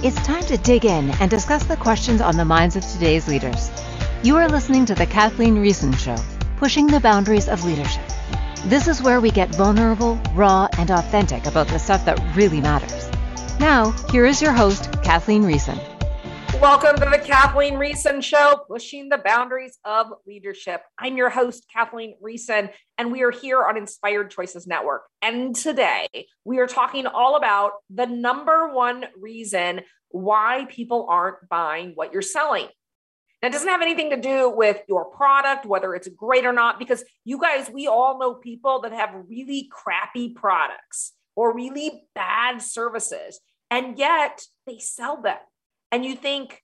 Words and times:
It's 0.00 0.22
time 0.22 0.44
to 0.44 0.56
dig 0.56 0.84
in 0.84 1.10
and 1.20 1.28
discuss 1.28 1.64
the 1.64 1.76
questions 1.76 2.20
on 2.20 2.36
the 2.36 2.44
minds 2.44 2.76
of 2.76 2.84
today's 2.84 3.26
leaders. 3.26 3.68
You 4.22 4.36
are 4.36 4.48
listening 4.48 4.86
to 4.86 4.94
The 4.94 5.06
Kathleen 5.06 5.56
Riessen 5.56 5.98
Show, 5.98 6.14
pushing 6.56 6.86
the 6.86 7.00
boundaries 7.00 7.48
of 7.48 7.64
leadership. 7.64 8.04
This 8.66 8.86
is 8.86 9.02
where 9.02 9.20
we 9.20 9.32
get 9.32 9.52
vulnerable, 9.56 10.14
raw, 10.34 10.68
and 10.78 10.92
authentic 10.92 11.46
about 11.46 11.66
the 11.66 11.80
stuff 11.80 12.04
that 12.04 12.36
really 12.36 12.60
matters. 12.60 13.10
Now, 13.58 13.90
here 14.12 14.24
is 14.24 14.40
your 14.40 14.52
host, 14.52 14.88
Kathleen 15.02 15.42
Riessen. 15.42 15.97
Welcome 16.60 16.96
to 16.96 17.08
the 17.08 17.22
Kathleen 17.24 17.74
Riessen 17.74 18.20
Show, 18.20 18.64
pushing 18.66 19.08
the 19.08 19.18
boundaries 19.18 19.78
of 19.84 20.08
leadership. 20.26 20.82
I'm 20.98 21.16
your 21.16 21.30
host, 21.30 21.66
Kathleen 21.72 22.16
Riessen, 22.20 22.70
and 22.98 23.12
we 23.12 23.22
are 23.22 23.30
here 23.30 23.64
on 23.64 23.76
Inspired 23.76 24.32
Choices 24.32 24.66
Network. 24.66 25.02
And 25.22 25.54
today 25.54 26.08
we 26.44 26.58
are 26.58 26.66
talking 26.66 27.06
all 27.06 27.36
about 27.36 27.74
the 27.90 28.06
number 28.06 28.74
one 28.74 29.04
reason 29.16 29.82
why 30.08 30.66
people 30.68 31.06
aren't 31.08 31.48
buying 31.48 31.92
what 31.94 32.12
you're 32.12 32.22
selling. 32.22 32.66
Now, 33.40 33.48
it 33.48 33.52
doesn't 33.52 33.68
have 33.68 33.80
anything 33.80 34.10
to 34.10 34.20
do 34.20 34.50
with 34.50 34.82
your 34.88 35.04
product, 35.04 35.64
whether 35.64 35.94
it's 35.94 36.08
great 36.08 36.44
or 36.44 36.52
not, 36.52 36.80
because 36.80 37.04
you 37.24 37.40
guys, 37.40 37.70
we 37.70 37.86
all 37.86 38.18
know 38.18 38.34
people 38.34 38.80
that 38.80 38.92
have 38.92 39.10
really 39.28 39.68
crappy 39.70 40.30
products 40.30 41.12
or 41.36 41.54
really 41.54 42.02
bad 42.16 42.60
services, 42.60 43.38
and 43.70 43.96
yet 43.96 44.42
they 44.66 44.80
sell 44.80 45.22
them 45.22 45.36
and 45.92 46.04
you 46.04 46.14
think, 46.14 46.62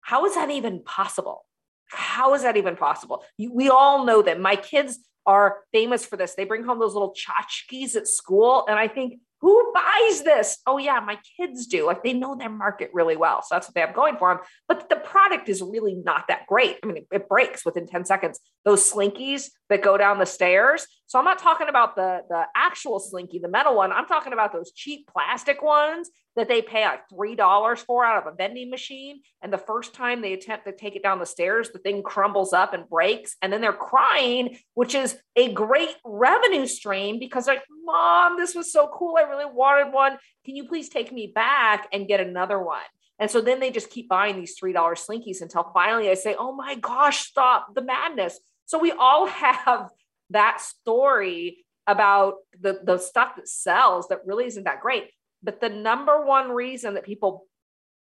how 0.00 0.24
is 0.26 0.34
that 0.34 0.50
even 0.50 0.82
possible? 0.82 1.44
How 1.90 2.34
is 2.34 2.42
that 2.42 2.56
even 2.56 2.76
possible? 2.76 3.24
You, 3.36 3.52
we 3.52 3.68
all 3.68 4.04
know 4.04 4.22
that 4.22 4.40
my 4.40 4.56
kids 4.56 4.98
are 5.24 5.58
famous 5.72 6.06
for 6.06 6.16
this. 6.16 6.34
They 6.34 6.44
bring 6.44 6.64
home 6.64 6.78
those 6.78 6.94
little 6.94 7.14
tchotchkes 7.14 7.96
at 7.96 8.06
school. 8.06 8.64
And 8.68 8.78
I 8.78 8.88
think, 8.88 9.20
who 9.40 9.72
buys 9.74 10.22
this? 10.22 10.58
Oh, 10.66 10.78
yeah, 10.78 10.98
my 11.00 11.18
kids 11.36 11.66
do. 11.66 11.84
Like 11.86 12.02
they 12.02 12.14
know 12.14 12.36
their 12.36 12.48
market 12.48 12.90
really 12.94 13.16
well. 13.16 13.42
So 13.42 13.54
that's 13.54 13.68
what 13.68 13.74
they 13.74 13.80
have 13.80 13.94
going 13.94 14.16
for 14.16 14.34
them. 14.34 14.42
But 14.66 14.88
the 14.88 14.96
product 14.96 15.48
is 15.48 15.60
really 15.60 15.94
not 15.94 16.28
that 16.28 16.46
great. 16.46 16.78
I 16.82 16.86
mean, 16.86 16.96
it, 16.96 17.06
it 17.12 17.28
breaks 17.28 17.64
within 17.64 17.86
10 17.86 18.06
seconds. 18.06 18.40
Those 18.64 18.90
slinkies 18.90 19.50
that 19.68 19.82
go 19.82 19.98
down 19.98 20.18
the 20.18 20.26
stairs. 20.26 20.86
So 21.06 21.18
I'm 21.18 21.24
not 21.24 21.38
talking 21.38 21.68
about 21.68 21.96
the, 21.96 22.22
the 22.28 22.44
actual 22.56 22.98
slinky, 22.98 23.38
the 23.38 23.48
metal 23.48 23.76
one. 23.76 23.92
I'm 23.92 24.06
talking 24.06 24.32
about 24.32 24.52
those 24.52 24.72
cheap 24.72 25.08
plastic 25.12 25.62
ones 25.62 26.10
that 26.36 26.48
they 26.48 26.62
pay 26.62 26.84
like 26.84 27.08
$3 27.08 27.78
for 27.78 28.04
out 28.04 28.24
of 28.24 28.32
a 28.32 28.36
vending 28.36 28.70
machine. 28.70 29.22
And 29.42 29.52
the 29.52 29.58
first 29.58 29.94
time 29.94 30.20
they 30.20 30.34
attempt 30.34 30.66
to 30.66 30.72
take 30.72 30.94
it 30.94 31.02
down 31.02 31.18
the 31.18 31.26
stairs, 31.26 31.70
the 31.70 31.78
thing 31.78 32.02
crumbles 32.02 32.52
up 32.52 32.74
and 32.74 32.88
breaks. 32.88 33.36
And 33.40 33.52
then 33.52 33.62
they're 33.62 33.72
crying, 33.72 34.58
which 34.74 34.94
is 34.94 35.16
a 35.34 35.52
great 35.52 35.94
revenue 36.04 36.66
stream 36.66 37.18
because, 37.18 37.46
like, 37.46 37.62
mom, 37.84 38.36
this 38.36 38.54
was 38.54 38.70
so 38.70 38.88
cool. 38.92 39.16
I 39.18 39.22
really 39.22 39.46
wanted 39.50 39.92
one. 39.92 40.18
Can 40.44 40.56
you 40.56 40.68
please 40.68 40.90
take 40.90 41.10
me 41.10 41.32
back 41.34 41.88
and 41.92 42.06
get 42.06 42.20
another 42.20 42.60
one? 42.62 42.82
And 43.18 43.30
so 43.30 43.40
then 43.40 43.60
they 43.60 43.70
just 43.70 43.90
keep 43.90 44.08
buying 44.08 44.36
these 44.36 44.60
$3 44.60 44.74
slinkies 44.74 45.40
until 45.40 45.70
finally 45.72 46.10
I 46.10 46.14
say, 46.14 46.36
oh 46.38 46.54
my 46.54 46.74
gosh, 46.74 47.26
stop 47.26 47.74
the 47.74 47.82
madness. 47.82 48.38
So 48.66 48.78
we 48.78 48.92
all 48.92 49.26
have 49.26 49.90
that 50.30 50.60
story 50.60 51.64
about 51.86 52.34
the, 52.60 52.80
the 52.82 52.98
stuff 52.98 53.36
that 53.36 53.48
sells 53.48 54.08
that 54.08 54.26
really 54.26 54.44
isn't 54.46 54.64
that 54.64 54.80
great. 54.80 55.10
But 55.46 55.60
the 55.60 55.70
number 55.70 56.22
one 56.24 56.50
reason 56.50 56.94
that 56.94 57.04
people 57.04 57.46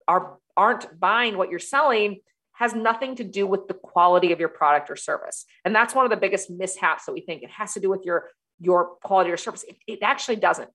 are 0.06 0.38
aren't 0.56 1.00
buying 1.00 1.39
what 1.39 1.50
you're 1.50 1.58
selling 1.58 2.20
has 2.52 2.74
nothing 2.74 3.16
to 3.16 3.24
do 3.24 3.47
with 3.47 3.66
the 3.66 3.74
quality 3.74 4.33
of 4.33 4.39
your 4.39 4.50
product 4.50 4.91
or 4.91 4.97
service. 4.97 5.47
And 5.64 5.74
that's 5.74 5.94
one 5.94 6.05
of 6.05 6.11
the 6.11 6.19
biggest 6.19 6.50
mishaps 6.50 7.06
that 7.06 7.12
we 7.12 7.22
think 7.22 7.42
it 7.42 7.50
has 7.50 7.72
to 7.72 7.80
do 7.80 7.89
with 7.89 8.05
your 8.05 8.30
your 8.61 8.97
quality 9.02 9.30
or 9.30 9.39
service. 9.39 9.64
It, 9.64 9.77
it 9.86 9.98
actually 10.02 10.36
doesn't. 10.36 10.70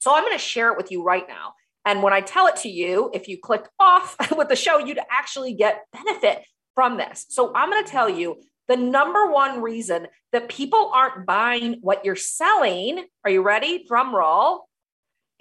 So 0.00 0.14
I'm 0.14 0.24
going 0.24 0.34
to 0.34 0.42
share 0.42 0.72
it 0.72 0.76
with 0.76 0.90
you 0.90 1.04
right 1.04 1.26
now. 1.28 1.54
And 1.84 2.02
when 2.02 2.12
I 2.12 2.20
tell 2.20 2.48
it 2.48 2.56
to 2.56 2.68
you, 2.68 3.10
if 3.14 3.28
you 3.28 3.38
clicked 3.38 3.68
off 3.78 4.16
with 4.36 4.48
the 4.48 4.56
show, 4.56 4.78
you'd 4.78 4.98
actually 5.10 5.54
get 5.54 5.84
benefit 5.92 6.44
from 6.74 6.96
this. 6.96 7.26
So 7.28 7.52
I'm 7.54 7.70
going 7.70 7.84
to 7.84 7.90
tell 7.90 8.08
you 8.08 8.42
the 8.68 8.76
number 8.76 9.30
one 9.30 9.62
reason 9.62 10.08
that 10.32 10.48
people 10.48 10.90
aren't 10.92 11.26
buying 11.26 11.78
what 11.80 12.04
you're 12.04 12.16
selling. 12.16 13.04
Are 13.24 13.30
you 13.30 13.42
ready? 13.42 13.84
Drum 13.86 14.14
roll. 14.14 14.66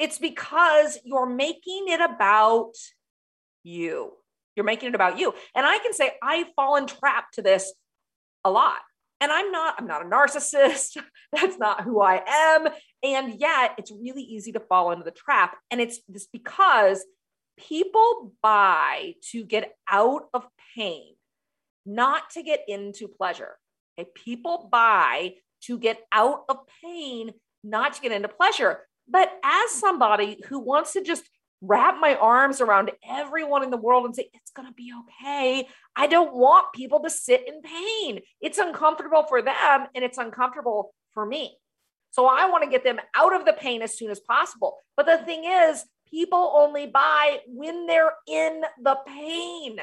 It's 0.02 0.18
because 0.18 0.98
you're 1.06 1.30
making 1.30 1.86
it 1.90 2.02
about 2.02 2.74
you. 3.64 4.14
You're 4.56 4.66
making 4.66 4.90
it 4.90 4.96
about 4.96 5.20
you. 5.20 5.34
And 5.56 5.64
I 5.64 5.78
can 5.78 5.94
say 5.94 6.14
I've 6.24 6.48
fallen 6.56 6.88
trapped 6.88 7.36
to 7.36 7.44
this 7.44 7.72
a 8.44 8.50
lot. 8.50 8.80
And 9.20 9.32
I'm 9.32 9.52
not, 9.52 9.76
I'm 9.78 9.86
not 9.86 10.04
a 10.04 10.10
narcissist. 10.10 10.98
That's 11.32 11.60
not 11.60 11.84
who 11.84 12.02
I 12.02 12.24
am. 12.28 12.68
And 13.04 13.40
yet 13.40 13.76
it's 13.78 13.92
really 13.92 14.24
easy 14.24 14.52
to 14.54 14.60
fall 14.60 14.92
into 14.92 15.04
the 15.04 15.12
trap. 15.12 15.56
And 15.70 15.80
it's 15.80 16.00
this 16.10 16.26
because 16.26 17.06
people 17.60 18.34
buy 18.42 19.14
to 19.34 19.46
get 19.46 19.76
out 19.88 20.24
of 20.34 20.48
pain, 20.76 21.14
not 21.86 22.32
to 22.32 22.42
get 22.42 22.62
into 22.68 23.08
pleasure. 23.08 23.58
Okay? 24.00 24.10
People 24.16 24.68
buy 24.72 25.36
to 25.66 25.78
get 25.78 26.02
out 26.12 26.46
of 26.50 26.58
pain, 26.84 27.34
not 27.64 27.94
to 27.94 28.02
get 28.02 28.12
into 28.12 28.28
pleasure. 28.28 28.80
But 29.12 29.32
as 29.44 29.72
somebody 29.72 30.40
who 30.48 30.60
wants 30.60 30.94
to 30.94 31.04
just 31.04 31.24
wrap 31.62 31.98
my 32.00 32.16
arms 32.16 32.60
around 32.62 32.92
everyone 33.08 33.64
in 33.64 33.70
the 33.70 33.78
world 33.78 34.06
and 34.06 34.16
say, 34.16 34.30
it's 34.34 34.52
going 34.52 34.68
to 34.68 34.74
be 34.74 34.92
okay, 35.02 35.68
I 35.96 36.08
don't 36.08 36.34
want 36.34 36.74
people 36.74 37.02
to 37.02 37.10
sit 37.10 37.48
in 37.48 37.62
pain. 37.62 38.22
It's 38.40 38.58
uncomfortable 38.58 39.24
for 39.28 39.42
them 39.42 39.88
and 39.94 40.04
it's 40.04 40.18
uncomfortable 40.18 40.94
for 41.14 41.26
me. 41.26 41.58
So 42.12 42.26
I 42.26 42.50
want 42.50 42.64
to 42.64 42.70
get 42.70 42.84
them 42.84 43.00
out 43.16 43.36
of 43.36 43.46
the 43.46 43.54
pain 43.54 43.82
as 43.82 43.98
soon 43.98 44.12
as 44.12 44.20
possible. 44.20 44.78
But 44.98 45.06
the 45.06 45.20
thing 45.20 45.44
is, 45.46 45.86
people 46.10 46.54
only 46.56 46.88
buy 46.88 47.40
when 47.48 47.86
they're 47.86 48.14
in 48.28 48.64
the 48.82 48.98
pain 49.08 49.78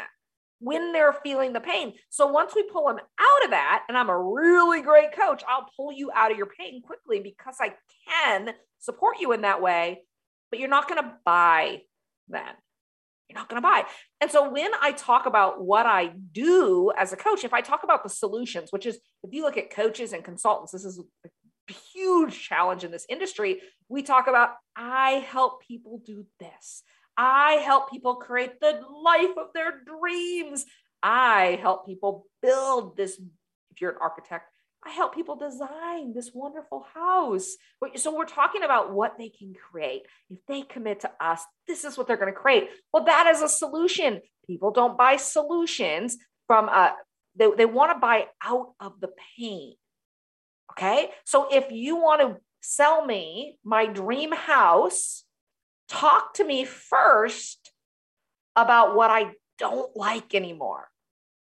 when 0.61 0.93
they're 0.93 1.13
feeling 1.13 1.53
the 1.53 1.61
pain. 1.61 1.95
So 2.11 2.27
once 2.27 2.55
we 2.55 2.65
pull 2.65 2.87
them 2.87 2.99
out 2.99 3.45
of 3.45 3.51
that, 3.51 3.85
and 3.89 3.97
I'm 3.97 4.09
a 4.09 4.19
really 4.19 4.83
great 4.83 5.13
coach, 5.13 5.43
I'll 5.49 5.69
pull 5.77 5.93
you 5.93 6.11
out 6.15 6.31
of 6.31 6.37
your 6.37 6.47
pain 6.59 6.83
quickly 6.83 7.21
because 7.21 7.57
I 7.61 7.75
can 8.09 8.51
support 8.79 9.17
you 9.21 9.33
in 9.33 9.43
that 9.43 9.63
way, 9.63 10.03
but 10.51 10.59
you're 10.59 10.69
not 10.69 10.89
going 10.89 11.03
to 11.03 11.13
buy 11.25 11.83
then. 12.29 12.43
You're 13.29 13.39
not 13.39 13.49
going 13.49 13.61
to 13.61 13.67
buy. 13.67 13.85
And 14.21 14.31
so 14.31 14.51
when 14.51 14.71
I 14.81 14.93
talk 14.93 15.27
about 15.27 15.63
what 15.63 15.85
I 15.85 16.13
do 16.33 16.91
as 16.97 17.13
a 17.13 17.17
coach, 17.17 17.45
if 17.45 17.53
I 17.53 17.61
talk 17.61 17.85
about 17.85 18.03
the 18.03 18.09
solutions, 18.09 18.69
which 18.71 18.87
is 18.87 18.99
if 19.23 19.33
you 19.33 19.43
look 19.43 19.59
at 19.59 19.71
coaches 19.71 20.15
and 20.15 20.25
consultants, 20.25 20.73
this 20.73 20.85
is 20.85 20.99
a 21.25 21.29
huge 21.93 22.41
challenge 22.41 22.85
in 22.85 22.91
this 22.91 23.05
industry. 23.11 23.61
We 23.89 24.03
talk 24.03 24.29
about 24.29 24.53
I 24.75 25.25
help 25.31 25.63
people 25.63 26.01
do 26.05 26.25
this. 26.41 26.83
I 27.21 27.55
help 27.55 27.91
people 27.91 28.15
create 28.15 28.61
the 28.61 28.81
life 29.03 29.37
of 29.37 29.49
their 29.53 29.83
dreams. 29.85 30.65
I 31.03 31.59
help 31.61 31.85
people 31.85 32.27
build 32.41 32.97
this. 32.97 33.21
If 33.73 33.81
you're 33.81 33.91
an 33.91 33.97
architect, 34.01 34.45
I 34.87 34.91
help 34.91 35.17
people 35.17 35.35
design 35.35 36.15
this 36.15 36.31
wonderful 36.33 36.87
house. 36.95 37.57
So 37.97 38.17
we're 38.17 38.25
talking 38.25 38.63
about 38.63 38.93
what 38.93 39.19
they 39.19 39.31
can 39.31 39.53
create. 39.53 40.03
If 40.31 40.39
they 40.47 40.63
commit 40.63 41.01
to 41.01 41.11
us, 41.21 41.43
this 41.67 41.85
is 41.85 41.99
what 41.99 42.07
they're 42.07 42.17
going 42.17 42.33
to 42.33 42.39
create. 42.39 42.69
Well, 42.93 43.05
that 43.07 43.27
is 43.27 43.43
a 43.43 43.49
solution. 43.49 44.21
People 44.47 44.71
don't 44.71 44.97
buy 44.97 45.17
solutions 45.17 46.17
from 46.47 46.69
a, 46.69 46.73
uh, 46.73 46.93
they, 47.35 47.49
they 47.57 47.67
want 47.67 47.93
to 47.93 47.99
buy 47.99 48.27
out 48.43 48.75
of 48.79 49.01
the 49.01 49.11
pain. 49.37 49.75
Okay. 50.73 51.11
So 51.25 51.49
if 51.53 51.73
you 51.73 51.97
want 51.97 52.21
to 52.21 52.37
sell 52.61 53.05
me 53.05 53.59
my 53.65 53.87
dream 53.87 54.31
house, 54.31 55.25
talk 55.89 56.35
to 56.35 56.45
me 56.45 56.65
first 56.65 57.73
about 58.57 58.95
what 58.95 59.11
I 59.11 59.33
don't 59.59 59.97
like 59.97 60.35
anymore. 60.35 60.89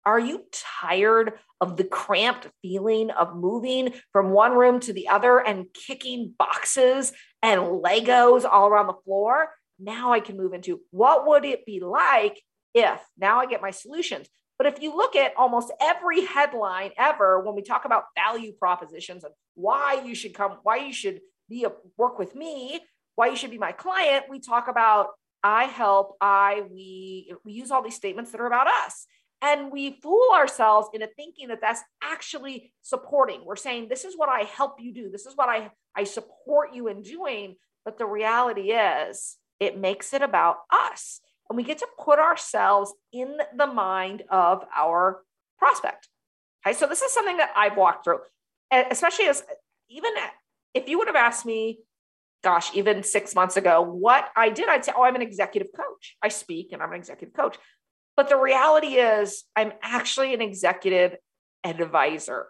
Are 0.04 0.20
you 0.20 0.44
tired 0.52 1.32
of 1.60 1.76
the 1.76 1.84
cramped 1.84 2.48
feeling 2.62 3.10
of 3.10 3.34
moving 3.34 3.92
from 4.12 4.30
one 4.30 4.52
room 4.52 4.78
to 4.80 4.92
the 4.92 5.08
other 5.08 5.38
and 5.38 5.66
kicking 5.74 6.32
boxes 6.38 7.12
and 7.42 7.60
Legos 7.60 8.44
all 8.44 8.68
around 8.68 8.86
the 8.86 9.02
floor? 9.04 9.48
Now 9.80 10.12
I 10.12 10.20
can 10.20 10.36
move 10.36 10.52
into 10.52 10.80
what 10.90 11.26
would 11.26 11.44
it 11.44 11.66
be 11.66 11.80
like 11.80 12.40
if 12.72 13.00
now 13.18 13.40
I 13.40 13.46
get 13.46 13.62
my 13.62 13.72
solutions. 13.72 14.28
But 14.58 14.68
if 14.68 14.80
you 14.80 14.96
look 14.96 15.16
at 15.16 15.34
almost 15.36 15.72
every 15.82 16.24
headline 16.24 16.92
ever 16.96 17.40
when 17.40 17.54
we 17.54 17.62
talk 17.62 17.84
about 17.84 18.04
value 18.14 18.52
propositions 18.52 19.24
and 19.24 19.34
why 19.54 20.02
you 20.04 20.14
should 20.14 20.34
come, 20.34 20.58
why 20.62 20.76
you 20.76 20.92
should 20.92 21.20
be 21.48 21.64
a 21.64 21.72
work 21.96 22.18
with 22.18 22.34
me, 22.34 22.80
why 23.16 23.28
you 23.28 23.36
should 23.36 23.50
be 23.50 23.58
my 23.58 23.72
client, 23.72 24.26
we 24.30 24.38
talk 24.38 24.68
about 24.68 25.08
I 25.42 25.64
help, 25.64 26.16
I, 26.20 26.62
we, 26.70 27.32
we 27.44 27.52
use 27.52 27.70
all 27.70 27.82
these 27.82 27.94
statements 27.94 28.32
that 28.32 28.40
are 28.40 28.46
about 28.46 28.66
us. 28.66 29.06
And 29.42 29.70
we 29.70 30.00
fool 30.02 30.30
ourselves 30.34 30.88
into 30.92 31.06
thinking 31.06 31.48
that 31.48 31.60
that's 31.60 31.82
actually 32.02 32.72
supporting. 32.82 33.44
We're 33.44 33.54
saying, 33.56 33.88
this 33.88 34.04
is 34.04 34.16
what 34.16 34.28
I 34.28 34.40
help 34.40 34.80
you 34.80 34.92
do. 34.92 35.10
This 35.10 35.26
is 35.26 35.36
what 35.36 35.48
I, 35.48 35.70
I 35.94 36.04
support 36.04 36.74
you 36.74 36.88
in 36.88 37.02
doing. 37.02 37.56
But 37.84 37.98
the 37.98 38.06
reality 38.06 38.72
is, 38.72 39.36
it 39.60 39.78
makes 39.78 40.12
it 40.12 40.22
about 40.22 40.56
us. 40.70 41.20
And 41.48 41.56
we 41.56 41.62
get 41.62 41.78
to 41.78 41.88
put 42.02 42.18
ourselves 42.18 42.92
in 43.12 43.36
the 43.56 43.66
mind 43.66 44.22
of 44.30 44.64
our 44.74 45.22
prospect. 45.58 46.08
Okay. 46.66 46.74
So 46.74 46.86
this 46.86 47.02
is 47.02 47.12
something 47.12 47.36
that 47.36 47.52
I've 47.54 47.76
walked 47.76 48.04
through, 48.04 48.18
especially 48.72 49.26
as 49.26 49.44
even 49.88 50.10
if 50.74 50.88
you 50.88 50.98
would 50.98 51.06
have 51.06 51.16
asked 51.16 51.46
me 51.46 51.78
gosh, 52.46 52.72
even 52.74 53.02
six 53.02 53.34
months 53.34 53.56
ago, 53.56 53.82
what 53.82 54.28
I 54.36 54.50
did, 54.50 54.68
I'd 54.68 54.84
say, 54.84 54.92
oh, 54.96 55.02
I'm 55.02 55.16
an 55.16 55.20
executive 55.20 55.66
coach. 55.76 56.16
I 56.22 56.28
speak 56.28 56.68
and 56.72 56.80
I'm 56.80 56.92
an 56.92 56.98
executive 56.98 57.34
coach. 57.34 57.56
But 58.16 58.28
the 58.28 58.36
reality 58.36 58.94
is, 58.94 59.42
I'm 59.56 59.72
actually 59.82 60.32
an 60.32 60.40
executive 60.40 61.16
advisor. 61.64 62.46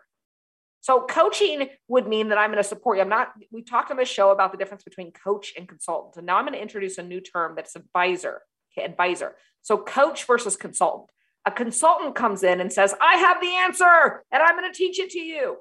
So 0.83 1.01
coaching 1.01 1.71
would 1.89 2.07
mean 2.07 2.29
that 2.29 2.37
I'm 2.37 2.51
going 2.51 2.63
to 2.63 2.69
support 2.69 2.99
you. 2.99 3.05
I'm 3.05 3.09
not, 3.09 3.33
we 3.51 3.63
talked 3.63 3.91
on 3.91 3.97
the 3.97 4.05
show 4.05 4.33
about 4.33 4.53
the 4.53 4.59
difference 4.59 4.85
between 4.85 5.13
coach 5.13 5.55
and 5.57 5.67
consultant. 5.67 6.19
And 6.19 6.27
now 6.27 6.37
I'm 6.37 6.45
going 6.45 6.53
to 6.53 6.61
introduce 6.61 6.99
a 6.99 7.03
new 7.03 7.23
term 7.23 7.55
that's 7.57 7.75
advisor. 7.75 8.43
Okay, 8.77 8.85
advisor. 8.85 9.35
So 9.63 9.79
coach 9.79 10.27
versus 10.27 10.59
consultant. 10.59 11.09
A 11.47 11.51
consultant 11.51 12.15
comes 12.15 12.43
in 12.43 12.61
and 12.61 12.71
says, 12.71 12.95
I 13.01 13.17
have 13.17 13.41
the 13.41 13.55
answer 13.55 14.23
and 14.31 14.43
I'm 14.43 14.59
going 14.59 14.71
to 14.71 14.77
teach 14.77 15.01
it 15.01 15.09
to 15.13 15.21
you. 15.21 15.57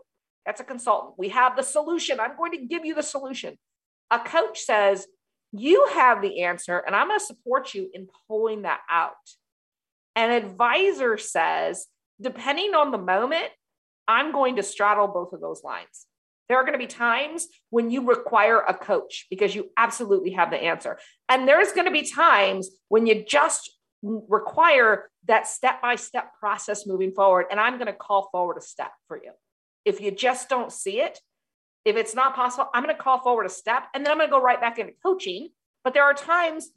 That's 0.46 0.60
a 0.60 0.66
consultant. 0.66 1.14
We 1.18 1.30
have 1.30 1.56
the 1.56 1.64
solution. 1.64 2.20
I'm 2.20 2.36
going 2.36 2.52
to 2.52 2.66
give 2.66 2.84
you 2.84 2.96
the 2.96 3.02
solution. 3.02 3.58
A 4.12 4.20
coach 4.20 4.60
says, 4.60 5.08
You 5.52 5.88
have 5.94 6.22
the 6.22 6.44
answer 6.44 6.78
and 6.80 6.96
I'm 6.96 7.08
going 7.08 7.20
to 7.20 7.26
support 7.26 7.74
you 7.74 7.90
in 7.94 8.08
pulling 8.28 8.64
that 8.64 8.82
out. 8.90 9.14
An 10.16 10.32
advisor 10.32 11.18
says, 11.18 11.88
Depending 12.22 12.74
on 12.74 12.92
the 12.92 12.98
moment, 12.98 13.50
I'm 14.08 14.32
going 14.32 14.58
to 14.58 14.64
straddle 14.64 15.08
both 15.08 15.34
of 15.34 15.42
those 15.42 15.64
lines. 15.64 16.06
There 16.48 16.58
are 16.58 16.64
going 16.64 16.74
to 16.74 16.80
be 16.80 16.88
times 16.88 17.48
when 17.72 17.90
you 17.90 18.08
require 18.08 18.60
a 18.60 18.74
coach 18.74 19.26
because 19.30 19.56
you 19.56 19.72
absolutely 19.78 20.32
have 20.32 20.52
the 20.52 20.64
answer. 20.64 21.00
And 21.28 21.48
there's 21.48 21.72
going 21.72 21.86
to 21.86 21.92
be 21.92 22.04
times 22.04 22.70
when 22.88 23.08
you 23.08 23.24
just 23.28 23.72
require 24.04 25.10
that 25.28 25.48
step 25.48 25.82
by 25.82 25.96
step 25.96 26.34
process 26.40 26.86
moving 26.86 27.12
forward. 27.12 27.48
And 27.50 27.60
I'm 27.60 27.78
going 27.78 27.88
to 27.88 27.94
call 27.94 28.30
forward 28.32 28.58
a 28.58 28.62
step 28.62 28.92
for 29.08 29.18
you. 29.18 29.32
If 29.86 30.00
you 30.02 30.12
just 30.12 30.48
don't 30.48 30.72
see 30.72 31.02
it, 31.02 31.20
if 31.86 31.96
it's 31.96 32.16
not 32.16 32.36
possible, 32.36 32.70
I'm 32.74 32.84
going 32.84 32.96
to 32.96 33.02
call 33.02 33.20
forward 33.20 33.46
a 33.46 33.50
step 33.50 33.84
and 33.94 34.04
then 34.04 34.12
I'm 34.12 34.18
going 34.18 34.30
to 34.30 34.36
go 34.36 34.42
right 34.42 34.60
back 34.60 34.80
into 34.80 34.94
coaching. 35.04 35.50
But 35.84 35.94
there 35.94 36.04
are 36.04 36.16
times 36.16 36.72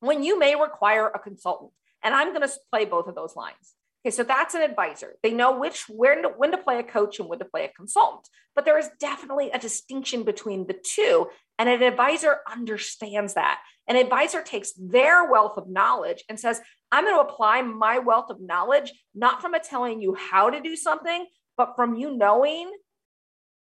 when 0.00 0.22
you 0.22 0.38
may 0.38 0.56
require 0.56 1.08
a 1.08 1.18
consultant. 1.18 1.72
And 2.02 2.14
I'm 2.14 2.32
going 2.32 2.46
to 2.46 2.54
play 2.72 2.84
both 2.84 3.06
of 3.06 3.14
those 3.14 3.36
lines. 3.36 3.74
Okay, 4.06 4.14
so 4.14 4.22
that's 4.22 4.54
an 4.54 4.62
advisor. 4.62 5.16
They 5.24 5.32
know 5.32 5.58
which 5.58 5.88
where 5.88 6.20
to, 6.22 6.28
when 6.28 6.52
to 6.52 6.58
play 6.58 6.78
a 6.78 6.84
coach 6.84 7.18
and 7.18 7.28
when 7.28 7.40
to 7.40 7.44
play 7.44 7.64
a 7.64 7.68
consultant. 7.68 8.28
But 8.54 8.64
there 8.64 8.78
is 8.78 8.88
definitely 9.00 9.50
a 9.50 9.58
distinction 9.58 10.22
between 10.22 10.68
the 10.68 10.76
two, 10.80 11.26
and 11.58 11.68
an 11.68 11.82
advisor 11.82 12.38
understands 12.50 13.34
that. 13.34 13.60
An 13.88 13.96
advisor 13.96 14.42
takes 14.42 14.72
their 14.74 15.28
wealth 15.28 15.56
of 15.56 15.68
knowledge 15.68 16.22
and 16.28 16.38
says, 16.38 16.60
"I'm 16.92 17.04
going 17.04 17.16
to 17.16 17.28
apply 17.28 17.62
my 17.62 17.98
wealth 17.98 18.30
of 18.30 18.40
knowledge 18.40 18.92
not 19.12 19.42
from 19.42 19.54
a 19.54 19.58
telling 19.58 20.00
you 20.00 20.14
how 20.14 20.50
to 20.50 20.60
do 20.60 20.76
something, 20.76 21.26
but 21.56 21.74
from 21.74 21.96
you 21.96 22.16
knowing 22.16 22.70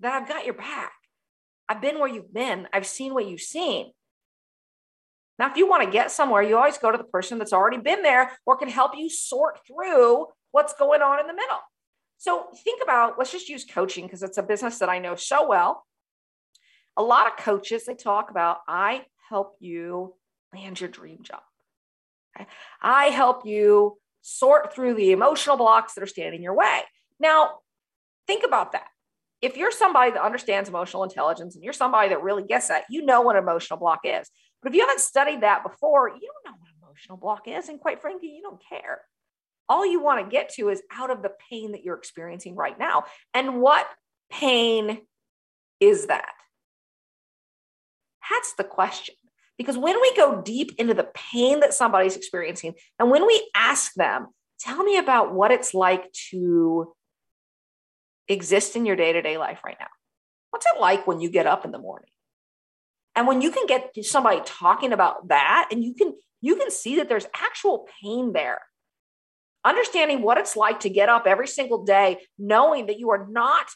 that 0.02 0.12
I've 0.12 0.28
got 0.28 0.44
your 0.44 0.54
back. 0.54 0.92
I've 1.68 1.80
been 1.80 1.98
where 1.98 2.08
you've 2.08 2.32
been. 2.32 2.68
I've 2.72 2.86
seen 2.86 3.14
what 3.14 3.26
you've 3.26 3.40
seen. 3.40 3.92
Now, 5.38 5.50
if 5.50 5.56
you 5.56 5.68
want 5.68 5.84
to 5.84 5.90
get 5.90 6.10
somewhere, 6.10 6.42
you 6.42 6.56
always 6.56 6.78
go 6.78 6.90
to 6.90 6.98
the 6.98 7.04
person 7.04 7.38
that's 7.38 7.52
already 7.52 7.78
been 7.78 8.02
there 8.02 8.32
or 8.44 8.56
can 8.56 8.68
help 8.68 8.92
you 8.96 9.08
sort 9.08 9.60
through 9.66 10.26
what's 10.50 10.74
going 10.74 11.00
on 11.00 11.18
in 11.18 11.26
the 11.26 11.32
middle. 11.32 11.58
So 12.18 12.48
think 12.62 12.82
about, 12.82 13.18
let's 13.18 13.32
just 13.32 13.48
use 13.48 13.64
coaching 13.64 14.04
because 14.04 14.22
it's 14.22 14.38
a 14.38 14.42
business 14.42 14.78
that 14.78 14.88
I 14.88 14.98
know 14.98 15.16
so 15.16 15.48
well. 15.48 15.84
A 16.96 17.02
lot 17.02 17.26
of 17.26 17.42
coaches, 17.42 17.86
they 17.86 17.94
talk 17.94 18.30
about, 18.30 18.58
I 18.68 19.06
help 19.28 19.56
you 19.60 20.14
land 20.54 20.80
your 20.80 20.90
dream 20.90 21.20
job. 21.22 21.40
I 22.80 23.06
help 23.06 23.46
you 23.46 23.98
sort 24.20 24.74
through 24.74 24.94
the 24.94 25.12
emotional 25.12 25.56
blocks 25.56 25.94
that 25.94 26.04
are 26.04 26.06
standing 26.06 26.36
in 26.36 26.42
your 26.42 26.54
way. 26.54 26.82
Now, 27.18 27.58
think 28.26 28.44
about 28.44 28.72
that. 28.72 28.86
If 29.42 29.56
you're 29.56 29.72
somebody 29.72 30.12
that 30.12 30.22
understands 30.22 30.68
emotional 30.68 31.02
intelligence 31.02 31.56
and 31.56 31.64
you're 31.64 31.72
somebody 31.72 32.10
that 32.10 32.22
really 32.22 32.44
gets 32.44 32.68
that, 32.68 32.84
you 32.88 33.04
know 33.04 33.20
what 33.22 33.36
emotional 33.36 33.78
block 33.78 34.00
is. 34.04 34.30
But 34.62 34.70
if 34.70 34.76
you 34.76 34.82
haven't 34.82 35.00
studied 35.00 35.42
that 35.42 35.64
before, 35.64 36.08
you 36.08 36.20
don't 36.20 36.52
know 36.52 36.58
what 36.58 36.88
emotional 36.88 37.18
block 37.18 37.48
is. 37.48 37.68
And 37.68 37.80
quite 37.80 38.00
frankly, 38.00 38.28
you 38.28 38.42
don't 38.42 38.62
care. 38.66 39.02
All 39.68 39.84
you 39.84 40.00
want 40.00 40.24
to 40.24 40.30
get 40.30 40.50
to 40.54 40.68
is 40.68 40.82
out 40.92 41.10
of 41.10 41.22
the 41.22 41.32
pain 41.50 41.72
that 41.72 41.82
you're 41.82 41.96
experiencing 41.96 42.54
right 42.54 42.78
now. 42.78 43.04
And 43.34 43.60
what 43.60 43.86
pain 44.30 45.00
is 45.80 46.06
that? 46.06 46.32
That's 48.30 48.54
the 48.54 48.64
question. 48.64 49.16
Because 49.58 49.76
when 49.76 50.00
we 50.00 50.16
go 50.16 50.40
deep 50.40 50.72
into 50.78 50.94
the 50.94 51.08
pain 51.14 51.60
that 51.60 51.74
somebody's 51.74 52.16
experiencing, 52.16 52.74
and 52.98 53.10
when 53.10 53.26
we 53.26 53.50
ask 53.54 53.92
them, 53.94 54.28
tell 54.58 54.82
me 54.82 54.98
about 54.98 55.34
what 55.34 55.50
it's 55.50 55.74
like 55.74 56.10
to 56.30 56.94
exist 58.32 58.76
in 58.76 58.86
your 58.86 58.96
day 58.96 59.12
to 59.12 59.22
day 59.22 59.38
life 59.38 59.60
right 59.64 59.76
now. 59.78 59.88
What's 60.50 60.66
it 60.66 60.80
like 60.80 61.06
when 61.06 61.20
you 61.20 61.30
get 61.30 61.46
up 61.46 61.64
in 61.64 61.72
the 61.72 61.78
morning? 61.78 62.10
And 63.14 63.26
when 63.26 63.42
you 63.42 63.50
can 63.50 63.66
get 63.66 63.92
somebody 64.04 64.40
talking 64.44 64.92
about 64.92 65.28
that 65.28 65.68
and 65.70 65.82
you 65.84 65.94
can 65.94 66.14
you 66.40 66.56
can 66.56 66.70
see 66.70 66.96
that 66.96 67.08
there's 67.08 67.26
actual 67.34 67.86
pain 68.02 68.32
there. 68.32 68.60
Understanding 69.64 70.22
what 70.22 70.38
it's 70.38 70.56
like 70.56 70.80
to 70.80 70.90
get 70.90 71.08
up 71.08 71.26
every 71.26 71.46
single 71.46 71.84
day 71.84 72.18
knowing 72.38 72.86
that 72.86 72.98
you 72.98 73.10
are 73.10 73.26
not 73.30 73.66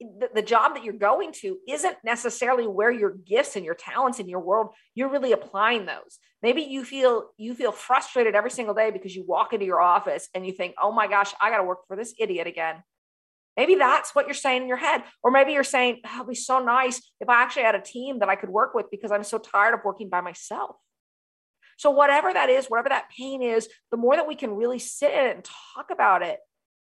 the, 0.00 0.42
job 0.42 0.74
that 0.74 0.84
you're 0.84 0.94
going 0.94 1.32
to 1.32 1.58
isn't 1.68 1.96
necessarily 2.04 2.66
where 2.66 2.90
your 2.90 3.10
gifts 3.10 3.56
and 3.56 3.64
your 3.64 3.74
talents 3.74 4.18
in 4.18 4.28
your 4.28 4.40
world 4.40 4.68
you're 4.94 5.10
really 5.10 5.32
applying 5.32 5.86
those 5.86 6.18
maybe 6.42 6.62
you 6.62 6.84
feel 6.84 7.30
you 7.36 7.54
feel 7.54 7.72
frustrated 7.72 8.34
every 8.34 8.50
single 8.50 8.74
day 8.74 8.90
because 8.90 9.14
you 9.14 9.24
walk 9.26 9.52
into 9.52 9.64
your 9.64 9.80
office 9.80 10.28
and 10.34 10.44
you 10.46 10.52
think 10.52 10.74
oh 10.82 10.92
my 10.92 11.06
gosh 11.06 11.32
i 11.40 11.48
got 11.48 11.58
to 11.58 11.64
work 11.64 11.86
for 11.86 11.96
this 11.96 12.14
idiot 12.18 12.46
again 12.46 12.76
Maybe 13.56 13.76
that's 13.76 14.14
what 14.14 14.26
you're 14.26 14.34
saying 14.34 14.62
in 14.62 14.68
your 14.68 14.76
head. 14.76 15.04
Or 15.22 15.30
maybe 15.30 15.52
you're 15.52 15.64
saying, 15.64 16.00
oh, 16.06 16.14
it'd 16.16 16.28
be 16.28 16.34
so 16.34 16.58
nice 16.58 17.00
if 17.20 17.28
I 17.28 17.42
actually 17.42 17.62
had 17.62 17.74
a 17.74 17.80
team 17.80 18.18
that 18.18 18.28
I 18.28 18.36
could 18.36 18.50
work 18.50 18.74
with 18.74 18.90
because 18.90 19.12
I'm 19.12 19.24
so 19.24 19.38
tired 19.38 19.74
of 19.74 19.80
working 19.84 20.08
by 20.08 20.20
myself. 20.20 20.76
So, 21.76 21.90
whatever 21.90 22.32
that 22.32 22.50
is, 22.50 22.66
whatever 22.66 22.88
that 22.90 23.10
pain 23.16 23.42
is, 23.42 23.68
the 23.90 23.96
more 23.96 24.16
that 24.16 24.28
we 24.28 24.36
can 24.36 24.52
really 24.52 24.78
sit 24.78 25.12
in 25.12 25.26
it 25.26 25.36
and 25.36 25.44
talk 25.74 25.90
about 25.90 26.22
it. 26.22 26.38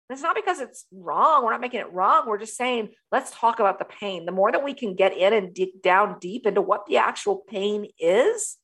And 0.08 0.16
it's 0.16 0.22
not 0.22 0.36
because 0.36 0.60
it's 0.60 0.86
wrong. 0.92 1.44
We're 1.44 1.50
not 1.50 1.60
making 1.60 1.80
it 1.80 1.92
wrong. 1.92 2.26
We're 2.26 2.38
just 2.38 2.56
saying, 2.56 2.90
let's 3.10 3.32
talk 3.32 3.58
about 3.58 3.80
the 3.80 3.84
pain. 3.84 4.24
The 4.24 4.32
more 4.32 4.52
that 4.52 4.62
we 4.62 4.74
can 4.74 4.94
get 4.94 5.16
in 5.16 5.32
and 5.32 5.52
dig 5.52 5.82
down 5.82 6.18
deep 6.20 6.46
into 6.46 6.62
what 6.62 6.86
the 6.86 6.98
actual 6.98 7.42
pain 7.48 7.88
is, 7.98 8.56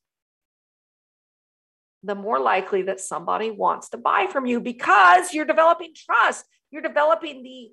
the 2.03 2.15
more 2.15 2.39
likely 2.39 2.83
that 2.83 3.01
somebody 3.01 3.51
wants 3.51 3.89
to 3.89 3.97
buy 3.97 4.27
from 4.31 4.45
you 4.45 4.61
because 4.61 5.33
you're 5.33 5.45
developing 5.45 5.93
trust. 5.95 6.45
You're 6.71 6.81
developing 6.81 7.43
the 7.43 7.71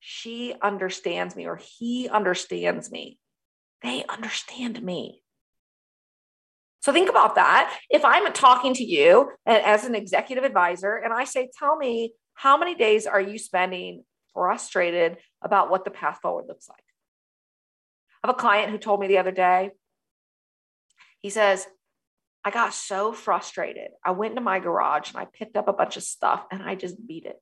she 0.00 0.54
understands 0.62 1.34
me 1.34 1.46
or 1.46 1.56
he 1.56 2.08
understands 2.08 2.90
me. 2.90 3.18
They 3.82 4.04
understand 4.08 4.82
me. 4.82 5.22
So 6.80 6.92
think 6.92 7.10
about 7.10 7.34
that. 7.34 7.76
If 7.90 8.04
I'm 8.04 8.32
talking 8.32 8.74
to 8.74 8.84
you 8.84 9.30
as 9.44 9.84
an 9.84 9.94
executive 9.94 10.44
advisor 10.44 10.94
and 10.96 11.12
I 11.12 11.24
say, 11.24 11.50
tell 11.58 11.76
me, 11.76 12.12
how 12.34 12.56
many 12.56 12.74
days 12.74 13.06
are 13.06 13.20
you 13.20 13.38
spending 13.38 14.04
frustrated 14.32 15.16
about 15.42 15.70
what 15.70 15.84
the 15.84 15.90
path 15.90 16.20
forward 16.22 16.44
looks 16.46 16.68
like? 16.68 16.78
I 18.22 18.28
have 18.28 18.36
a 18.36 18.38
client 18.38 18.70
who 18.70 18.78
told 18.78 19.00
me 19.00 19.08
the 19.08 19.18
other 19.18 19.32
day, 19.32 19.70
he 21.20 21.30
says, 21.30 21.66
I 22.44 22.50
got 22.50 22.72
so 22.72 23.12
frustrated. 23.12 23.88
I 24.04 24.12
went 24.12 24.32
into 24.32 24.42
my 24.42 24.60
garage 24.60 25.10
and 25.10 25.18
I 25.18 25.24
picked 25.24 25.56
up 25.56 25.66
a 25.66 25.72
bunch 25.72 25.96
of 25.96 26.04
stuff 26.04 26.44
and 26.52 26.62
I 26.62 26.76
just 26.76 27.04
beat 27.04 27.24
it. 27.24 27.40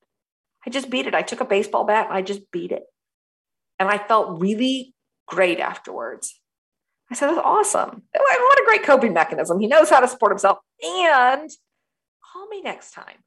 I 0.65 0.69
just 0.69 0.89
beat 0.89 1.07
it. 1.07 1.15
I 1.15 1.21
took 1.21 1.41
a 1.41 1.45
baseball 1.45 1.85
bat 1.85 2.07
and 2.07 2.17
I 2.17 2.21
just 2.21 2.51
beat 2.51 2.71
it. 2.71 2.83
And 3.77 3.89
I 3.89 3.97
felt 3.97 4.39
really 4.39 4.93
great 5.27 5.59
afterwards. 5.59 6.39
I 7.11 7.13
said, 7.13 7.27
that's 7.27 7.41
awesome. 7.43 8.03
What 8.13 8.61
a 8.61 8.65
great 8.65 8.83
coping 8.83 9.13
mechanism. 9.13 9.59
He 9.59 9.67
knows 9.67 9.89
how 9.89 9.99
to 9.99 10.07
support 10.07 10.31
himself. 10.31 10.57
And 10.83 11.49
call 12.33 12.47
me 12.47 12.61
next 12.61 12.91
time. 12.91 13.17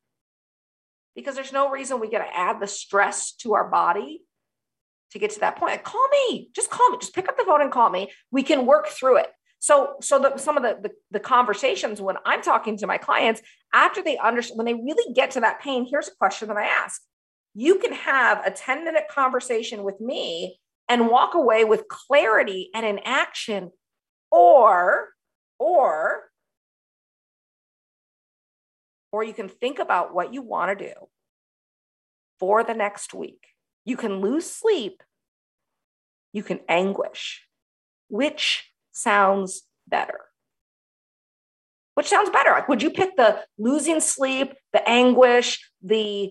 Because 1.14 1.34
there's 1.34 1.52
no 1.52 1.70
reason 1.70 2.00
we 2.00 2.10
got 2.10 2.24
to 2.24 2.36
add 2.36 2.60
the 2.60 2.66
stress 2.66 3.32
to 3.36 3.54
our 3.54 3.68
body 3.68 4.22
to 5.12 5.18
get 5.18 5.30
to 5.32 5.40
that 5.40 5.56
point. 5.56 5.82
Call 5.84 6.08
me. 6.08 6.50
Just 6.54 6.70
call 6.70 6.90
me. 6.90 6.98
Just 6.98 7.14
pick 7.14 7.28
up 7.28 7.36
the 7.36 7.44
phone 7.44 7.62
and 7.62 7.70
call 7.70 7.90
me. 7.90 8.10
We 8.30 8.42
can 8.42 8.66
work 8.66 8.88
through 8.88 9.18
it. 9.18 9.28
So, 9.60 9.94
so 10.00 10.20
that 10.20 10.38
some 10.38 10.56
of 10.56 10.62
the, 10.62 10.78
the, 10.80 10.90
the 11.10 11.20
conversations 11.20 12.00
when 12.00 12.16
I'm 12.24 12.42
talking 12.42 12.76
to 12.78 12.86
my 12.86 12.98
clients 12.98 13.42
after 13.74 14.02
they 14.02 14.16
understand, 14.16 14.58
when 14.58 14.66
they 14.66 14.74
really 14.74 15.12
get 15.14 15.32
to 15.32 15.40
that 15.40 15.60
pain, 15.60 15.86
here's 15.88 16.08
a 16.08 16.14
question 16.14 16.48
that 16.48 16.56
I 16.56 16.64
ask: 16.64 17.02
you 17.54 17.78
can 17.78 17.92
have 17.92 18.44
a 18.46 18.50
10 18.50 18.84
minute 18.84 19.04
conversation 19.10 19.82
with 19.82 20.00
me 20.00 20.58
and 20.88 21.08
walk 21.08 21.34
away 21.34 21.64
with 21.64 21.88
clarity 21.88 22.70
and 22.74 22.86
an 22.86 23.00
action 23.04 23.70
or 24.30 25.08
or 25.58 26.24
or 29.10 29.24
you 29.24 29.32
can 29.32 29.48
think 29.48 29.78
about 29.78 30.14
what 30.14 30.34
you 30.34 30.42
want 30.42 30.78
to 30.78 30.86
do 30.86 30.94
for 32.38 32.62
the 32.62 32.74
next 32.74 33.14
week. 33.14 33.46
You 33.86 33.96
can 33.96 34.20
lose 34.20 34.48
sleep. 34.48 35.02
You 36.32 36.42
can 36.42 36.60
anguish 36.68 37.48
which 38.08 38.72
sounds 38.92 39.62
better. 39.86 40.20
Which 41.94 42.08
sounds 42.08 42.30
better? 42.30 42.50
Like 42.50 42.68
would 42.68 42.82
you 42.82 42.90
pick 42.90 43.16
the 43.16 43.44
losing 43.58 44.00
sleep 44.00 44.54
the 44.72 44.86
anguish 44.88 45.70
the 45.82 46.30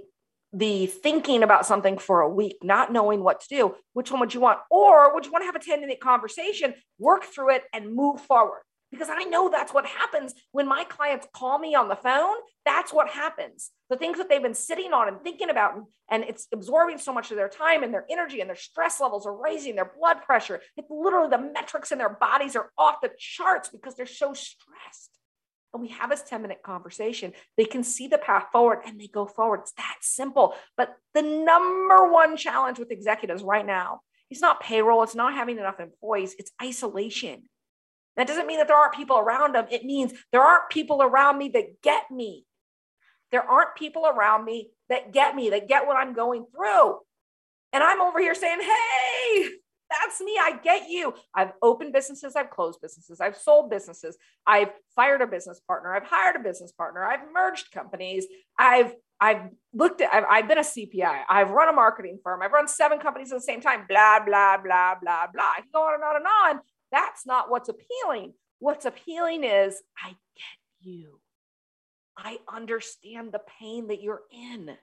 the 0.58 0.88
thinking 0.88 1.44
about 1.44 1.66
something 1.66 1.98
for 1.98 2.22
a 2.22 2.30
week, 2.30 2.58
not 2.64 2.92
knowing 2.92 3.24
what 3.24 3.42
to 3.42 3.48
do, 3.48 3.76
which 3.94 4.12
one 4.12 4.20
would 4.20 4.34
you 4.34 4.40
want? 4.40 4.60
Or 4.72 5.14
would 5.14 5.26
you 5.26 5.32
want 5.32 5.44
to 5.44 5.46
have 5.46 5.56
a 5.56 5.60
10 5.60 5.82
minute 5.82 6.00
conversation, 6.00 6.74
work 6.98 7.24
through 7.24 7.52
it, 7.52 7.64
and 7.74 7.94
move 7.94 8.22
forward? 8.22 8.62
Because 8.90 9.10
I 9.12 9.26
know 9.26 9.50
that's 9.50 9.74
what 9.74 9.86
happens 9.86 10.34
when 10.54 10.68
my 10.68 10.86
clients 10.86 11.28
call 11.34 11.60
me 11.60 11.76
on 11.76 11.90
the 11.90 11.96
phone. 11.96 12.38
That's 12.66 12.94
what 12.94 13.10
happens. 13.10 13.70
The 13.90 13.98
things 13.98 14.18
that 14.18 14.30
they've 14.30 14.42
been 14.42 14.54
sitting 14.54 14.94
on 14.94 15.10
and 15.10 15.22
thinking 15.22 15.50
about, 15.50 15.74
and, 16.10 16.24
it's 16.24 16.48
absorbing 16.54 16.98
so 16.98 17.14
much 17.14 17.30
of 17.30 17.38
their 17.38 17.50
time 17.50 17.84
and 17.84 17.94
their 17.94 18.06
energy, 18.10 18.40
and 18.40 18.50
their 18.50 18.56
stress 18.56 19.02
levels 19.02 19.26
are 19.28 19.36
rising, 19.36 19.76
their 19.76 19.92
blood 20.00 20.24
pressure. 20.24 20.62
It's 20.78 20.90
literally 20.90 21.30
the 21.30 21.52
metrics 21.54 21.92
in 21.92 21.98
their 21.98 22.10
bodies 22.10 22.56
are 22.56 22.72
off 22.78 23.02
the 23.02 23.12
charts 23.20 23.70
because 23.70 23.96
they're 23.96 24.06
so 24.06 24.34
stressed 24.34 25.17
and 25.74 25.82
we 25.82 25.90
have 25.90 26.10
this 26.10 26.24
10 26.24 26.42
minute 26.42 26.62
conversation, 26.64 27.34
they 27.58 27.66
can 27.66 27.84
see 27.84 28.08
the 28.08 28.18
path 28.18 28.46
forward 28.52 28.80
and 28.86 29.00
they 29.00 29.08
go 29.08 29.26
forward. 29.26 29.62
It's 29.62 29.74
that 29.74 29.98
simple. 30.02 30.56
But 30.76 30.96
the 31.14 31.22
number 31.22 32.12
one 32.12 32.38
challenge 32.38 32.80
with 32.80 32.92
executives 32.92 33.44
right 33.44 33.66
now 33.66 34.02
is 34.30 34.42
not 34.42 34.62
payroll, 34.62 35.04
it's 35.04 35.16
not 35.16 35.34
having 35.34 35.58
enough 35.58 35.80
employees, 35.80 36.36
it's 36.38 36.52
isolation. 36.62 37.44
That 38.16 38.28
doesn't 38.28 38.48
mean 38.48 38.58
that 38.58 38.68
there 38.68 38.78
aren't 38.78 38.96
people 38.96 39.20
around 39.20 39.54
them. 39.54 39.68
It 39.70 39.86
means 39.86 40.12
there 40.32 40.42
aren't 40.42 40.72
people 40.72 41.04
around 41.04 41.38
me 41.38 41.50
that 41.50 41.82
get 41.84 42.10
me. 42.10 42.46
There 43.32 43.44
aren't 43.44 43.76
people 43.76 44.08
around 44.08 44.44
me 44.44 44.72
that 44.90 45.14
get 45.14 45.36
me, 45.36 45.52
that 45.52 45.68
get 45.68 45.86
what 45.86 45.98
I'm 45.98 46.14
going 46.14 46.46
through. 46.56 46.98
And 47.74 47.84
I'm 47.84 48.02
over 48.02 48.20
here 48.20 48.34
saying, 48.34 48.60
hey, 48.62 49.50
that's 49.90 50.20
me. 50.22 50.38
I 50.40 50.60
get 50.64 50.90
you. 50.90 51.14
I've 51.34 51.52
opened 51.62 51.94
businesses, 51.94 52.36
I've 52.36 52.50
closed 52.50 52.80
businesses, 52.82 53.22
I've 53.22 53.38
sold 53.38 53.70
businesses, 53.70 54.18
I've 54.46 54.72
fired 54.96 55.22
a 55.22 55.28
business 55.28 55.60
partner, 55.60 55.96
I've 55.96 56.06
hired 56.06 56.36
a 56.36 56.40
business 56.40 56.72
partner, 56.72 57.04
I've 57.04 57.32
merged 57.34 57.72
companies, 57.72 58.26
I've 58.58 58.94
I've 59.20 59.50
looked 59.74 60.02
at, 60.02 60.14
I've, 60.14 60.26
I've 60.30 60.48
been 60.48 60.60
a 60.60 60.62
CPA, 60.62 61.22
I've 61.28 61.50
run 61.50 61.70
a 61.70 61.74
marketing 61.74 62.20
firm, 62.24 62.42
I've 62.44 62.52
run 62.52 62.68
seven 62.68 63.00
companies 63.00 63.32
at 63.32 63.38
the 63.38 63.42
same 63.42 63.62
time, 63.62 63.86
blah, 63.90 64.20
blah, 64.24 64.58
blah, 64.58 64.96
blah, 65.02 65.28
blah. 65.34 65.44
I 65.44 65.62
can 65.62 65.70
go 65.74 65.82
on 65.88 65.96
and 65.96 66.04
on 66.04 66.16
and 66.18 66.26
on. 66.26 66.62
That's 66.92 67.26
not 67.26 67.50
what's 67.50 67.70
appealing. 67.70 68.34
What's 68.60 68.86
appealing 68.86 69.44
is 69.44 69.82
I 69.98 70.10
get 70.10 70.58
you. 70.82 71.20
I 72.16 72.38
understand 72.52 73.32
the 73.32 73.42
pain 73.60 73.88
that 73.88 74.02
you're 74.02 74.22
in. 74.32 74.78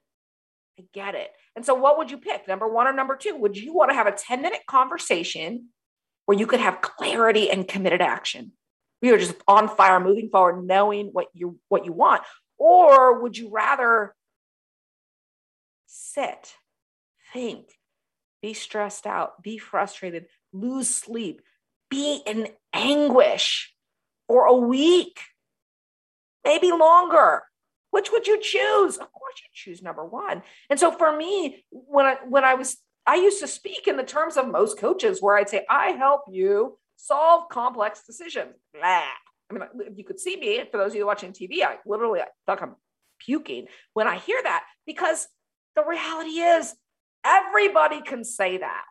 I 0.78 0.84
get 0.92 1.14
it. 1.14 1.30
And 1.54 1.64
so, 1.64 1.74
what 1.74 1.98
would 1.98 2.10
you 2.10 2.18
pick, 2.18 2.48
number 2.48 2.68
one 2.68 2.86
or 2.86 2.92
number 2.92 3.16
two? 3.16 3.36
Would 3.36 3.56
you 3.56 3.72
want 3.72 3.90
to 3.90 3.94
have 3.94 4.06
a 4.06 4.12
10 4.12 4.42
minute 4.42 4.62
conversation 4.66 5.68
where 6.26 6.38
you 6.38 6.46
could 6.46 6.60
have 6.60 6.80
clarity 6.80 7.50
and 7.50 7.68
committed 7.68 8.00
action? 8.00 8.52
We 9.00 9.10
are 9.12 9.18
just 9.18 9.36
on 9.46 9.68
fire, 9.68 10.00
moving 10.00 10.30
forward, 10.30 10.66
knowing 10.66 11.08
what 11.08 11.26
you 11.32 11.58
what 11.68 11.84
you 11.84 11.92
want, 11.92 12.22
or 12.58 13.20
would 13.22 13.36
you 13.36 13.50
rather 13.50 14.14
sit, 15.86 16.54
think, 17.32 17.66
be 18.42 18.52
stressed 18.54 19.06
out, 19.06 19.42
be 19.42 19.58
frustrated, 19.58 20.26
lose 20.52 20.88
sleep, 20.88 21.42
be 21.90 22.20
in 22.26 22.48
anguish 22.72 23.74
for 24.26 24.46
a 24.46 24.54
week, 24.54 25.20
maybe 26.44 26.72
longer? 26.72 27.42
Which 27.94 28.10
would 28.10 28.26
you 28.26 28.40
choose? 28.40 28.96
Of 28.96 29.12
course, 29.12 29.34
you 29.36 29.48
choose 29.52 29.80
number 29.80 30.04
one. 30.04 30.42
And 30.68 30.80
so 30.80 30.90
for 30.90 31.16
me, 31.16 31.64
when 31.70 32.06
I 32.06 32.16
when 32.28 32.44
I 32.44 32.54
was 32.54 32.76
I 33.06 33.14
used 33.14 33.38
to 33.38 33.46
speak 33.46 33.86
in 33.86 33.96
the 33.96 34.02
terms 34.02 34.36
of 34.36 34.48
most 34.48 34.78
coaches, 34.78 35.22
where 35.22 35.36
I'd 35.36 35.48
say, 35.48 35.64
"I 35.70 35.90
help 35.90 36.22
you 36.28 36.76
solve 36.96 37.48
complex 37.48 38.04
decisions." 38.04 38.56
Blah. 38.72 39.04
I 39.48 39.52
mean, 39.52 39.62
if 39.86 39.96
you 39.96 40.02
could 40.02 40.18
see 40.18 40.36
me, 40.36 40.64
for 40.68 40.78
those 40.78 40.90
of 40.90 40.96
you 40.96 41.06
watching 41.06 41.32
TV, 41.32 41.62
I 41.62 41.78
literally 41.86 42.20
I 42.20 42.24
feel 42.24 42.54
like 42.56 42.62
I'm 42.62 42.74
puking 43.20 43.68
when 43.92 44.08
I 44.08 44.16
hear 44.16 44.42
that 44.42 44.64
because 44.86 45.28
the 45.76 45.84
reality 45.84 46.40
is 46.40 46.74
everybody 47.24 48.00
can 48.02 48.24
say 48.24 48.58
that. 48.58 48.84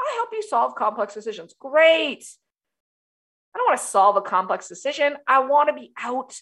I 0.00 0.12
help 0.16 0.30
you 0.32 0.42
solve 0.42 0.74
complex 0.74 1.14
decisions. 1.14 1.54
Great. 1.60 2.24
I 3.54 3.58
don't 3.58 3.68
want 3.68 3.80
to 3.80 3.86
solve 3.86 4.16
a 4.16 4.20
complex 4.20 4.66
decision. 4.66 5.16
I 5.28 5.38
want 5.44 5.68
to 5.68 5.74
be 5.74 5.92
out 5.96 6.34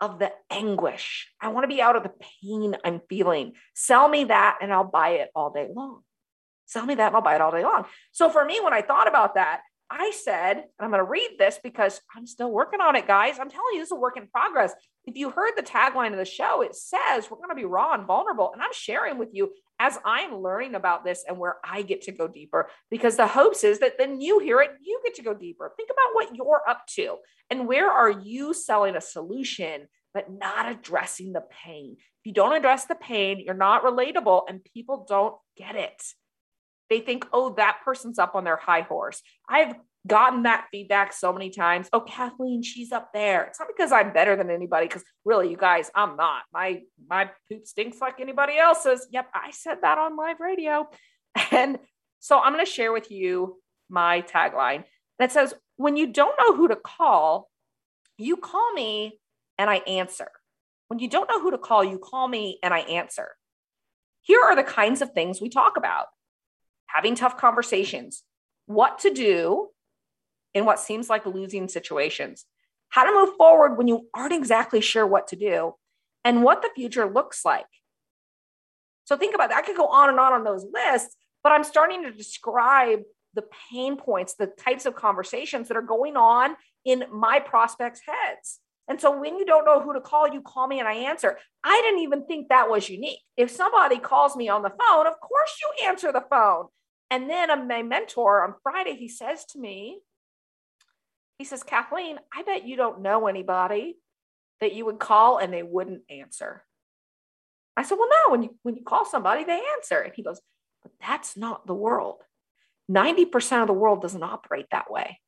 of 0.00 0.18
the 0.18 0.32
anguish. 0.50 1.28
I 1.40 1.48
want 1.48 1.64
to 1.64 1.74
be 1.74 1.82
out 1.82 1.96
of 1.96 2.02
the 2.02 2.12
pain 2.42 2.76
I'm 2.84 3.00
feeling. 3.08 3.52
Sell 3.74 4.08
me 4.08 4.24
that 4.24 4.58
and 4.60 4.72
I'll 4.72 4.84
buy 4.84 5.10
it 5.10 5.30
all 5.34 5.50
day 5.50 5.68
long. 5.74 6.02
Sell 6.66 6.86
me 6.86 6.94
that 6.94 7.08
and 7.08 7.16
I'll 7.16 7.22
buy 7.22 7.34
it 7.34 7.40
all 7.40 7.50
day 7.50 7.64
long. 7.64 7.84
So 8.12 8.30
for 8.30 8.44
me, 8.44 8.60
when 8.60 8.72
I 8.72 8.82
thought 8.82 9.08
about 9.08 9.34
that, 9.34 9.62
I 9.90 10.12
said, 10.22 10.56
and 10.56 10.64
I'm 10.80 10.90
going 10.90 11.02
to 11.02 11.10
read 11.10 11.36
this 11.38 11.58
because 11.62 12.00
I'm 12.14 12.26
still 12.26 12.52
working 12.52 12.80
on 12.80 12.94
it, 12.94 13.06
guys. 13.06 13.38
I'm 13.38 13.48
telling 13.48 13.72
you, 13.72 13.80
this 13.80 13.88
is 13.88 13.92
a 13.92 13.96
work 13.96 14.18
in 14.18 14.26
progress. 14.26 14.74
If 15.08 15.16
you 15.16 15.30
heard 15.30 15.52
the 15.56 15.62
tagline 15.62 16.12
of 16.12 16.18
the 16.18 16.26
show, 16.26 16.60
it 16.60 16.74
says 16.74 17.30
we're 17.30 17.38
going 17.38 17.48
to 17.48 17.54
be 17.54 17.64
raw 17.64 17.94
and 17.94 18.06
vulnerable. 18.06 18.50
And 18.52 18.60
I'm 18.60 18.74
sharing 18.74 19.16
with 19.16 19.30
you 19.32 19.52
as 19.80 19.98
I'm 20.04 20.42
learning 20.42 20.74
about 20.74 21.02
this 21.02 21.24
and 21.26 21.38
where 21.38 21.56
I 21.64 21.80
get 21.80 22.02
to 22.02 22.12
go 22.12 22.28
deeper, 22.28 22.68
because 22.90 23.16
the 23.16 23.26
hopes 23.26 23.64
is 23.64 23.78
that 23.78 23.96
then 23.96 24.20
you 24.20 24.38
hear 24.38 24.60
it, 24.60 24.72
you 24.82 25.00
get 25.02 25.14
to 25.14 25.22
go 25.22 25.32
deeper. 25.32 25.72
Think 25.78 25.88
about 25.88 26.14
what 26.14 26.36
you're 26.36 26.60
up 26.68 26.86
to 26.96 27.16
and 27.48 27.66
where 27.66 27.90
are 27.90 28.10
you 28.10 28.52
selling 28.52 28.96
a 28.96 29.00
solution, 29.00 29.88
but 30.12 30.30
not 30.30 30.70
addressing 30.70 31.32
the 31.32 31.44
pain. 31.64 31.96
If 31.98 32.26
you 32.26 32.34
don't 32.34 32.56
address 32.56 32.84
the 32.84 32.94
pain, 32.94 33.40
you're 33.40 33.54
not 33.54 33.84
relatable 33.84 34.42
and 34.46 34.62
people 34.74 35.06
don't 35.08 35.36
get 35.56 35.74
it. 35.74 36.02
They 36.90 37.00
think, 37.00 37.26
oh, 37.32 37.54
that 37.54 37.78
person's 37.82 38.18
up 38.18 38.34
on 38.34 38.44
their 38.44 38.56
high 38.56 38.82
horse. 38.82 39.22
I've 39.48 39.74
gotten 40.08 40.42
that 40.42 40.66
feedback 40.72 41.12
so 41.12 41.32
many 41.32 41.50
times. 41.50 41.88
Oh, 41.92 42.00
Kathleen, 42.00 42.62
she's 42.62 42.90
up 42.90 43.10
there. 43.12 43.44
It's 43.44 43.60
not 43.60 43.68
because 43.68 43.92
I'm 43.92 44.12
better 44.12 44.34
than 44.34 44.50
anybody, 44.50 44.86
because 44.86 45.04
really, 45.24 45.50
you 45.50 45.56
guys, 45.56 45.90
I'm 45.94 46.16
not. 46.16 46.42
My 46.52 46.82
my 47.08 47.30
poop 47.48 47.66
stinks 47.66 48.00
like 48.00 48.20
anybody 48.20 48.58
else's. 48.58 49.06
Yep, 49.12 49.28
I 49.34 49.50
said 49.52 49.78
that 49.82 49.98
on 49.98 50.16
live 50.16 50.40
radio. 50.40 50.88
And 51.52 51.78
so 52.18 52.40
I'm 52.40 52.52
going 52.52 52.64
to 52.64 52.70
share 52.70 52.92
with 52.92 53.12
you 53.12 53.58
my 53.88 54.22
tagline 54.22 54.82
that 55.20 55.30
says, 55.30 55.54
when 55.76 55.96
you 55.96 56.08
don't 56.08 56.34
know 56.40 56.56
who 56.56 56.66
to 56.68 56.74
call, 56.74 57.48
you 58.16 58.36
call 58.36 58.72
me 58.72 59.20
and 59.56 59.70
I 59.70 59.76
answer. 59.76 60.28
When 60.88 60.98
you 60.98 61.08
don't 61.08 61.28
know 61.30 61.40
who 61.40 61.52
to 61.52 61.58
call, 61.58 61.84
you 61.84 61.98
call 61.98 62.26
me 62.26 62.58
and 62.62 62.74
I 62.74 62.80
answer. 62.80 63.28
Here 64.22 64.40
are 64.42 64.56
the 64.56 64.64
kinds 64.64 65.00
of 65.00 65.12
things 65.12 65.40
we 65.40 65.48
talk 65.48 65.76
about 65.76 66.06
having 66.88 67.14
tough 67.14 67.36
conversations, 67.36 68.24
what 68.66 68.98
to 69.00 69.10
do 69.12 69.68
in 70.54 70.64
what 70.64 70.80
seems 70.80 71.08
like 71.08 71.26
losing 71.26 71.68
situations, 71.68 72.44
how 72.88 73.04
to 73.04 73.12
move 73.12 73.36
forward 73.36 73.76
when 73.76 73.88
you 73.88 74.08
aren't 74.14 74.32
exactly 74.32 74.80
sure 74.80 75.06
what 75.06 75.28
to 75.28 75.36
do, 75.36 75.74
and 76.24 76.42
what 76.42 76.62
the 76.62 76.70
future 76.74 77.10
looks 77.10 77.44
like. 77.44 77.66
So 79.04 79.16
think 79.16 79.34
about 79.34 79.50
that. 79.50 79.58
I 79.58 79.66
could 79.66 79.76
go 79.76 79.86
on 79.86 80.10
and 80.10 80.20
on 80.20 80.32
on 80.32 80.44
those 80.44 80.66
lists, 80.72 81.16
but 81.42 81.52
I'm 81.52 81.64
starting 81.64 82.02
to 82.02 82.12
describe 82.12 83.00
the 83.34 83.44
pain 83.70 83.96
points, 83.96 84.34
the 84.34 84.46
types 84.46 84.84
of 84.84 84.94
conversations 84.94 85.68
that 85.68 85.76
are 85.76 85.82
going 85.82 86.16
on 86.16 86.56
in 86.84 87.04
my 87.12 87.38
prospects' 87.40 88.00
heads. 88.06 88.60
And 88.88 89.00
so 89.00 89.18
when 89.18 89.36
you 89.38 89.44
don't 89.44 89.66
know 89.66 89.80
who 89.80 89.92
to 89.92 90.00
call, 90.00 90.28
you 90.28 90.40
call 90.40 90.66
me 90.66 90.78
and 90.78 90.88
I 90.88 90.94
answer. 90.94 91.38
I 91.62 91.80
didn't 91.84 92.00
even 92.00 92.26
think 92.26 92.48
that 92.48 92.70
was 92.70 92.88
unique. 92.88 93.20
If 93.36 93.50
somebody 93.50 93.98
calls 93.98 94.34
me 94.34 94.48
on 94.48 94.62
the 94.62 94.70
phone, 94.70 95.06
of 95.06 95.20
course 95.20 95.58
you 95.62 95.86
answer 95.86 96.10
the 96.10 96.24
phone. 96.30 96.66
And 97.10 97.28
then 97.28 97.68
my 97.68 97.82
mentor 97.82 98.44
on 98.44 98.54
Friday, 98.62 98.96
he 98.96 99.08
says 99.08 99.44
to 99.46 99.58
me, 99.58 100.00
he 101.38 101.44
says, 101.44 101.62
Kathleen, 101.62 102.18
I 102.34 102.42
bet 102.42 102.66
you 102.66 102.76
don't 102.76 103.00
know 103.00 103.26
anybody 103.26 103.96
that 104.60 104.74
you 104.74 104.84
would 104.86 104.98
call 104.98 105.38
and 105.38 105.52
they 105.52 105.62
wouldn't 105.62 106.02
answer. 106.10 106.64
I 107.76 107.84
said, 107.84 107.96
Well, 107.96 108.08
no, 108.10 108.32
when 108.32 108.42
you 108.42 108.56
when 108.62 108.74
you 108.74 108.82
call 108.82 109.04
somebody, 109.04 109.44
they 109.44 109.62
answer. 109.76 110.00
And 110.00 110.12
he 110.14 110.22
goes, 110.22 110.40
But 110.82 110.92
that's 111.00 111.36
not 111.36 111.66
the 111.66 111.74
world. 111.74 112.22
90% 112.90 113.60
of 113.60 113.66
the 113.66 113.72
world 113.72 114.02
doesn't 114.02 114.22
operate 114.22 114.66
that 114.72 114.90
way. 114.90 115.20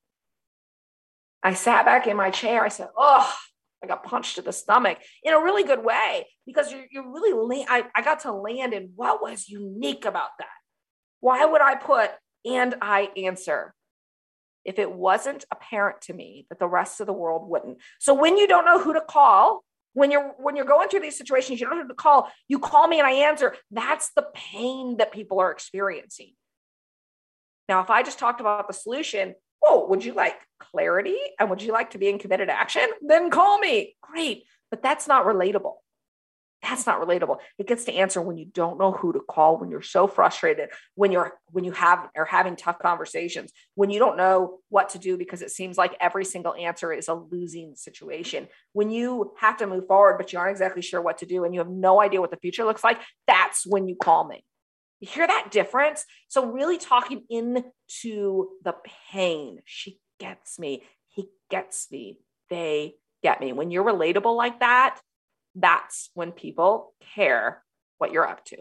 I 1.42 1.54
sat 1.54 1.84
back 1.84 2.06
in 2.06 2.16
my 2.16 2.30
chair. 2.30 2.64
I 2.64 2.68
said, 2.68 2.88
Oh, 2.96 3.32
I 3.82 3.86
got 3.86 4.02
punched 4.02 4.34
to 4.34 4.42
the 4.42 4.52
stomach 4.52 4.98
in 5.22 5.32
a 5.32 5.42
really 5.42 5.62
good 5.62 5.84
way 5.84 6.26
because 6.44 6.72
you're, 6.72 6.84
you're 6.90 7.12
really, 7.12 7.64
I, 7.68 7.84
I 7.94 8.02
got 8.02 8.20
to 8.20 8.32
land 8.32 8.74
in 8.74 8.90
what 8.96 9.22
was 9.22 9.48
unique 9.48 10.04
about 10.04 10.30
that. 10.38 10.48
Why 11.20 11.44
would 11.44 11.60
I 11.60 11.76
put 11.76 12.10
and 12.44 12.74
I 12.82 13.10
answer 13.16 13.74
if 14.70 14.78
it 14.78 14.92
wasn't 14.92 15.44
apparent 15.50 16.00
to 16.02 16.12
me 16.14 16.46
that 16.48 16.60
the 16.60 16.68
rest 16.68 17.00
of 17.00 17.08
the 17.08 17.12
world 17.12 17.48
wouldn't? 17.48 17.78
So 17.98 18.14
when 18.14 18.38
you 18.38 18.46
don't 18.46 18.64
know 18.64 18.80
who 18.80 18.94
to 18.94 19.00
call, 19.00 19.64
when 19.94 20.12
you're 20.12 20.32
when 20.38 20.54
you're 20.54 20.64
going 20.64 20.88
through 20.88 21.00
these 21.00 21.18
situations, 21.18 21.60
you 21.60 21.66
don't 21.66 21.76
know 21.76 21.82
who 21.82 21.88
to 21.88 21.94
call. 21.94 22.30
You 22.46 22.60
call 22.60 22.86
me 22.86 23.00
and 23.00 23.06
I 23.06 23.28
answer. 23.28 23.56
That's 23.72 24.12
the 24.14 24.26
pain 24.32 24.98
that 24.98 25.10
people 25.10 25.40
are 25.40 25.50
experiencing. 25.50 26.34
Now, 27.68 27.80
if 27.82 27.90
I 27.90 28.04
just 28.04 28.20
talked 28.20 28.40
about 28.40 28.68
the 28.68 28.74
solution, 28.74 29.34
oh, 29.64 29.88
would 29.88 30.04
you 30.04 30.14
like 30.14 30.36
clarity 30.60 31.18
and 31.38 31.50
would 31.50 31.62
you 31.62 31.72
like 31.72 31.90
to 31.90 31.98
be 31.98 32.08
in 32.08 32.20
committed 32.20 32.48
action? 32.48 32.86
Then 33.02 33.30
call 33.30 33.58
me. 33.58 33.96
Great, 34.00 34.44
but 34.70 34.82
that's 34.82 35.08
not 35.08 35.26
relatable. 35.26 35.74
That's 36.62 36.86
not 36.86 37.00
relatable. 37.00 37.38
It 37.58 37.66
gets 37.66 37.84
to 37.84 37.92
answer 37.94 38.20
when 38.20 38.36
you 38.36 38.44
don't 38.44 38.78
know 38.78 38.92
who 38.92 39.14
to 39.14 39.20
call, 39.20 39.58
when 39.58 39.70
you're 39.70 39.80
so 39.80 40.06
frustrated, 40.06 40.68
when 40.94 41.10
you're 41.10 41.32
when 41.52 41.64
you 41.64 41.72
have 41.72 42.08
are 42.14 42.26
having 42.26 42.54
tough 42.54 42.78
conversations, 42.78 43.50
when 43.76 43.88
you 43.88 43.98
don't 43.98 44.18
know 44.18 44.58
what 44.68 44.90
to 44.90 44.98
do 44.98 45.16
because 45.16 45.40
it 45.40 45.50
seems 45.50 45.78
like 45.78 45.96
every 46.00 46.24
single 46.24 46.54
answer 46.54 46.92
is 46.92 47.08
a 47.08 47.14
losing 47.14 47.74
situation. 47.76 48.46
When 48.72 48.90
you 48.90 49.32
have 49.38 49.56
to 49.58 49.66
move 49.66 49.86
forward, 49.86 50.18
but 50.18 50.32
you 50.32 50.38
aren't 50.38 50.52
exactly 50.52 50.82
sure 50.82 51.00
what 51.00 51.18
to 51.18 51.26
do 51.26 51.44
and 51.44 51.54
you 51.54 51.60
have 51.60 51.70
no 51.70 52.00
idea 52.00 52.20
what 52.20 52.30
the 52.30 52.36
future 52.36 52.64
looks 52.64 52.84
like, 52.84 53.00
that's 53.26 53.66
when 53.66 53.88
you 53.88 53.96
call 53.96 54.28
me. 54.28 54.44
You 55.00 55.08
hear 55.08 55.26
that 55.26 55.48
difference? 55.50 56.04
So, 56.28 56.44
really 56.44 56.76
talking 56.76 57.24
into 57.30 58.50
the 58.62 58.74
pain. 59.10 59.60
She 59.64 59.98
gets 60.18 60.58
me. 60.58 60.82
He 61.08 61.28
gets 61.50 61.90
me. 61.90 62.18
They 62.50 62.96
get 63.22 63.40
me. 63.40 63.52
When 63.52 63.70
you're 63.70 63.84
relatable 63.84 64.36
like 64.36 64.60
that, 64.60 65.00
that's 65.54 66.10
when 66.14 66.32
people 66.32 66.92
care 67.14 67.62
what 67.98 68.12
you're 68.12 68.26
up 68.26 68.44
to. 68.46 68.58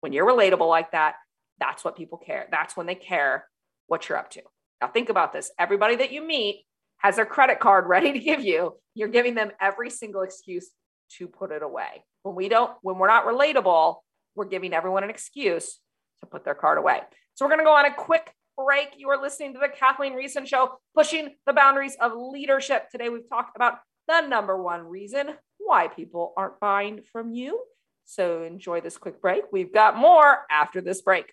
When 0.00 0.12
you're 0.12 0.26
relatable 0.26 0.68
like 0.68 0.92
that, 0.92 1.16
that's 1.58 1.84
what 1.84 1.96
people 1.96 2.18
care. 2.18 2.46
That's 2.50 2.76
when 2.76 2.86
they 2.86 2.94
care 2.94 3.46
what 3.86 4.08
you're 4.08 4.18
up 4.18 4.30
to. 4.30 4.42
Now, 4.80 4.88
think 4.88 5.08
about 5.08 5.32
this 5.32 5.50
everybody 5.58 5.96
that 5.96 6.12
you 6.12 6.22
meet 6.22 6.64
has 6.98 7.16
their 7.16 7.26
credit 7.26 7.60
card 7.60 7.86
ready 7.88 8.12
to 8.12 8.18
give 8.18 8.40
you. 8.40 8.74
You're 8.94 9.08
giving 9.08 9.34
them 9.34 9.50
every 9.60 9.90
single 9.90 10.22
excuse 10.22 10.70
to 11.18 11.26
put 11.26 11.50
it 11.50 11.62
away. 11.62 12.04
When 12.22 12.34
we 12.34 12.48
don't, 12.48 12.72
when 12.82 12.98
we're 12.98 13.08
not 13.08 13.26
relatable, 13.26 13.96
we're 14.34 14.44
giving 14.44 14.72
everyone 14.72 15.04
an 15.04 15.10
excuse 15.10 15.80
to 16.20 16.26
put 16.26 16.44
their 16.44 16.54
card 16.54 16.78
away. 16.78 17.00
So 17.34 17.44
we're 17.44 17.50
going 17.50 17.60
to 17.60 17.64
go 17.64 17.74
on 17.74 17.86
a 17.86 17.94
quick 17.94 18.32
break. 18.56 18.88
You 18.96 19.08
are 19.10 19.20
listening 19.20 19.54
to 19.54 19.60
the 19.60 19.68
Kathleen 19.68 20.14
Riessen 20.14 20.46
Show, 20.46 20.78
pushing 20.94 21.34
the 21.46 21.52
boundaries 21.52 21.96
of 22.00 22.12
leadership. 22.14 22.90
Today, 22.90 23.08
we've 23.08 23.28
talked 23.28 23.56
about 23.56 23.78
the 24.06 24.22
number 24.22 24.60
one 24.60 24.82
reason 24.82 25.30
why 25.68 25.88
people 25.88 26.32
aren't 26.36 26.58
buying 26.58 27.02
from 27.12 27.32
you. 27.32 27.62
So 28.06 28.42
enjoy 28.42 28.80
this 28.80 28.96
quick 28.96 29.20
break. 29.20 29.44
We've 29.52 29.72
got 29.72 29.96
more 29.96 30.46
after 30.50 30.80
this 30.80 31.02
break. 31.02 31.32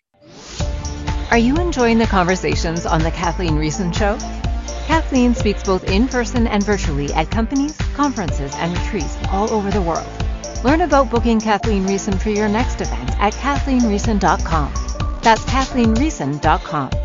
Are 1.32 1.38
you 1.38 1.56
enjoying 1.56 1.98
the 1.98 2.06
conversations 2.06 2.86
on 2.86 3.02
the 3.02 3.12
Kathleen 3.12 3.54
Riessen 3.56 3.96
Show? 3.96 4.18
Kathleen 4.86 5.34
speaks 5.34 5.64
both 5.64 5.86
in 5.86 6.08
person 6.08 6.48
and 6.48 6.64
virtually 6.64 7.12
at 7.14 7.32
companies, 7.32 7.76
conferences, 7.96 8.54
and 8.58 8.78
retreats 8.78 9.18
all 9.30 9.50
over 9.52 9.72
the 9.72 9.82
world. 9.82 10.08
Learn 10.64 10.82
about 10.82 11.10
booking 11.10 11.40
Kathleen 11.40 11.86
Riessen 11.86 12.22
for 12.22 12.30
your 12.30 12.50
next 12.50 12.82
event 12.82 13.12
at 13.20 13.34
kathleenriessen.com. 13.34 14.74
That's 15.22 15.42
kathleenriessen.com. 15.46 17.05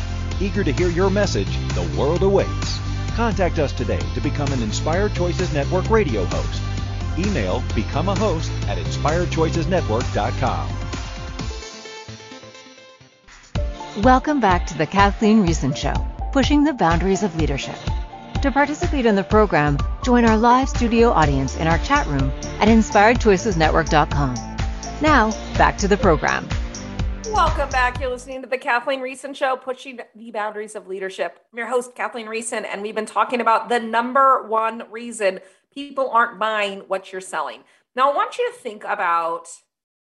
Eager 0.41 0.63
to 0.63 0.71
hear 0.71 0.89
your 0.89 1.11
message, 1.11 1.55
the 1.75 1.87
world 1.95 2.23
awaits. 2.23 2.79
Contact 3.15 3.59
us 3.59 3.71
today 3.71 3.99
to 4.15 4.21
become 4.21 4.51
an 4.51 4.63
Inspired 4.63 5.13
Choices 5.13 5.53
Network 5.53 5.87
radio 5.89 6.25
host. 6.25 6.61
Email 7.19 7.61
become 7.75 8.09
a 8.09 8.15
host 8.15 8.51
at 8.67 8.79
inspiredchoicesnetwork.com. 8.79 10.69
Welcome 14.01 14.39
back 14.39 14.65
to 14.67 14.77
the 14.77 14.87
Kathleen 14.87 15.45
Riessen 15.45 15.75
Show, 15.75 15.93
pushing 16.31 16.63
the 16.63 16.73
boundaries 16.73 17.21
of 17.21 17.35
leadership. 17.35 17.75
To 18.41 18.51
participate 18.51 19.05
in 19.05 19.15
the 19.15 19.23
program, 19.23 19.77
join 20.03 20.25
our 20.25 20.37
live 20.37 20.69
studio 20.69 21.09
audience 21.11 21.55
in 21.57 21.67
our 21.67 21.77
chat 21.79 22.07
room 22.07 22.31
at 22.59 22.67
inspiredchoicesnetwork.com. 22.67 24.35
Now, 25.01 25.31
back 25.57 25.77
to 25.79 25.87
the 25.87 25.97
program. 25.97 26.47
Welcome 27.33 27.69
back. 27.69 27.99
You're 28.01 28.09
listening 28.09 28.41
to 28.41 28.47
the 28.47 28.57
Kathleen 28.57 28.99
Riessen 28.99 29.33
Show, 29.33 29.55
pushing 29.55 30.01
the 30.13 30.31
boundaries 30.31 30.75
of 30.75 30.87
leadership. 30.87 31.39
I'm 31.51 31.57
your 31.57 31.67
host, 31.67 31.95
Kathleen 31.95 32.27
Riessen, 32.27 32.65
and 32.65 32.81
we've 32.81 32.93
been 32.93 33.05
talking 33.05 33.39
about 33.39 33.69
the 33.69 33.79
number 33.79 34.45
one 34.47 34.83
reason 34.91 35.39
people 35.73 36.09
aren't 36.09 36.37
buying 36.37 36.81
what 36.81 37.11
you're 37.11 37.21
selling. 37.21 37.63
Now, 37.95 38.11
I 38.11 38.15
want 38.15 38.37
you 38.37 38.51
to 38.51 38.57
think 38.57 38.83
about 38.83 39.47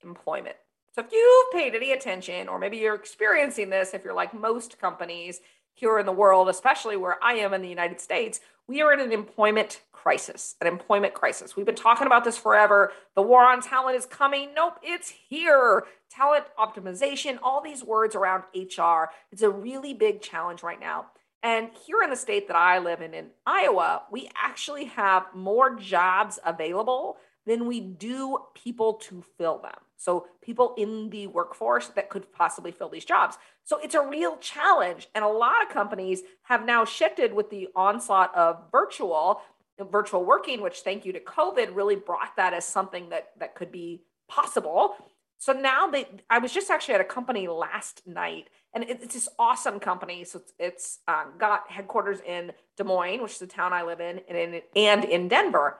employment. 0.04 0.54
So, 0.94 1.02
if 1.02 1.10
you've 1.10 1.52
paid 1.52 1.74
any 1.74 1.90
attention, 1.90 2.46
or 2.48 2.60
maybe 2.60 2.76
you're 2.76 2.94
experiencing 2.94 3.70
this, 3.70 3.92
if 3.92 4.04
you're 4.04 4.14
like 4.14 4.32
most 4.32 4.78
companies 4.80 5.40
here 5.76 5.98
in 5.98 6.06
the 6.06 6.12
world, 6.12 6.48
especially 6.48 6.96
where 6.96 7.22
I 7.22 7.34
am 7.34 7.54
in 7.54 7.62
the 7.62 7.68
United 7.68 8.00
States, 8.00 8.40
we 8.66 8.82
are 8.82 8.92
in 8.92 8.98
an 8.98 9.12
employment 9.12 9.82
crisis, 9.92 10.56
an 10.60 10.66
employment 10.66 11.14
crisis. 11.14 11.54
We've 11.54 11.66
been 11.66 11.74
talking 11.74 12.06
about 12.06 12.24
this 12.24 12.38
forever. 12.38 12.92
The 13.14 13.22
war 13.22 13.44
on 13.44 13.60
talent 13.60 13.96
is 13.96 14.06
coming. 14.06 14.54
Nope, 14.54 14.78
it's 14.82 15.10
here. 15.10 15.84
Talent 16.10 16.46
optimization, 16.58 17.38
all 17.42 17.60
these 17.60 17.84
words 17.84 18.14
around 18.14 18.44
HR. 18.54 19.10
It's 19.30 19.42
a 19.42 19.50
really 19.50 19.94
big 19.94 20.22
challenge 20.22 20.62
right 20.62 20.80
now. 20.80 21.06
And 21.42 21.68
here 21.86 22.02
in 22.02 22.10
the 22.10 22.16
state 22.16 22.48
that 22.48 22.56
I 22.56 22.78
live 22.78 23.02
in, 23.02 23.14
in 23.14 23.26
Iowa, 23.46 24.02
we 24.10 24.30
actually 24.42 24.86
have 24.86 25.26
more 25.34 25.76
jobs 25.76 26.38
available 26.44 27.18
than 27.46 27.66
we 27.66 27.80
do 27.80 28.38
people 28.54 28.94
to 28.94 29.22
fill 29.36 29.58
them. 29.58 29.78
So, 29.96 30.26
people 30.42 30.74
in 30.76 31.10
the 31.10 31.26
workforce 31.26 31.88
that 31.88 32.10
could 32.10 32.32
possibly 32.32 32.70
fill 32.70 32.88
these 32.88 33.04
jobs. 33.04 33.38
So, 33.66 33.78
it's 33.78 33.94
a 33.94 34.00
real 34.00 34.38
challenge. 34.38 35.08
And 35.14 35.22
a 35.22 35.28
lot 35.28 35.62
of 35.62 35.68
companies 35.68 36.22
have 36.44 36.64
now 36.64 36.86
shifted 36.86 37.34
with 37.34 37.50
the 37.50 37.68
onslaught 37.76 38.34
of 38.34 38.62
virtual 38.72 39.42
virtual 39.84 40.24
working, 40.24 40.62
which 40.62 40.80
thank 40.80 41.04
you 41.04 41.12
to 41.12 41.20
COVID 41.20 41.74
really 41.74 41.96
brought 41.96 42.34
that 42.36 42.54
as 42.54 42.64
something 42.64 43.10
that 43.10 43.32
that 43.38 43.54
could 43.54 43.70
be 43.70 44.02
possible. 44.28 44.96
So 45.38 45.52
now 45.52 45.86
they, 45.86 46.06
I 46.30 46.38
was 46.38 46.52
just 46.52 46.70
actually 46.70 46.94
at 46.94 47.00
a 47.02 47.04
company 47.04 47.46
last 47.46 48.02
night, 48.06 48.48
and 48.72 48.84
it's 48.84 49.12
this 49.12 49.28
awesome 49.38 49.78
company. 49.80 50.24
So 50.24 50.38
it's, 50.38 50.52
it's 50.58 50.98
um, 51.06 51.32
got 51.38 51.70
headquarters 51.70 52.20
in 52.26 52.52
Des 52.78 52.84
Moines, 52.84 53.20
which 53.20 53.32
is 53.32 53.38
the 53.38 53.46
town 53.46 53.72
I 53.72 53.82
live 53.82 54.00
in, 54.00 54.20
and 54.28 54.38
in 54.38 54.62
and 54.74 55.04
in 55.04 55.28
Denver, 55.28 55.78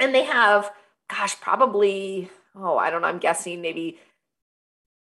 and 0.00 0.14
they 0.14 0.24
have, 0.24 0.72
gosh, 1.08 1.40
probably 1.40 2.30
oh 2.56 2.76
I 2.76 2.90
don't 2.90 3.02
know, 3.02 3.08
I'm 3.08 3.18
guessing 3.18 3.60
maybe 3.60 3.98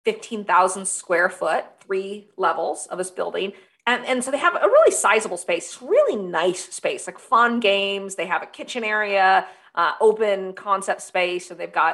fifteen 0.09 0.41
thousand 0.51 0.85
square 0.87 1.29
foot, 1.39 1.63
three 1.83 2.11
levels 2.45 2.87
of 2.91 2.97
this 2.97 3.11
building, 3.19 3.49
and, 3.85 4.05
and 4.05 4.23
so 4.23 4.31
they 4.31 4.41
have 4.47 4.55
a 4.55 4.69
really 4.75 4.93
sizable 5.05 5.41
space, 5.47 5.67
really 5.81 6.17
nice 6.39 6.63
space, 6.81 7.07
like 7.09 7.19
fun 7.19 7.59
games. 7.59 8.15
They 8.15 8.27
have 8.33 8.43
a 8.43 8.51
kitchen 8.57 8.83
area, 8.97 9.29
uh, 9.81 9.93
open 10.09 10.53
concept 10.53 11.01
space, 11.01 11.51
and 11.51 11.59
they've 11.59 11.79
got 11.83 11.93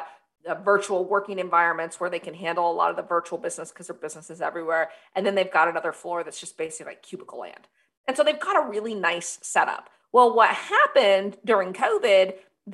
uh, 0.50 0.56
virtual 0.74 1.02
working 1.16 1.40
environments 1.40 2.00
where 2.00 2.12
they 2.14 2.24
can 2.28 2.36
handle 2.46 2.66
a 2.72 2.76
lot 2.82 2.90
of 2.92 2.98
the 3.02 3.08
virtual 3.16 3.40
business 3.46 3.72
because 3.72 3.88
their 3.88 4.02
business 4.06 4.30
is 4.30 4.42
everywhere. 4.42 4.86
And 5.16 5.26
then 5.26 5.36
they've 5.36 5.58
got 5.60 5.68
another 5.68 5.94
floor 6.02 6.24
that's 6.24 6.40
just 6.40 6.58
basically 6.58 6.92
like 6.92 7.02
cubicle 7.02 7.40
land. 7.40 7.68
And 8.08 8.18
so 8.18 8.24
they've 8.24 8.46
got 8.48 8.62
a 8.62 8.70
really 8.74 8.96
nice 8.96 9.40
setup. 9.42 9.90
Well, 10.12 10.36
what 10.36 10.50
happened 10.50 11.38
during 11.46 11.74
COVID, 11.74 12.26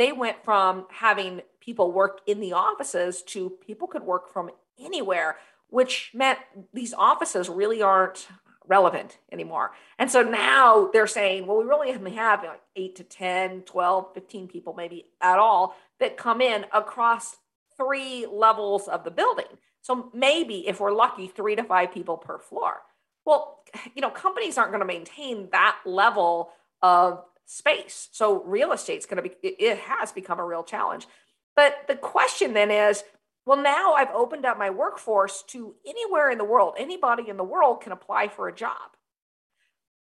they 0.02 0.12
went 0.12 0.38
from 0.43 0.86
having 0.89 1.41
people 1.67 1.88
work 1.91 2.15
in 2.25 2.39
the 2.39 2.54
offices 2.54 3.21
to 3.23 3.52
people 3.67 3.88
could 3.88 4.04
work 4.04 4.25
from 4.34 4.49
anywhere, 4.79 5.37
which 5.69 6.11
meant 6.13 6.39
these 6.73 6.93
offices 6.93 7.49
really 7.49 7.81
aren't 7.81 8.27
relevant 8.69 9.17
anymore. 9.31 9.71
And 9.97 10.09
so 10.09 10.21
now 10.21 10.89
they're 10.93 11.07
saying, 11.07 11.47
well, 11.47 11.57
we 11.57 11.65
really 11.65 11.91
only 11.91 12.13
have 12.13 12.43
like 12.43 12.61
8 12.75 12.95
to 12.97 13.03
10, 13.03 13.61
12, 13.61 14.13
15 14.13 14.47
people 14.47 14.73
maybe 14.77 15.05
at 15.21 15.39
all 15.39 15.75
that 15.99 16.17
come 16.17 16.39
in 16.39 16.65
across 16.71 17.37
three 17.75 18.27
levels 18.31 18.87
of 18.87 19.03
the 19.03 19.11
building. 19.11 19.47
So 19.81 20.11
maybe 20.13 20.67
if 20.67 20.79
we're 20.79 20.91
lucky, 20.91 21.27
three 21.27 21.55
to 21.55 21.63
five 21.63 21.91
people 21.93 22.17
per 22.17 22.37
floor. 22.37 22.81
Well, 23.25 23.63
you 23.95 24.01
know, 24.01 24.09
companies 24.09 24.57
aren't 24.57 24.71
going 24.71 24.81
to 24.81 24.85
maintain 24.85 25.49
that 25.51 25.77
level 25.85 26.51
of 26.81 27.23
space. 27.45 28.09
So 28.11 28.43
real 28.43 28.71
estate's 28.71 29.05
going 29.05 29.23
to 29.23 29.29
be, 29.29 29.35
it 29.41 29.79
has 29.79 30.11
become 30.11 30.39
a 30.39 30.45
real 30.45 30.63
challenge. 30.63 31.07
But 31.55 31.85
the 31.87 31.95
question 31.95 32.53
then 32.53 32.71
is, 32.71 33.03
well, 33.49 33.59
now 33.59 33.95
I've 33.95 34.12
opened 34.12 34.45
up 34.45 34.59
my 34.59 34.69
workforce 34.69 35.43
to 35.47 35.73
anywhere 35.83 36.29
in 36.29 36.38
the 36.38 36.43
world. 36.45 36.75
Anybody 36.77 37.29
in 37.29 37.38
the 37.38 37.43
world 37.43 37.81
can 37.81 37.91
apply 37.91 38.27
for 38.27 38.47
a 38.47 38.53
job. 38.53 38.91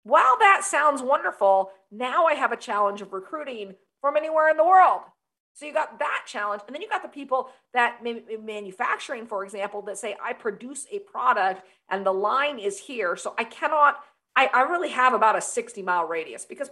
While 0.03 0.37
that 0.41 0.63
sounds 0.65 1.01
wonderful, 1.01 1.71
now 1.93 2.27
I 2.27 2.35
have 2.35 2.51
a 2.51 2.57
challenge 2.57 3.03
of 3.03 3.13
recruiting 3.13 3.77
from 4.01 4.17
anywhere 4.17 4.51
in 4.51 4.57
the 4.57 4.67
world. 4.67 5.03
So 5.55 5.65
you 5.65 5.73
got 5.73 6.01
that 6.01 6.25
challenge. 6.27 6.63
And 6.67 6.75
then 6.75 6.83
you 6.83 6.89
got 6.89 7.03
the 7.05 7.09
people 7.09 7.51
that 7.73 8.01
manufacturing, 8.03 9.27
for 9.27 9.45
example, 9.45 9.81
that 9.83 9.99
say, 9.99 10.17
I 10.21 10.33
produce 10.33 10.89
a 10.91 10.99
product 10.99 11.65
and 11.89 12.05
the 12.05 12.13
line 12.13 12.59
is 12.59 12.81
here. 12.81 13.15
So 13.15 13.33
I 13.39 13.45
cannot 13.45 14.01
I, 14.37 14.51
I 14.53 14.61
really 14.63 14.91
have 14.91 15.15
about 15.15 15.37
a 15.37 15.41
60 15.41 15.83
mile 15.83 16.05
radius 16.05 16.45
because 16.45 16.71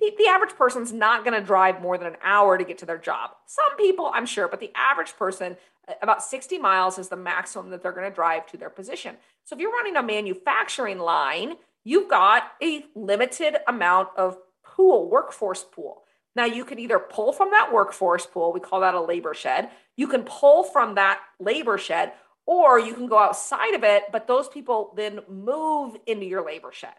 the 0.00 0.26
average 0.28 0.54
person's 0.56 0.92
not 0.92 1.24
going 1.24 1.38
to 1.38 1.44
drive 1.44 1.80
more 1.80 1.96
than 1.96 2.08
an 2.08 2.16
hour 2.22 2.58
to 2.58 2.64
get 2.64 2.78
to 2.78 2.86
their 2.86 2.98
job. 2.98 3.30
Some 3.46 3.76
people, 3.76 4.10
I'm 4.12 4.26
sure, 4.26 4.48
but 4.48 4.60
the 4.60 4.72
average 4.74 5.16
person, 5.16 5.56
uh, 5.88 5.94
about 6.02 6.22
60 6.22 6.58
miles 6.58 6.98
is 6.98 7.08
the 7.08 7.16
maximum 7.16 7.70
that 7.70 7.82
they're 7.82 7.92
going 7.92 8.08
to 8.08 8.14
drive 8.14 8.46
to 8.48 8.56
their 8.56 8.70
position. 8.70 9.16
So 9.44 9.54
if 9.54 9.60
you're 9.60 9.72
running 9.72 9.96
a 9.96 10.02
manufacturing 10.02 10.98
line, 10.98 11.54
you've 11.84 12.08
got 12.08 12.52
a 12.62 12.84
limited 12.94 13.56
amount 13.66 14.08
of 14.16 14.38
pool, 14.64 15.08
workforce 15.08 15.64
pool. 15.64 16.02
Now 16.36 16.46
you 16.46 16.64
can 16.64 16.78
either 16.78 16.98
pull 16.98 17.32
from 17.32 17.50
that 17.50 17.72
workforce 17.72 18.26
pool, 18.26 18.52
we 18.52 18.60
call 18.60 18.80
that 18.80 18.94
a 18.94 19.00
labor 19.00 19.34
shed. 19.34 19.70
You 19.96 20.08
can 20.08 20.24
pull 20.24 20.64
from 20.64 20.96
that 20.96 21.20
labor 21.38 21.78
shed, 21.78 22.12
or 22.46 22.78
you 22.78 22.94
can 22.94 23.06
go 23.06 23.18
outside 23.18 23.74
of 23.74 23.84
it, 23.84 24.04
but 24.10 24.26
those 24.26 24.48
people 24.48 24.92
then 24.96 25.20
move 25.28 25.96
into 26.06 26.26
your 26.26 26.44
labor 26.44 26.72
shed. 26.72 26.94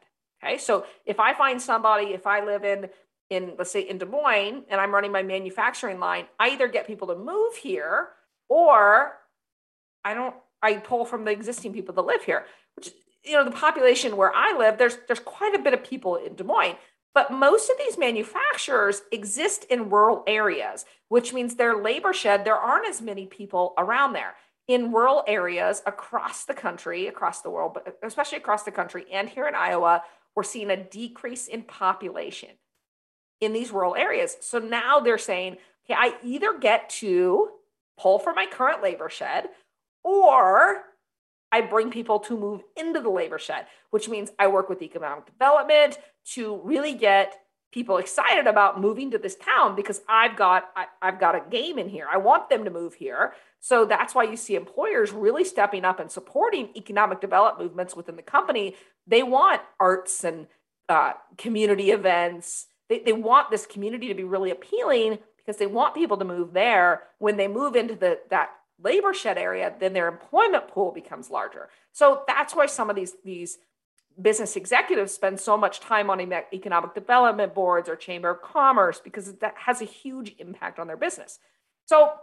Okay. 0.45 0.57
So 0.57 0.85
if 1.05 1.19
I 1.19 1.33
find 1.33 1.61
somebody, 1.61 2.07
if 2.07 2.27
I 2.27 2.45
live 2.45 2.63
in, 2.63 2.89
in 3.29 3.53
let's 3.57 3.71
say 3.71 3.81
in 3.81 3.97
Des 3.97 4.05
Moines 4.05 4.63
and 4.69 4.79
I'm 4.79 4.93
running 4.93 5.11
my 5.11 5.23
manufacturing 5.23 5.99
line, 5.99 6.25
I 6.39 6.49
either 6.49 6.67
get 6.67 6.87
people 6.87 7.07
to 7.07 7.15
move 7.15 7.55
here 7.55 8.09
or 8.47 9.13
I 10.03 10.13
don't, 10.13 10.35
I 10.61 10.75
pull 10.75 11.05
from 11.05 11.25
the 11.25 11.31
existing 11.31 11.73
people 11.73 11.95
that 11.95 12.01
live 12.05 12.23
here, 12.23 12.45
which, 12.75 12.91
you 13.23 13.33
know, 13.33 13.43
the 13.43 13.51
population 13.51 14.17
where 14.17 14.33
I 14.33 14.55
live, 14.57 14.77
there's, 14.77 14.97
there's 15.07 15.19
quite 15.19 15.55
a 15.55 15.59
bit 15.59 15.73
of 15.73 15.83
people 15.83 16.15
in 16.15 16.35
Des 16.35 16.43
Moines. 16.43 16.75
But 17.13 17.31
most 17.31 17.69
of 17.69 17.77
these 17.77 17.97
manufacturers 17.97 19.01
exist 19.11 19.63
in 19.69 19.89
rural 19.89 20.23
areas, 20.27 20.85
which 21.07 21.33
means 21.33 21.55
their 21.55 21.81
labor 21.81 22.13
shed, 22.13 22.43
there 22.43 22.57
aren't 22.57 22.87
as 22.87 23.01
many 23.01 23.25
people 23.25 23.73
around 23.77 24.13
there. 24.13 24.35
In 24.67 24.91
rural 24.91 25.23
areas 25.25 25.81
across 25.85 26.43
the 26.43 26.53
country, 26.53 27.07
across 27.07 27.41
the 27.41 27.49
world, 27.49 27.75
but 27.75 27.97
especially 28.03 28.39
across 28.39 28.63
the 28.63 28.71
country 28.71 29.05
and 29.13 29.29
here 29.29 29.47
in 29.47 29.55
Iowa, 29.55 30.03
we're 30.35 30.43
seeing 30.43 30.69
a 30.69 30.77
decrease 30.77 31.47
in 31.47 31.63
population 31.63 32.49
in 33.41 33.53
these 33.53 33.71
rural 33.71 33.95
areas. 33.95 34.37
So 34.41 34.59
now 34.59 34.99
they're 34.99 35.17
saying, 35.17 35.57
okay, 35.85 35.97
I 35.97 36.15
either 36.23 36.57
get 36.57 36.89
to 37.01 37.49
pull 37.97 38.19
from 38.19 38.35
my 38.35 38.45
current 38.45 38.83
labor 38.83 39.09
shed 39.09 39.49
or 40.03 40.83
I 41.51 41.61
bring 41.61 41.89
people 41.89 42.19
to 42.19 42.37
move 42.37 42.63
into 42.75 42.99
the 42.99 43.09
labor 43.09 43.39
shed, 43.39 43.67
which 43.91 44.09
means 44.09 44.31
I 44.37 44.47
work 44.47 44.67
with 44.67 44.81
economic 44.81 45.25
development 45.25 45.97
to 46.33 46.59
really 46.63 46.93
get 46.93 47.39
people 47.75 47.97
excited 47.97 48.47
about 48.47 48.79
moving 48.79 49.11
to 49.11 49.17
this 49.17 49.35
town 49.35 49.75
because 49.75 50.01
I've 50.07 50.37
got 50.37 50.69
I, 50.77 50.85
have 51.01 51.19
got 51.19 51.35
a 51.35 51.41
game 51.51 51.77
in 51.77 51.89
here. 51.89 52.07
I 52.09 52.15
want 52.15 52.49
them 52.49 52.63
to 52.63 52.71
move 52.71 52.93
here. 52.93 53.33
So 53.59 53.83
that's 53.83 54.15
why 54.15 54.23
you 54.23 54.37
see 54.37 54.55
employers 54.55 55.11
really 55.11 55.43
stepping 55.43 55.83
up 55.83 55.99
and 55.99 56.09
supporting 56.09 56.69
economic 56.77 57.19
development 57.19 57.67
movements 57.67 57.93
within 57.93 58.15
the 58.15 58.21
company. 58.21 58.75
They 59.05 59.23
want 59.23 59.61
arts 59.77 60.23
and 60.23 60.47
uh, 60.87 61.13
community 61.37 61.91
events. 61.91 62.67
They, 62.87 62.99
they 62.99 63.11
want 63.11 63.51
this 63.51 63.65
community 63.65 64.07
to 64.07 64.13
be 64.13 64.23
really 64.23 64.51
appealing 64.51 65.19
because 65.35 65.57
they 65.57 65.67
want 65.67 65.95
people 65.95 66.15
to 66.15 66.25
move 66.25 66.53
there. 66.53 67.03
When 67.19 67.35
they 67.35 67.49
move 67.49 67.75
into 67.75 67.95
the 67.95 68.19
that 68.29 68.51
labor 68.81 69.13
shed 69.13 69.37
area, 69.37 69.73
then 69.81 69.91
their 69.91 70.07
employment 70.07 70.69
pool 70.69 70.93
becomes 70.93 71.29
larger. 71.29 71.67
So 71.91 72.23
that's 72.25 72.55
why 72.55 72.67
some 72.67 72.89
of 72.89 72.95
these 72.95 73.15
these 73.25 73.57
business 74.21 74.55
executives 74.55 75.13
spend 75.13 75.39
so 75.39 75.57
much 75.57 75.79
time 75.79 76.09
on 76.09 76.21
economic 76.53 76.93
development 76.93 77.53
boards 77.53 77.89
or 77.89 77.95
chamber 77.95 78.29
of 78.29 78.41
commerce 78.41 78.99
because 79.03 79.33
that 79.35 79.55
has 79.57 79.81
a 79.81 79.85
huge 79.85 80.35
impact 80.39 80.79
on 80.79 80.87
their 80.87 80.97
business. 80.97 81.39
So 81.85 82.13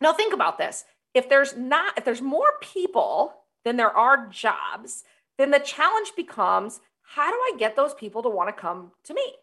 now 0.00 0.12
think 0.12 0.34
about 0.34 0.58
this. 0.58 0.84
If 1.14 1.28
there's 1.28 1.56
not 1.56 1.96
if 1.96 2.04
there's 2.04 2.22
more 2.22 2.52
people 2.60 3.34
than 3.64 3.76
there 3.76 3.96
are 3.96 4.26
jobs, 4.28 5.04
then 5.36 5.50
the 5.50 5.58
challenge 5.58 6.12
becomes 6.16 6.80
how 7.02 7.30
do 7.30 7.36
I 7.36 7.56
get 7.58 7.76
those 7.76 7.94
people 7.94 8.22
to 8.22 8.28
want 8.28 8.54
to 8.54 8.60
come 8.60 8.92
to 9.04 9.14
me? 9.14 9.34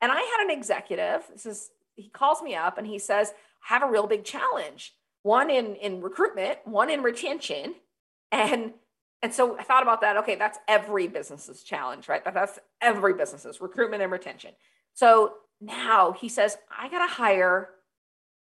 And 0.00 0.10
I 0.10 0.20
had 0.20 0.44
an 0.44 0.50
executive, 0.50 1.22
this 1.32 1.46
is 1.46 1.70
he 1.94 2.08
calls 2.08 2.42
me 2.42 2.54
up 2.54 2.78
and 2.78 2.86
he 2.86 2.98
says, 2.98 3.32
I 3.68 3.74
have 3.74 3.82
a 3.82 3.90
real 3.90 4.06
big 4.06 4.24
challenge 4.24 4.94
one 5.22 5.50
in 5.50 5.76
in 5.76 6.00
recruitment, 6.00 6.58
one 6.64 6.90
in 6.90 7.02
retention, 7.02 7.74
and 8.30 8.72
and 9.22 9.32
so 9.32 9.56
I 9.58 9.62
thought 9.62 9.82
about 9.82 10.00
that. 10.00 10.16
Okay, 10.18 10.34
that's 10.34 10.58
every 10.66 11.06
business's 11.06 11.62
challenge, 11.62 12.08
right? 12.08 12.24
That, 12.24 12.34
that's 12.34 12.58
every 12.80 13.14
business's 13.14 13.60
recruitment 13.60 14.02
and 14.02 14.10
retention. 14.10 14.50
So 14.94 15.34
now 15.60 16.12
he 16.12 16.28
says, 16.28 16.58
I 16.76 16.88
got 16.88 17.06
to 17.06 17.12
hire 17.12 17.70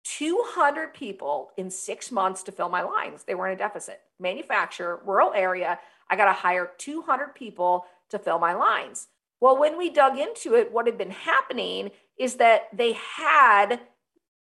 200 0.05 0.95
people 0.95 1.51
in 1.57 1.71
six 1.71 2.11
months 2.11 2.43
to 2.45 2.53
fill 2.53 2.69
my 2.69 2.83
lines. 2.83 3.25
They 3.25 3.35
were 3.35 3.49
in 3.49 3.55
a 3.55 3.59
deficit. 3.59 4.01
Manufacturer, 4.19 5.01
rural 5.05 5.33
area, 5.35 5.79
I 6.09 6.17
got 6.17 6.27
to 6.27 6.33
hire 6.33 6.71
200 6.79 7.35
people 7.35 7.85
to 8.11 8.19
fill 8.19 8.39
my 8.39 8.55
lines. 8.55 9.09
Well, 9.41 9.59
when 9.59 9.77
we 9.77 9.91
dug 9.91 10.19
into 10.19 10.55
it, 10.55 10.73
what 10.73 10.87
had 10.87 10.99
been 10.99 11.11
happening 11.11 11.91
is 12.17 12.37
that 12.37 12.69
they 12.73 12.93
had 12.93 13.81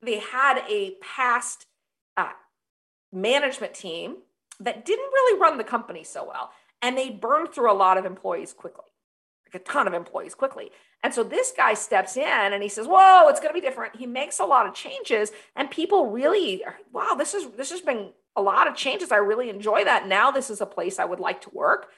they 0.05 0.19
had 0.19 0.65
a 0.69 0.97
past 1.01 1.67
uh, 2.17 2.33
management 3.13 3.73
team 3.75 4.17
that 4.65 4.85
didn't 4.85 5.13
really 5.13 5.41
run 5.41 5.59
the 5.59 5.65
company 5.65 6.05
so 6.05 6.25
well. 6.27 6.51
And 6.81 6.97
they 6.97 7.11
burned 7.11 7.53
through 7.53 7.71
a 7.71 7.75
lot 7.75 7.99
of 7.99 8.05
employees 8.05 8.53
quickly, 8.53 8.85
like 9.47 9.61
a 9.61 9.65
ton 9.65 9.87
of 9.87 9.95
employees 9.95 10.35
quickly. 10.35 10.71
And 11.05 11.13
so 11.13 11.23
this 11.23 11.53
guy 11.57 11.75
steps 11.75 12.17
in 12.17 12.53
and 12.53 12.63
he 12.63 12.69
says, 12.69 12.87
Whoa, 12.87 13.29
it's 13.29 13.41
to 13.41 13.53
be 13.53 13.61
different. 13.61 13.97
He 13.97 14.07
makes 14.07 14.39
a 14.39 14.45
lot 14.45 14.67
of 14.67 14.75
changes, 14.75 15.33
and 15.57 15.71
people 15.71 16.11
really, 16.11 16.65
are, 16.65 16.77
wow, 16.93 17.15
this 17.17 17.35
is 17.35 17.51
this 17.57 17.71
has 17.71 17.81
been 17.81 18.11
a 18.37 18.43
lot 18.43 18.67
of 18.67 18.77
changes. 18.77 19.13
I 19.13 19.17
really 19.17 19.51
enjoy 19.51 19.85
that. 19.85 20.09
Now 20.09 20.31
this 20.31 20.51
is 20.51 20.61
a 20.61 20.67
place 20.67 20.99
I 20.99 21.05
would 21.05 21.21
like 21.21 21.43
to 21.43 21.51
work. 21.51 21.89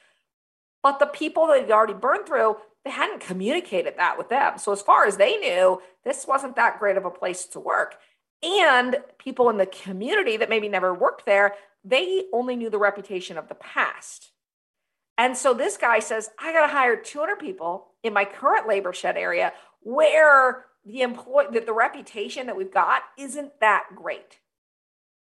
But 0.82 0.98
the 0.98 1.06
people 1.06 1.46
that 1.46 1.62
had 1.62 1.70
already 1.70 1.94
burned 1.94 2.26
through, 2.26 2.56
they 2.84 2.90
hadn't 2.90 3.20
communicated 3.20 3.94
that 3.96 4.18
with 4.18 4.28
them. 4.28 4.58
So 4.58 4.72
as 4.72 4.82
far 4.82 5.06
as 5.06 5.16
they 5.16 5.36
knew, 5.36 5.80
this 6.04 6.26
wasn't 6.26 6.56
that 6.56 6.78
great 6.78 6.96
of 6.96 7.06
a 7.06 7.10
place 7.10 7.46
to 7.46 7.60
work. 7.60 7.96
And 8.42 8.96
people 9.18 9.48
in 9.48 9.56
the 9.56 9.66
community 9.66 10.36
that 10.36 10.50
maybe 10.50 10.68
never 10.68 10.92
worked 10.92 11.24
there, 11.24 11.54
they 11.84 12.24
only 12.32 12.56
knew 12.56 12.70
the 12.70 12.78
reputation 12.78 13.36
of 13.36 13.48
the 13.48 13.54
past. 13.54 14.30
And 15.16 15.36
so 15.36 15.54
this 15.54 15.76
guy 15.76 16.00
says, 16.00 16.30
I 16.38 16.52
got 16.52 16.66
to 16.66 16.72
hire 16.72 16.96
200 16.96 17.38
people 17.38 17.88
in 18.02 18.12
my 18.12 18.24
current 18.24 18.66
labor 18.66 18.92
shed 18.92 19.16
area 19.16 19.52
where 19.80 20.64
the 20.84 21.02
employee 21.02 21.46
that 21.52 21.66
the 21.66 21.72
reputation 21.72 22.46
that 22.46 22.56
we've 22.56 22.72
got 22.72 23.02
isn't 23.18 23.60
that 23.60 23.84
great. 23.94 24.40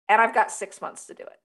And 0.07 0.21
I've 0.21 0.33
got 0.33 0.51
six 0.51 0.81
months 0.81 1.05
to 1.07 1.13
do 1.13 1.23
it. 1.23 1.39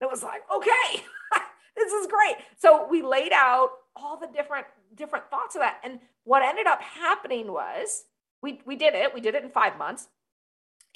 It 0.00 0.10
was 0.10 0.22
like, 0.22 0.42
okay, 0.54 1.02
this 1.76 1.92
is 1.92 2.06
great. 2.06 2.36
So 2.58 2.86
we 2.88 3.02
laid 3.02 3.32
out 3.32 3.70
all 3.96 4.18
the 4.18 4.28
different 4.28 4.66
different 4.94 5.30
thoughts 5.30 5.54
of 5.54 5.60
that. 5.60 5.80
And 5.84 6.00
what 6.24 6.42
ended 6.42 6.66
up 6.66 6.80
happening 6.80 7.52
was 7.52 8.04
we 8.42 8.60
we 8.66 8.76
did 8.76 8.94
it. 8.94 9.14
We 9.14 9.20
did 9.20 9.34
it 9.34 9.44
in 9.44 9.50
five 9.50 9.78
months. 9.78 10.08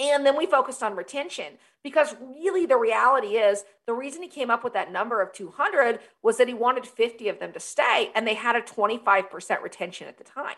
And 0.01 0.27
then 0.27 0.37
we 0.37 0.47
focused 0.47 0.83
on 0.83 0.97
retention 0.97 1.59
because 1.85 2.17
really 2.21 2.67
the 2.67 2.77
reality 2.77 3.37
is 3.37 3.65
the 3.87 3.95
reason 3.95 4.23
he 4.23 4.29
came 4.29 4.51
up 4.51 4.65
with 4.65 4.73
that 4.73 4.91
number 4.91 5.23
of 5.23 5.33
200 5.33 6.01
was 6.23 6.37
that 6.39 6.49
he 6.49 6.55
wanted 6.55 6.87
50 6.87 7.29
of 7.29 7.39
them 7.39 7.53
to 7.53 7.61
stay 7.61 8.11
and 8.15 8.27
they 8.27 8.35
had 8.35 8.57
a 8.57 8.61
25% 8.61 9.63
retention 9.63 10.09
at 10.09 10.19
the 10.19 10.25
time. 10.25 10.57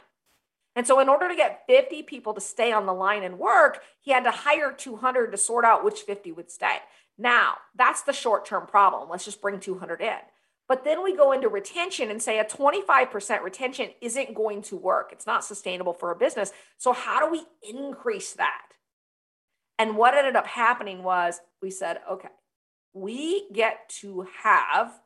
And 0.75 0.87
so, 0.87 1.01
in 1.01 1.09
order 1.09 1.27
to 1.27 1.35
get 1.35 1.65
50 1.67 2.03
people 2.03 2.35
to 2.35 2.41
stay 2.41 2.71
on 2.71 2.85
the 2.85 2.93
line 2.93 3.23
and 3.23 3.39
work, 3.39 3.81
he 4.03 4.13
had 4.13 4.25
to 4.25 4.31
hire 4.31 4.71
200 4.71 5.33
to 5.33 5.39
sort 5.39 5.65
out 5.65 5.83
which 5.83 6.01
50 6.01 6.33
would 6.33 6.51
stay. 6.51 6.77
Now, 7.17 7.55
that's 7.75 8.03
the 8.03 8.13
short 8.13 8.45
term 8.45 8.67
problem. 8.67 9.09
Let's 9.09 9.25
just 9.25 9.41
bring 9.41 9.59
200 9.59 10.03
in. 10.03 10.19
But 10.69 10.85
then 10.85 11.03
we 11.03 11.17
go 11.17 11.33
into 11.33 11.49
retention 11.49 12.11
and 12.11 12.21
say 12.21 12.39
a 12.39 12.45
25% 12.45 13.43
retention 13.43 13.91
isn't 14.03 14.35
going 14.35 14.63
to 14.63 14.77
work. 14.77 15.11
It's 15.13 15.27
not 15.27 15.45
sustainable 15.45 15.95
for 15.95 16.11
a 16.11 16.17
business. 16.17 16.53
So, 16.77 16.93
how 16.93 17.25
do 17.25 17.33
we 17.33 17.45
increase 17.67 18.35
that? 18.35 18.66
And 19.79 19.97
what 19.97 20.15
ended 20.15 20.37
up 20.37 20.47
happening 20.47 21.03
was 21.03 21.41
we 21.61 21.71
said, 21.71 22.01
okay, 22.11 22.29
we 22.93 23.49
get 23.53 23.89
to 24.01 24.27
have 24.43 24.99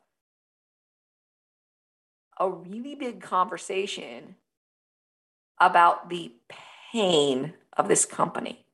a 2.39 2.49
really 2.49 2.95
big 2.95 3.21
conversation 3.21 4.35
about 5.59 6.09
the 6.09 6.31
pain 6.91 7.53
of 7.77 7.87
this 7.87 8.05
company. 8.05 8.65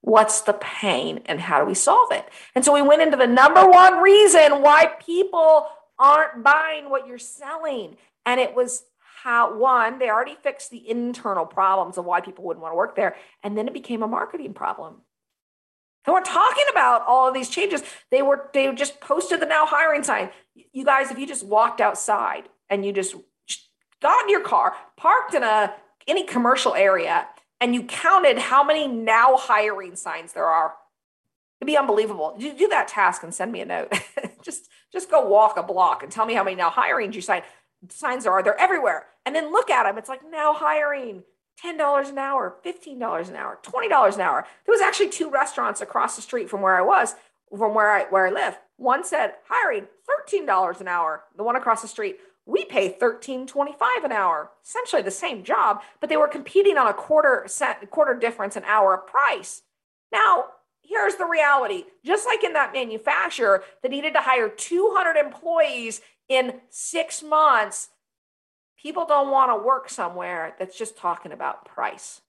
What's 0.00 0.40
the 0.40 0.54
pain 0.54 1.20
and 1.26 1.40
how 1.40 1.60
do 1.60 1.66
we 1.66 1.74
solve 1.74 2.10
it? 2.12 2.28
And 2.54 2.64
so 2.64 2.72
we 2.72 2.82
went 2.82 3.02
into 3.02 3.16
the 3.16 3.26
number 3.26 3.68
one 3.68 3.98
reason 3.98 4.62
why 4.62 4.86
people 5.04 5.66
aren't 5.98 6.42
buying 6.42 6.88
what 6.88 7.06
you're 7.06 7.18
selling. 7.18 7.96
And 8.24 8.40
it 8.40 8.54
was 8.54 8.84
how, 9.22 9.58
one, 9.58 9.98
they 9.98 10.08
already 10.08 10.36
fixed 10.42 10.70
the 10.70 10.88
internal 10.88 11.44
problems 11.44 11.98
of 11.98 12.04
why 12.04 12.20
people 12.20 12.44
wouldn't 12.44 12.62
want 12.62 12.72
to 12.72 12.76
work 12.76 12.96
there. 12.96 13.16
And 13.42 13.58
then 13.58 13.66
it 13.66 13.74
became 13.74 14.02
a 14.02 14.08
marketing 14.08 14.54
problem. 14.54 15.02
They 16.08 16.12
weren't 16.12 16.24
talking 16.24 16.64
about 16.70 17.04
all 17.06 17.28
of 17.28 17.34
these 17.34 17.50
changes. 17.50 17.82
They 18.10 18.22
were 18.22 18.48
they 18.54 18.72
just 18.72 18.98
posted 18.98 19.40
the 19.40 19.44
now 19.44 19.66
hiring 19.66 20.02
sign. 20.02 20.30
You 20.72 20.82
guys, 20.82 21.10
if 21.10 21.18
you 21.18 21.26
just 21.26 21.44
walked 21.44 21.82
outside 21.82 22.48
and 22.70 22.82
you 22.82 22.94
just 22.94 23.14
got 24.00 24.22
in 24.22 24.30
your 24.30 24.40
car, 24.40 24.74
parked 24.96 25.34
in 25.34 25.42
a 25.42 25.74
any 26.06 26.24
commercial 26.24 26.74
area, 26.74 27.26
and 27.60 27.74
you 27.74 27.82
counted 27.82 28.38
how 28.38 28.64
many 28.64 28.88
now 28.88 29.36
hiring 29.36 29.96
signs 29.96 30.32
there 30.32 30.46
are, 30.46 30.72
it'd 31.60 31.66
be 31.66 31.76
unbelievable. 31.76 32.34
You 32.38 32.54
do 32.54 32.68
that 32.68 32.88
task 32.88 33.22
and 33.22 33.34
send 33.34 33.52
me 33.52 33.60
a 33.60 33.66
note. 33.66 33.92
just 34.42 34.70
just 34.90 35.10
go 35.10 35.28
walk 35.28 35.58
a 35.58 35.62
block 35.62 36.02
and 36.02 36.10
tell 36.10 36.24
me 36.24 36.32
how 36.32 36.42
many 36.42 36.56
now 36.56 36.70
hirings 36.70 37.12
you 37.12 37.20
signed. 37.20 37.44
signs 37.90 38.24
are, 38.24 38.42
they're 38.42 38.58
everywhere. 38.58 39.04
And 39.26 39.36
then 39.36 39.52
look 39.52 39.68
at 39.68 39.82
them. 39.82 39.98
It's 39.98 40.08
like 40.08 40.22
now 40.30 40.54
hiring 40.54 41.24
$10 41.64 42.08
an 42.08 42.18
hour, 42.18 42.56
$15 42.64 43.28
an 43.28 43.36
hour, 43.36 43.58
$20 43.62 44.14
an 44.14 44.20
hour. 44.20 44.46
There 44.64 44.72
was 44.72 44.80
actually 44.80 45.08
two 45.08 45.30
restaurants 45.30 45.80
across 45.80 46.16
the 46.16 46.22
street 46.22 46.48
from 46.48 46.62
where 46.62 46.76
I 46.76 46.82
was, 46.82 47.14
from 47.50 47.74
where 47.74 47.90
I 47.90 48.04
where 48.04 48.26
I 48.26 48.30
live. 48.30 48.58
One 48.76 49.04
said 49.04 49.34
hiring 49.48 49.88
$13 50.28 50.80
an 50.80 50.88
hour. 50.88 51.24
The 51.36 51.42
one 51.42 51.56
across 51.56 51.82
the 51.82 51.88
street, 51.88 52.18
we 52.46 52.64
pay 52.64 52.96
$13.25 53.00 54.04
an 54.04 54.12
hour. 54.12 54.50
Essentially 54.64 55.02
the 55.02 55.10
same 55.10 55.42
job, 55.42 55.82
but 56.00 56.08
they 56.08 56.16
were 56.16 56.28
competing 56.28 56.78
on 56.78 56.86
a 56.86 56.94
quarter 56.94 57.44
cent, 57.46 57.90
quarter 57.90 58.14
difference 58.14 58.56
an 58.56 58.64
hour 58.64 58.94
of 58.94 59.06
price. 59.06 59.62
Now, 60.12 60.46
here's 60.82 61.16
the 61.16 61.26
reality. 61.26 61.84
Just 62.04 62.26
like 62.26 62.44
in 62.44 62.54
that 62.54 62.72
manufacturer 62.72 63.64
that 63.82 63.90
needed 63.90 64.14
to 64.14 64.20
hire 64.20 64.48
200 64.48 65.16
employees 65.16 66.00
in 66.28 66.60
6 66.70 67.22
months, 67.22 67.88
People 68.80 69.06
don't 69.06 69.30
want 69.30 69.50
to 69.50 69.66
work 69.66 69.88
somewhere 69.90 70.54
that's 70.58 70.78
just 70.78 70.96
talking 70.96 71.32
about 71.32 71.64
price. 71.64 72.20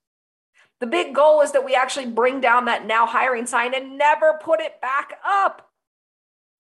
The 0.80 0.88
big 0.88 1.14
goal 1.14 1.42
is 1.42 1.52
that 1.52 1.66
we 1.66 1.76
actually 1.76 2.08
bring 2.08 2.42
down 2.42 2.66
that 2.66 2.88
now 2.88 3.06
hiring 3.06 3.46
sign 3.46 3.74
and 3.76 3.98
never 3.98 4.40
put 4.42 4.60
it 4.60 4.82
back 4.82 5.14
up. 5.26 5.70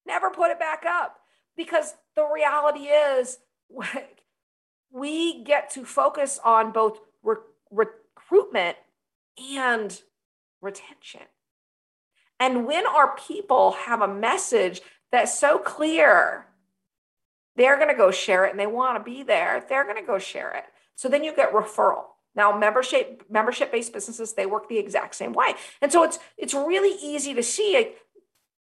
Never 0.06 0.30
put 0.30 0.52
it 0.52 0.60
back 0.60 0.86
up. 0.86 1.18
Because 1.56 1.96
the 2.16 2.26
reality 2.26 2.82
is, 2.82 3.40
we 4.92 5.44
get 5.44 5.72
to 5.72 5.86
focus 5.86 6.40
on 6.44 6.72
both 6.72 7.00
re- 7.24 7.36
recruitment 7.72 8.78
and 9.56 10.02
retention. 10.62 11.22
And 12.40 12.66
when 12.66 12.86
our 12.86 13.16
people 13.16 13.72
have 13.72 14.02
a 14.02 14.08
message 14.08 14.82
that's 15.12 15.38
so 15.38 15.58
clear 15.58 16.46
they're 17.60 17.76
going 17.76 17.90
to 17.90 17.96
go 17.96 18.10
share 18.10 18.46
it 18.46 18.52
and 18.52 18.60
they 18.60 18.66
want 18.66 18.98
to 18.98 19.04
be 19.04 19.22
there, 19.22 19.64
they're 19.68 19.84
going 19.84 19.98
to 19.98 20.06
go 20.06 20.18
share 20.18 20.52
it. 20.56 20.64
So 20.96 21.10
then 21.10 21.24
you 21.24 21.36
get 21.36 21.52
referral. 21.52 22.06
Now, 22.36 22.58
membership 22.58 23.26
membership 23.30 23.72
based 23.72 23.92
businesses 23.92 24.34
they 24.34 24.46
work 24.46 24.70
the 24.70 24.78
exact 24.78 25.16
same 25.16 25.34
way, 25.34 25.56
and 25.82 25.92
so 25.92 26.04
it's 26.04 26.20
it's 26.38 26.54
really 26.54 26.98
easy 27.02 27.34
to 27.34 27.44
see 27.44 27.92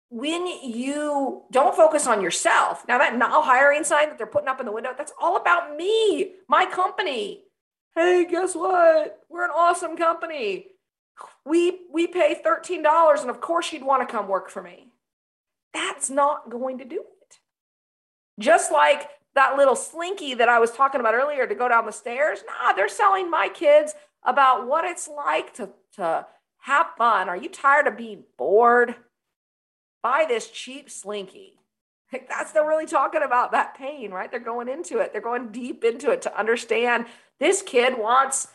when 0.10 0.47
you 0.47 1.43
don't 1.52 1.75
focus 1.75 2.08
on 2.08 2.21
yourself. 2.21 2.86
Now, 2.88 2.97
that 2.97 3.15
now 3.15 3.43
hiring 3.43 3.84
sign 3.84 4.10
that 4.10 4.17
they're 4.17 4.25
putting 4.25 4.47
up 4.47 4.60
in 4.60 4.65
the 4.65 4.71
window, 4.71 4.91
that's 4.97 5.12
all 5.21 5.36
about 5.36 5.75
me, 5.75 6.34
my 6.47 6.65
company. 6.65 7.43
Hey, 7.95 8.25
guess 8.28 8.56
what? 8.56 9.19
We're 9.30 9.45
an 9.45 9.52
awesome 9.56 9.97
company. 9.97 10.67
We 11.45 11.82
we 11.91 12.08
pay 12.08 12.39
thirteen 12.41 12.82
dollars, 12.82 13.21
and 13.21 13.30
of 13.30 13.41
course 13.41 13.71
you'd 13.73 13.84
want 13.84 14.08
to 14.08 14.12
come 14.12 14.28
work 14.28 14.49
for 14.49 14.63
me. 14.63 14.93
That's 15.73 16.10
not 16.10 16.49
going 16.49 16.78
to 16.80 16.86
do 16.86 17.04
just 18.39 18.71
like 18.71 19.10
that 19.36 19.58
little 19.58 19.75
slinky 19.75 20.34
that 20.34 20.49
I 20.49 20.60
was 20.60 20.71
talking 20.71 20.99
about 20.99 21.13
earlier 21.13 21.45
to 21.45 21.56
go 21.56 21.69
down 21.69 21.86
the 21.86 21.91
stairs. 21.91 22.39
Nah, 22.47 22.73
they're 22.73 22.89
selling 22.89 23.30
my 23.30 23.49
kids 23.49 23.93
about 24.23 24.67
what 24.67 24.86
it's 24.86 25.08
like 25.08 25.54
to, 25.56 25.69
to 25.95 26.25
have 26.60 26.88
fun. 26.97 27.30
Are 27.30 27.38
you 27.38 27.49
tired 27.49 27.88
of 27.88 27.97
being 27.97 28.23
bored? 28.38 28.95
Buy 30.02 30.25
this 30.28 30.49
cheap 30.49 30.89
slinky. 30.89 31.60
That's 32.28 32.52
they're 32.52 32.67
really 32.67 32.88
talking 32.88 33.21
about 33.21 33.52
that 33.52 33.75
pain, 33.78 34.12
right? 34.12 34.32
They're 34.32 34.39
going 34.39 34.67
into 34.67 34.97
it. 34.97 35.12
They're 35.12 35.21
going 35.21 35.52
deep 35.52 35.84
into 35.84 36.10
it 36.10 36.23
to 36.23 36.38
understand 36.38 37.06
this 37.39 37.62
kid 37.62 37.97
wants 37.97 38.47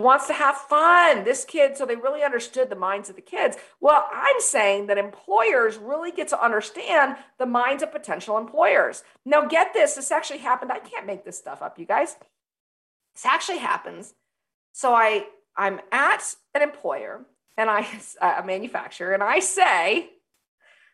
wants 0.00 0.26
to 0.26 0.32
have 0.32 0.56
fun. 0.56 1.24
This 1.24 1.44
kid, 1.44 1.76
so 1.76 1.86
they 1.86 1.96
really 1.96 2.22
understood 2.22 2.68
the 2.68 2.76
minds 2.76 3.08
of 3.08 3.16
the 3.16 3.22
kids. 3.22 3.56
Well, 3.80 4.08
I'm 4.12 4.40
saying 4.40 4.86
that 4.86 4.98
employers 4.98 5.76
really 5.76 6.10
get 6.10 6.28
to 6.28 6.42
understand 6.42 7.16
the 7.38 7.46
minds 7.46 7.82
of 7.82 7.92
potential 7.92 8.36
employers. 8.36 9.04
Now, 9.24 9.46
get 9.46 9.72
this 9.72 9.94
this 9.94 10.10
actually 10.10 10.40
happened. 10.40 10.72
I 10.72 10.80
can't 10.80 11.06
make 11.06 11.24
this 11.24 11.38
stuff 11.38 11.62
up, 11.62 11.78
you 11.78 11.86
guys. 11.86 12.16
This 13.14 13.24
actually 13.24 13.58
happens. 13.58 14.14
So 14.72 14.92
I 14.94 15.26
I'm 15.56 15.80
at 15.92 16.34
an 16.54 16.62
employer 16.62 17.24
and 17.56 17.70
I 17.70 17.86
a 18.20 18.44
manufacturer 18.44 19.12
and 19.12 19.22
I 19.22 19.38
say, 19.38 20.10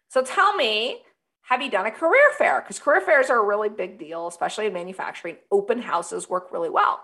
so 0.08 0.22
tell 0.22 0.54
me, 0.56 0.98
have 1.42 1.62
you 1.62 1.70
done 1.70 1.86
a 1.86 1.90
career 1.90 2.30
fair? 2.36 2.60
Because 2.60 2.78
career 2.78 3.00
fairs 3.00 3.30
are 3.30 3.38
a 3.38 3.46
really 3.46 3.68
big 3.68 3.98
deal, 3.98 4.26
especially 4.26 4.66
in 4.66 4.72
manufacturing. 4.72 5.36
Open 5.50 5.80
houses 5.80 6.28
work 6.28 6.52
really 6.52 6.70
well. 6.70 7.00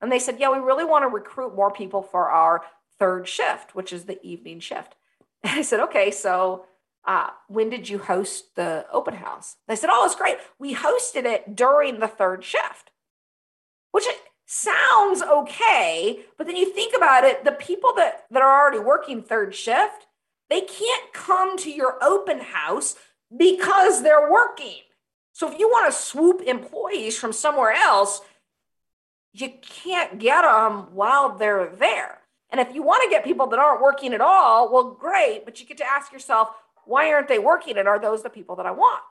And 0.00 0.10
they 0.10 0.18
said, 0.18 0.38
Yeah, 0.38 0.50
we 0.50 0.58
really 0.58 0.84
want 0.84 1.04
to 1.04 1.08
recruit 1.08 1.54
more 1.54 1.70
people 1.70 2.02
for 2.02 2.30
our 2.30 2.62
third 2.98 3.28
shift, 3.28 3.74
which 3.74 3.92
is 3.92 4.04
the 4.04 4.24
evening 4.24 4.60
shift. 4.60 4.94
And 5.42 5.58
I 5.58 5.62
said, 5.62 5.80
Okay, 5.80 6.10
so 6.10 6.66
uh, 7.04 7.30
when 7.48 7.70
did 7.70 7.88
you 7.88 7.98
host 7.98 8.56
the 8.56 8.86
open 8.92 9.14
house? 9.14 9.56
They 9.68 9.76
said, 9.76 9.90
Oh, 9.92 10.04
it's 10.04 10.14
great. 10.14 10.38
We 10.58 10.74
hosted 10.74 11.24
it 11.24 11.54
during 11.54 12.00
the 12.00 12.08
third 12.08 12.44
shift, 12.44 12.90
which 13.92 14.06
sounds 14.46 15.22
okay. 15.22 16.20
But 16.38 16.46
then 16.46 16.56
you 16.56 16.72
think 16.72 16.96
about 16.96 17.24
it 17.24 17.44
the 17.44 17.52
people 17.52 17.92
that, 17.96 18.26
that 18.30 18.42
are 18.42 18.60
already 18.60 18.78
working 18.78 19.22
third 19.22 19.54
shift, 19.54 20.06
they 20.48 20.60
can't 20.60 21.12
come 21.12 21.58
to 21.58 21.70
your 21.70 22.02
open 22.02 22.40
house 22.40 22.96
because 23.36 24.02
they're 24.02 24.30
working. 24.30 24.80
So 25.32 25.50
if 25.52 25.58
you 25.58 25.68
want 25.68 25.92
to 25.92 26.00
swoop 26.00 26.40
employees 26.42 27.18
from 27.18 27.32
somewhere 27.32 27.72
else, 27.72 28.22
you 29.40 29.52
can't 29.60 30.18
get 30.18 30.42
them 30.42 30.94
while 30.94 31.36
they're 31.36 31.66
there. 31.66 32.18
And 32.50 32.60
if 32.60 32.74
you 32.74 32.82
want 32.82 33.02
to 33.04 33.10
get 33.10 33.24
people 33.24 33.46
that 33.48 33.58
aren't 33.58 33.82
working 33.82 34.14
at 34.14 34.20
all, 34.20 34.72
well, 34.72 34.92
great, 34.92 35.44
but 35.44 35.60
you 35.60 35.66
get 35.66 35.78
to 35.78 35.86
ask 35.86 36.12
yourself, 36.12 36.48
why 36.84 37.12
aren't 37.12 37.28
they 37.28 37.38
working? 37.38 37.76
And 37.76 37.88
are 37.88 37.98
those 37.98 38.22
the 38.22 38.30
people 38.30 38.56
that 38.56 38.66
I 38.66 38.70
want? 38.70 39.02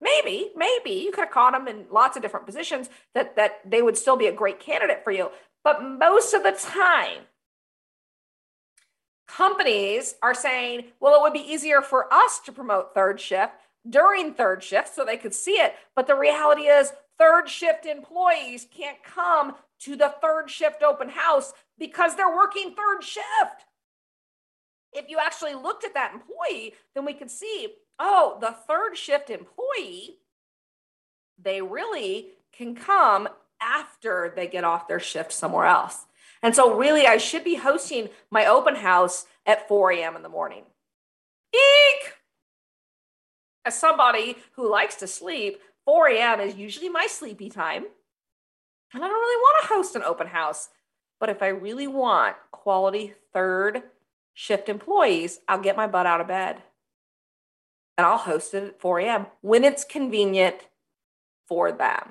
Maybe, 0.00 0.52
maybe 0.56 0.90
you 0.90 1.10
could 1.10 1.24
have 1.24 1.32
caught 1.32 1.52
them 1.52 1.66
in 1.66 1.86
lots 1.90 2.16
of 2.16 2.22
different 2.22 2.46
positions 2.46 2.88
that, 3.14 3.34
that 3.36 3.60
they 3.68 3.82
would 3.82 3.98
still 3.98 4.16
be 4.16 4.28
a 4.28 4.32
great 4.32 4.60
candidate 4.60 5.02
for 5.02 5.10
you. 5.10 5.30
But 5.64 5.82
most 5.82 6.32
of 6.32 6.44
the 6.44 6.52
time, 6.52 7.22
companies 9.26 10.14
are 10.22 10.34
saying, 10.34 10.84
well, 11.00 11.16
it 11.16 11.22
would 11.22 11.32
be 11.32 11.52
easier 11.52 11.82
for 11.82 12.12
us 12.14 12.40
to 12.46 12.52
promote 12.52 12.94
third 12.94 13.20
shift 13.20 13.52
during 13.88 14.34
third 14.34 14.62
shift 14.62 14.94
so 14.94 15.04
they 15.04 15.16
could 15.16 15.34
see 15.34 15.52
it. 15.52 15.74
But 15.96 16.06
the 16.06 16.14
reality 16.14 16.62
is, 16.62 16.92
third 17.18 17.48
shift 17.48 17.86
employees 17.86 18.66
can't 18.74 19.02
come 19.02 19.54
to 19.80 19.96
the 19.96 20.14
third 20.20 20.50
shift 20.50 20.82
open 20.82 21.08
house 21.08 21.52
because 21.78 22.16
they're 22.16 22.34
working 22.34 22.74
third 22.74 23.02
shift. 23.02 23.66
If 24.92 25.08
you 25.08 25.18
actually 25.20 25.54
looked 25.54 25.84
at 25.84 25.94
that 25.94 26.14
employee, 26.14 26.74
then 26.94 27.04
we 27.04 27.12
could 27.12 27.30
see 27.30 27.68
oh, 27.98 28.38
the 28.40 28.54
third 28.66 28.96
shift 28.96 29.30
employee, 29.30 30.18
they 31.40 31.60
really 31.60 32.28
can 32.52 32.74
come 32.74 33.28
after 33.60 34.32
they 34.34 34.46
get 34.46 34.64
off 34.64 34.88
their 34.88 35.00
shift 35.00 35.32
somewhere 35.32 35.66
else. 35.66 36.06
And 36.42 36.54
so, 36.54 36.76
really, 36.76 37.06
I 37.06 37.16
should 37.16 37.42
be 37.42 37.56
hosting 37.56 38.08
my 38.30 38.46
open 38.46 38.76
house 38.76 39.26
at 39.44 39.66
4 39.66 39.92
a.m. 39.92 40.14
in 40.14 40.22
the 40.22 40.28
morning. 40.28 40.62
Eek! 41.52 42.12
As 43.64 43.78
somebody 43.78 44.36
who 44.52 44.70
likes 44.70 44.94
to 44.96 45.06
sleep, 45.06 45.60
4 45.88 46.08
a.m. 46.08 46.40
is 46.40 46.54
usually 46.54 46.90
my 46.90 47.06
sleepy 47.06 47.48
time. 47.48 47.86
And 48.92 49.02
I 49.02 49.08
don't 49.08 49.18
really 49.18 49.40
want 49.40 49.62
to 49.62 49.74
host 49.74 49.96
an 49.96 50.02
open 50.02 50.26
house. 50.26 50.68
But 51.18 51.30
if 51.30 51.42
I 51.42 51.46
really 51.46 51.86
want 51.86 52.36
quality 52.50 53.14
third 53.32 53.84
shift 54.34 54.68
employees, 54.68 55.40
I'll 55.48 55.62
get 55.62 55.78
my 55.78 55.86
butt 55.86 56.04
out 56.04 56.20
of 56.20 56.28
bed 56.28 56.62
and 57.96 58.06
I'll 58.06 58.18
host 58.18 58.52
it 58.52 58.64
at 58.64 58.80
4 58.82 59.00
a.m. 59.00 59.26
when 59.40 59.64
it's 59.64 59.82
convenient 59.82 60.56
for 61.46 61.72
them. 61.72 62.10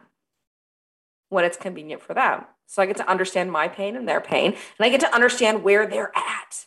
When 1.29 1.45
it's 1.45 1.55
convenient 1.55 2.01
for 2.01 2.15
them. 2.15 2.45
So 2.65 2.81
I 2.81 2.87
get 2.87 2.97
to 2.97 3.07
understand 3.07 3.51
my 3.51 3.67
pain 3.67 3.95
and 3.95 4.09
their 4.09 4.21
pain, 4.21 4.53
and 4.53 4.85
I 4.85 4.89
get 4.89 5.01
to 5.01 5.13
understand 5.13 5.63
where 5.63 5.85
they're 5.85 6.11
at 6.17 6.65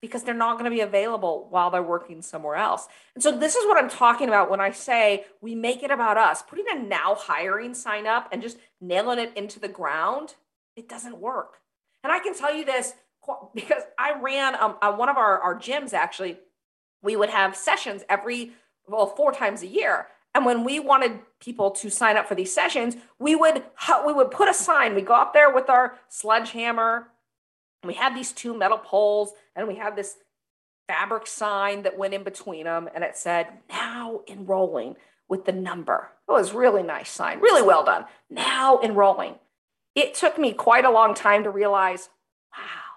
because 0.00 0.22
they're 0.22 0.34
not 0.34 0.58
going 0.58 0.70
to 0.70 0.74
be 0.74 0.80
available 0.80 1.46
while 1.50 1.70
they're 1.70 1.82
working 1.82 2.22
somewhere 2.22 2.56
else. 2.56 2.86
And 3.14 3.22
so 3.22 3.36
this 3.36 3.56
is 3.56 3.66
what 3.66 3.78
I'm 3.78 3.88
talking 3.88 4.28
about 4.28 4.50
when 4.50 4.60
I 4.60 4.70
say 4.70 5.24
we 5.40 5.54
make 5.54 5.82
it 5.82 5.90
about 5.90 6.18
us. 6.18 6.42
Putting 6.42 6.66
a 6.70 6.78
now 6.78 7.14
hiring 7.14 7.74
sign 7.74 8.06
up 8.06 8.28
and 8.30 8.42
just 8.42 8.58
nailing 8.80 9.18
it 9.18 9.32
into 9.36 9.58
the 9.58 9.68
ground, 9.68 10.34
it 10.76 10.88
doesn't 10.88 11.18
work. 11.18 11.60
And 12.04 12.12
I 12.12 12.18
can 12.18 12.34
tell 12.34 12.54
you 12.54 12.64
this 12.64 12.94
because 13.54 13.82
I 13.98 14.20
ran 14.20 14.54
um, 14.56 14.76
uh, 14.82 14.92
one 14.92 15.08
of 15.08 15.16
our, 15.16 15.40
our 15.40 15.58
gyms 15.58 15.92
actually, 15.92 16.38
we 17.02 17.16
would 17.16 17.30
have 17.30 17.56
sessions 17.56 18.02
every, 18.08 18.52
well, 18.86 19.06
four 19.06 19.32
times 19.32 19.62
a 19.62 19.66
year. 19.66 20.08
And 20.34 20.44
when 20.44 20.64
we 20.64 20.78
wanted 20.78 21.20
people 21.40 21.70
to 21.70 21.90
sign 21.90 22.18
up 22.18 22.28
for 22.28 22.34
these 22.34 22.52
sessions, 22.52 22.94
we 23.18 23.34
would 23.34 23.64
we 24.06 24.12
would 24.12 24.30
put 24.30 24.50
a 24.50 24.54
sign. 24.54 24.94
We 24.94 25.00
go 25.00 25.14
up 25.14 25.32
there 25.32 25.50
with 25.50 25.70
our 25.70 25.98
sledgehammer, 26.08 27.08
we 27.84 27.94
had 27.94 28.14
these 28.14 28.32
two 28.32 28.56
metal 28.56 28.78
poles 28.78 29.32
and 29.54 29.68
we 29.68 29.76
had 29.76 29.96
this 29.96 30.16
fabric 30.88 31.26
sign 31.26 31.82
that 31.82 31.98
went 31.98 32.14
in 32.14 32.22
between 32.22 32.64
them 32.64 32.88
and 32.94 33.02
it 33.02 33.16
said 33.16 33.48
now 33.68 34.20
enrolling 34.28 34.96
with 35.28 35.44
the 35.44 35.52
number. 35.52 36.10
It 36.28 36.32
was 36.32 36.52
really 36.52 36.82
nice 36.82 37.10
sign, 37.10 37.40
really 37.40 37.62
well 37.62 37.84
done. 37.84 38.04
Now 38.30 38.80
enrolling. 38.82 39.36
It 39.94 40.14
took 40.14 40.38
me 40.38 40.52
quite 40.52 40.84
a 40.84 40.90
long 40.90 41.14
time 41.14 41.44
to 41.44 41.50
realize, 41.50 42.08
wow, 42.56 42.96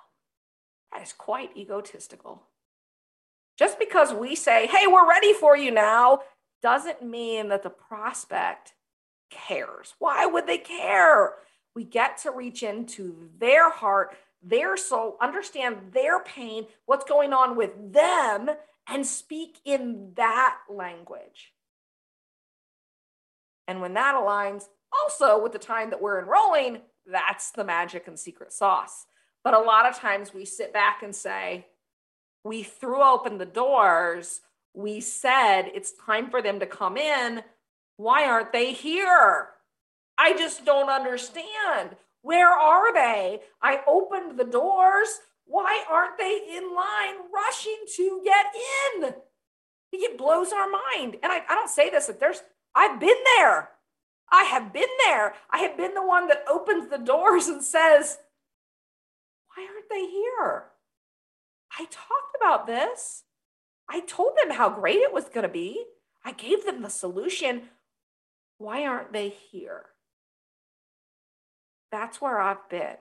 that 0.91 1.01
is 1.01 1.13
quite 1.13 1.55
egotistical. 1.55 2.43
Just 3.57 3.79
because 3.79 4.13
we 4.13 4.35
say, 4.35 4.67
hey, 4.67 4.87
we're 4.87 5.09
ready 5.09 5.33
for 5.33 5.57
you 5.57 5.71
now, 5.71 6.21
doesn't 6.61 7.03
mean 7.03 7.49
that 7.49 7.63
the 7.63 7.69
prospect 7.69 8.73
cares? 9.29 9.95
Why 9.99 10.25
would 10.25 10.47
they 10.47 10.57
care? 10.57 11.33
We 11.75 11.83
get 11.83 12.17
to 12.19 12.31
reach 12.31 12.63
into 12.63 13.29
their 13.39 13.69
heart, 13.69 14.15
their 14.41 14.77
soul, 14.77 15.17
understand 15.21 15.91
their 15.93 16.23
pain, 16.23 16.65
what's 16.85 17.05
going 17.05 17.33
on 17.33 17.55
with 17.55 17.71
them, 17.93 18.49
and 18.87 19.05
speak 19.05 19.57
in 19.65 20.13
that 20.15 20.57
language. 20.69 21.53
And 23.67 23.81
when 23.81 23.93
that 23.93 24.15
aligns 24.15 24.63
also 24.91 25.41
with 25.41 25.51
the 25.51 25.59
time 25.59 25.91
that 25.91 26.01
we're 26.01 26.19
enrolling, 26.19 26.79
that's 27.05 27.51
the 27.51 27.63
magic 27.63 28.07
and 28.07 28.17
secret 28.17 28.51
sauce. 28.51 29.05
But 29.43 29.53
a 29.53 29.59
lot 29.59 29.85
of 29.85 29.97
times 29.97 30.33
we 30.33 30.45
sit 30.45 30.73
back 30.73 31.03
and 31.03 31.15
say, 31.15 31.67
we 32.43 32.63
threw 32.63 33.03
open 33.03 33.37
the 33.37 33.45
doors. 33.45 34.41
We 34.73 35.01
said 35.01 35.63
it's 35.73 35.93
time 36.05 36.29
for 36.29 36.41
them 36.41 36.59
to 36.59 36.65
come 36.65 36.97
in. 36.97 37.43
Why 37.97 38.25
aren't 38.25 38.53
they 38.53 38.73
here? 38.73 39.49
I 40.17 40.33
just 40.33 40.65
don't 40.65 40.89
understand. 40.89 41.95
Where 42.29 42.51
are 42.51 42.93
they? 42.93 43.39
I 43.59 43.81
opened 43.87 44.37
the 44.37 44.45
doors. 44.45 45.07
Why 45.45 45.83
aren't 45.89 46.19
they 46.19 46.39
in 46.55 46.75
line 46.75 47.15
rushing 47.33 47.79
to 47.95 48.21
get 48.23 48.45
in? 49.03 49.15
It 49.91 50.15
blows 50.15 50.53
our 50.53 50.67
mind. 50.69 51.17
And 51.23 51.31
I, 51.31 51.41
I 51.49 51.55
don't 51.55 51.71
say 51.71 51.89
this 51.89 52.05
that 52.05 52.19
there's, 52.19 52.43
I've 52.75 52.99
been 52.99 53.17
there. 53.35 53.71
I 54.31 54.43
have 54.43 54.71
been 54.71 54.91
there. 55.03 55.33
I 55.49 55.57
have 55.61 55.75
been 55.75 55.95
the 55.95 56.05
one 56.05 56.27
that 56.27 56.45
opens 56.47 56.91
the 56.91 56.99
doors 56.99 57.47
and 57.47 57.63
says, 57.63 58.19
Why 59.55 59.63
aren't 59.63 59.89
they 59.89 60.05
here? 60.05 60.65
I 61.79 61.85
talked 61.85 62.37
about 62.39 62.67
this. 62.67 63.23
I 63.89 64.01
told 64.01 64.33
them 64.37 64.55
how 64.55 64.69
great 64.69 64.99
it 64.99 65.11
was 65.11 65.29
going 65.29 65.47
to 65.47 65.51
be. 65.51 65.83
I 66.23 66.33
gave 66.33 66.63
them 66.63 66.83
the 66.83 66.89
solution. 66.89 67.69
Why 68.59 68.85
aren't 68.85 69.13
they 69.13 69.29
here? 69.29 69.87
That's 71.91 72.21
where 72.21 72.39
I've 72.39 72.67
been. 72.69 72.97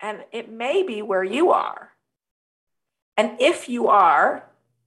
And 0.00 0.24
it 0.32 0.50
may 0.50 0.82
be 0.82 1.02
where 1.02 1.24
you 1.24 1.50
are. 1.50 1.92
And 3.16 3.40
if 3.40 3.68
you 3.68 3.88
are, 3.88 4.44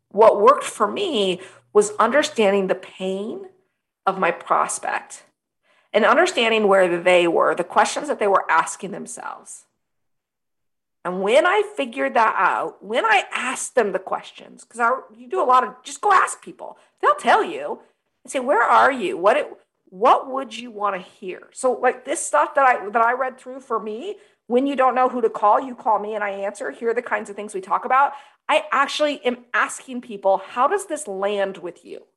what 0.10 0.42
worked 0.42 0.64
for 0.64 0.88
me 0.88 1.42
was 1.72 1.92
understanding 2.00 2.68
the 2.68 2.76
pain 2.76 3.46
of 4.06 4.20
my 4.20 4.32
prospect 4.32 5.24
and 5.92 6.06
understanding 6.06 6.68
where 6.68 7.02
they 7.02 7.28
were, 7.28 7.54
the 7.54 7.64
questions 7.64 8.08
that 8.08 8.20
they 8.20 8.28
were 8.28 8.50
asking 8.50 8.92
themselves. 8.92 9.66
And 11.06 11.22
when 11.22 11.46
I 11.46 11.64
figured 11.76 12.14
that 12.14 12.36
out, 12.38 12.84
when 12.84 13.06
I 13.06 13.26
asked 13.32 13.76
them 13.76 13.92
the 13.92 14.00
questions, 14.00 14.64
because 14.64 15.04
you 15.16 15.28
do 15.28 15.42
a 15.42 15.44
lot 15.44 15.64
of 15.64 15.76
just 15.84 16.02
go 16.02 16.12
ask 16.12 16.42
people, 16.42 16.78
they'll 17.02 17.16
tell 17.16 17.44
you 17.44 17.80
and 18.24 18.32
say, 18.32 18.40
"Where 18.40 18.64
are 18.64 18.92
you? 18.92 19.18
What 19.18 19.38
it, 19.38 19.52
what 19.94 20.32
would 20.32 20.58
you 20.58 20.72
want 20.72 20.96
to 20.96 21.02
hear?" 21.02 21.50
So, 21.54 21.74
like 21.74 22.06
this 22.06 22.26
stuff 22.26 22.56
that 22.56 22.66
I 22.66 22.90
that 22.90 23.02
I 23.02 23.14
read 23.14 23.38
through 23.38 23.60
for 23.60 23.80
me, 23.80 24.18
when 24.48 24.66
you 24.66 24.76
don't 24.76 24.96
know 24.96 25.10
who 25.10 25.22
to 25.22 25.30
call, 25.30 25.60
you 25.62 25.76
call 25.76 26.00
me 26.00 26.16
and 26.16 26.24
I 26.24 26.32
answer. 26.32 26.72
Here 26.72 26.90
are 26.90 26.94
the 26.94 27.02
kinds 27.02 27.30
of 27.30 27.36
things 27.36 27.54
we 27.54 27.62
talk 27.62 27.86
about. 27.86 28.14
I 28.50 28.66
actually 28.72 29.24
am 29.24 29.46
asking 29.54 30.02
people, 30.02 30.38
"How 30.38 30.68
does 30.68 30.88
this 30.88 31.08
land 31.08 31.58
with 31.58 31.86
you?" 31.86 32.08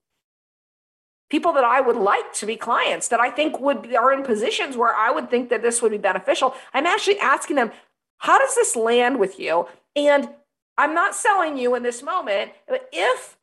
people 1.28 1.52
that 1.52 1.64
I 1.64 1.80
would 1.80 1.96
like 1.96 2.32
to 2.34 2.46
be 2.46 2.56
clients 2.56 3.08
that 3.08 3.20
I 3.20 3.30
think 3.30 3.58
would 3.60 3.82
be, 3.82 3.96
are 3.96 4.12
in 4.12 4.22
positions 4.22 4.76
where 4.76 4.94
I 4.94 5.10
would 5.10 5.28
think 5.28 5.48
that 5.50 5.62
this 5.62 5.82
would 5.82 5.90
be 5.90 5.98
beneficial. 5.98 6.54
I'm 6.72 6.86
actually 6.86 7.18
asking 7.18 7.56
them, 7.56 7.72
how 8.18 8.38
does 8.38 8.54
this 8.54 8.76
land 8.76 9.18
with 9.18 9.38
you? 9.38 9.66
And 9.94 10.30
I'm 10.78 10.94
not 10.94 11.14
selling 11.14 11.56
you 11.56 11.74
in 11.74 11.82
this 11.82 12.02
moment, 12.02 12.52
but 12.68 12.88
if 12.92 13.36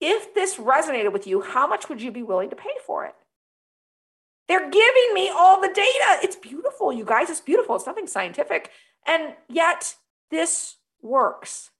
if 0.00 0.32
this 0.32 0.54
resonated 0.56 1.12
with 1.12 1.26
you, 1.26 1.40
how 1.40 1.66
much 1.66 1.88
would 1.88 2.00
you 2.00 2.12
be 2.12 2.22
willing 2.22 2.50
to 2.50 2.56
pay 2.56 2.70
for 2.86 3.04
it? 3.04 3.16
They're 4.48 4.70
giving 4.70 5.14
me 5.14 5.28
all 5.28 5.60
the 5.60 5.68
data. 5.68 6.18
It's 6.22 6.36
beautiful, 6.36 6.92
you 6.92 7.04
guys. 7.04 7.28
It's 7.28 7.40
beautiful. 7.40 7.76
It's 7.76 7.86
nothing 7.86 8.06
scientific. 8.06 8.70
And 9.06 9.34
yet 9.48 9.94
this 10.30 10.76
works. 11.02 11.70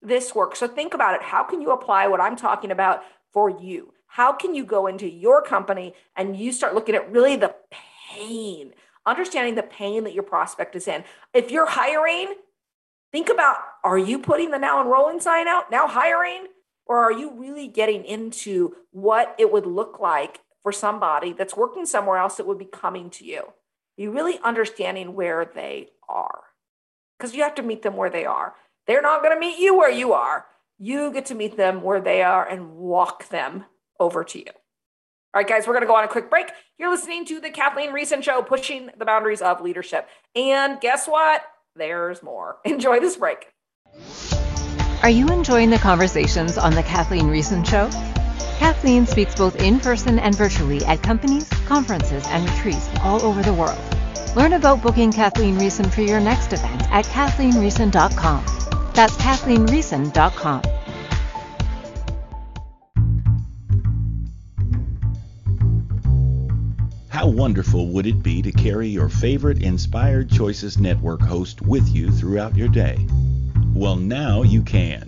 This 0.00 0.34
works. 0.34 0.58
So 0.58 0.68
think 0.68 0.94
about 0.94 1.14
it. 1.14 1.22
How 1.22 1.44
can 1.44 1.60
you 1.60 1.70
apply 1.70 2.06
what 2.06 2.20
I'm 2.20 2.36
talking 2.36 2.70
about 2.70 3.02
for 3.32 3.50
you? 3.50 3.92
How 4.06 4.32
can 4.32 4.54
you 4.54 4.64
go 4.64 4.86
into 4.86 5.08
your 5.08 5.42
company 5.42 5.94
and 6.16 6.36
you 6.36 6.50
start 6.50 6.74
looking 6.74 6.94
at 6.94 7.10
really 7.12 7.36
the 7.36 7.54
pain, 8.10 8.72
understanding 9.04 9.54
the 9.54 9.62
pain 9.62 10.04
that 10.04 10.14
your 10.14 10.22
prospect 10.22 10.74
is 10.76 10.88
in? 10.88 11.04
If 11.34 11.50
you're 11.50 11.68
hiring, 11.68 12.34
think 13.12 13.28
about 13.28 13.58
are 13.84 13.98
you 13.98 14.18
putting 14.18 14.50
the 14.50 14.58
now 14.58 14.80
enrolling 14.80 15.20
sign 15.20 15.46
out, 15.46 15.70
now 15.70 15.86
hiring? 15.86 16.46
Or 16.86 17.02
are 17.02 17.12
you 17.12 17.38
really 17.38 17.68
getting 17.68 18.04
into 18.06 18.74
what 18.92 19.34
it 19.38 19.52
would 19.52 19.66
look 19.66 20.00
like 20.00 20.40
for 20.68 20.72
somebody 20.72 21.32
that's 21.32 21.56
working 21.56 21.86
somewhere 21.86 22.18
else 22.18 22.36
that 22.36 22.46
would 22.46 22.58
be 22.58 22.66
coming 22.66 23.08
to 23.08 23.24
you? 23.24 23.42
You 23.96 24.10
really 24.10 24.38
understanding 24.44 25.14
where 25.14 25.46
they 25.46 25.88
are? 26.06 26.42
Because 27.16 27.34
you 27.34 27.42
have 27.42 27.54
to 27.54 27.62
meet 27.62 27.80
them 27.80 27.96
where 27.96 28.10
they 28.10 28.26
are. 28.26 28.52
They're 28.86 29.00
not 29.00 29.22
going 29.22 29.34
to 29.34 29.40
meet 29.40 29.58
you 29.58 29.74
where 29.74 29.90
you 29.90 30.12
are. 30.12 30.44
You 30.78 31.10
get 31.10 31.24
to 31.26 31.34
meet 31.34 31.56
them 31.56 31.80
where 31.80 32.02
they 32.02 32.22
are 32.22 32.46
and 32.46 32.74
walk 32.74 33.30
them 33.30 33.64
over 33.98 34.24
to 34.24 34.38
you. 34.38 34.44
All 35.32 35.40
right, 35.40 35.48
guys, 35.48 35.66
we're 35.66 35.72
going 35.72 35.84
to 35.84 35.86
go 35.86 35.96
on 35.96 36.04
a 36.04 36.08
quick 36.08 36.28
break. 36.28 36.50
You're 36.76 36.90
listening 36.90 37.24
to 37.26 37.40
the 37.40 37.48
Kathleen 37.48 37.90
Riessen 37.90 38.22
Show, 38.22 38.42
pushing 38.42 38.90
the 38.98 39.06
boundaries 39.06 39.40
of 39.40 39.62
leadership. 39.62 40.06
And 40.36 40.78
guess 40.82 41.08
what? 41.08 41.44
There's 41.76 42.22
more. 42.22 42.58
Enjoy 42.66 43.00
this 43.00 43.16
break. 43.16 43.54
Are 45.02 45.10
you 45.10 45.28
enjoying 45.28 45.70
the 45.70 45.78
conversations 45.78 46.58
on 46.58 46.74
the 46.74 46.82
Kathleen 46.82 47.28
Riessen 47.28 47.66
Show? 47.66 47.88
Kathleen 48.58 49.06
speaks 49.06 49.34
both 49.36 49.56
in 49.56 49.78
person 49.78 50.18
and 50.18 50.34
virtually 50.34 50.84
at 50.84 51.00
companies, 51.02 51.48
conferences, 51.66 52.24
and 52.28 52.48
retreats 52.50 52.88
all 53.02 53.22
over 53.22 53.40
the 53.40 53.54
world. 53.54 53.78
Learn 54.34 54.52
about 54.52 54.82
booking 54.82 55.12
Kathleen 55.12 55.56
Riessen 55.56 55.92
for 55.92 56.02
your 56.02 56.20
next 56.20 56.52
event 56.52 56.82
at 56.90 57.04
kathleenriessen.com. 57.06 58.44
That's 58.94 59.14
kathleenriessen.com. 59.16 60.62
How 67.08 67.28
wonderful 67.28 67.88
would 67.88 68.06
it 68.06 68.22
be 68.22 68.42
to 68.42 68.52
carry 68.52 68.88
your 68.88 69.08
favorite 69.08 69.62
Inspired 69.62 70.30
Choices 70.30 70.78
Network 70.78 71.20
host 71.20 71.62
with 71.62 71.88
you 71.88 72.10
throughout 72.10 72.56
your 72.56 72.68
day? 72.68 72.98
Well, 73.74 73.96
now 73.96 74.42
you 74.42 74.62
can. 74.62 75.07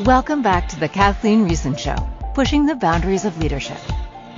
Welcome 0.00 0.42
back 0.42 0.68
to 0.70 0.80
the 0.80 0.88
Kathleen 0.88 1.48
Riessen 1.48 1.78
Show, 1.78 1.94
pushing 2.34 2.66
the 2.66 2.74
boundaries 2.74 3.24
of 3.24 3.38
leadership. 3.38 3.78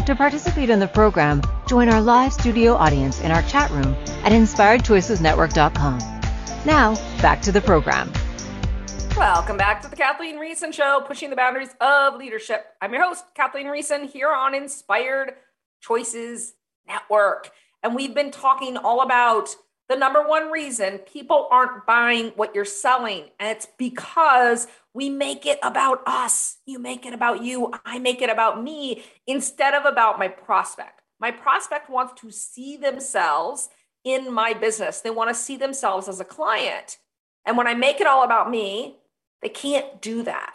To 0.04 0.14
participate 0.14 0.68
in 0.68 0.80
the 0.80 0.86
program, 0.86 1.40
join 1.66 1.88
our 1.88 2.02
live 2.02 2.34
studio 2.34 2.74
audience 2.74 3.22
in 3.22 3.30
our 3.30 3.40
chat 3.40 3.70
room 3.70 3.96
at 4.22 4.32
inspiredchoicesnetwork.com. 4.32 5.98
Now, 6.66 6.94
back 7.22 7.40
to 7.40 7.52
the 7.52 7.62
program. 7.62 8.12
Welcome 9.16 9.56
back 9.56 9.80
to 9.80 9.88
the 9.88 9.96
Kathleen 9.96 10.36
Riessen 10.36 10.74
Show, 10.74 11.02
pushing 11.06 11.30
the 11.30 11.36
boundaries 11.36 11.74
of 11.80 12.16
leadership. 12.16 12.66
I'm 12.82 12.92
your 12.92 13.04
host, 13.04 13.24
Kathleen 13.34 13.68
Riessen, 13.68 14.10
here 14.10 14.30
on 14.30 14.54
Inspired 14.54 15.36
Choices 15.80 16.52
Network. 16.86 17.50
And 17.82 17.94
we've 17.94 18.14
been 18.14 18.30
talking 18.30 18.76
all 18.76 19.00
about 19.00 19.56
the 19.88 19.96
number 19.96 20.26
one 20.26 20.50
reason 20.50 20.98
people 20.98 21.48
aren't 21.50 21.86
buying 21.86 22.32
what 22.36 22.54
you're 22.54 22.64
selling. 22.64 23.30
And 23.38 23.48
it's 23.48 23.68
because 23.78 24.66
we 24.96 25.10
make 25.10 25.44
it 25.44 25.58
about 25.62 26.00
us. 26.06 26.56
You 26.64 26.78
make 26.78 27.04
it 27.04 27.12
about 27.12 27.42
you. 27.42 27.70
I 27.84 27.98
make 27.98 28.22
it 28.22 28.30
about 28.30 28.62
me 28.62 29.04
instead 29.26 29.74
of 29.74 29.84
about 29.84 30.18
my 30.18 30.26
prospect. 30.26 31.02
My 31.20 31.30
prospect 31.30 31.90
wants 31.90 32.18
to 32.22 32.30
see 32.30 32.78
themselves 32.78 33.68
in 34.04 34.32
my 34.32 34.54
business, 34.54 35.00
they 35.00 35.10
want 35.10 35.28
to 35.30 35.34
see 35.34 35.56
themselves 35.56 36.08
as 36.08 36.20
a 36.20 36.24
client. 36.24 36.98
And 37.44 37.56
when 37.56 37.66
I 37.66 37.74
make 37.74 38.00
it 38.00 38.06
all 38.06 38.22
about 38.22 38.48
me, 38.48 38.98
they 39.42 39.48
can't 39.48 40.00
do 40.00 40.22
that. 40.22 40.54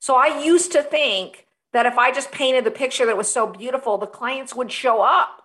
So 0.00 0.16
I 0.16 0.42
used 0.42 0.72
to 0.72 0.82
think 0.82 1.46
that 1.74 1.84
if 1.84 1.98
I 1.98 2.10
just 2.10 2.32
painted 2.32 2.64
the 2.64 2.70
picture 2.70 3.04
that 3.04 3.16
was 3.16 3.30
so 3.30 3.46
beautiful, 3.46 3.98
the 3.98 4.06
clients 4.06 4.54
would 4.54 4.72
show 4.72 5.02
up. 5.02 5.42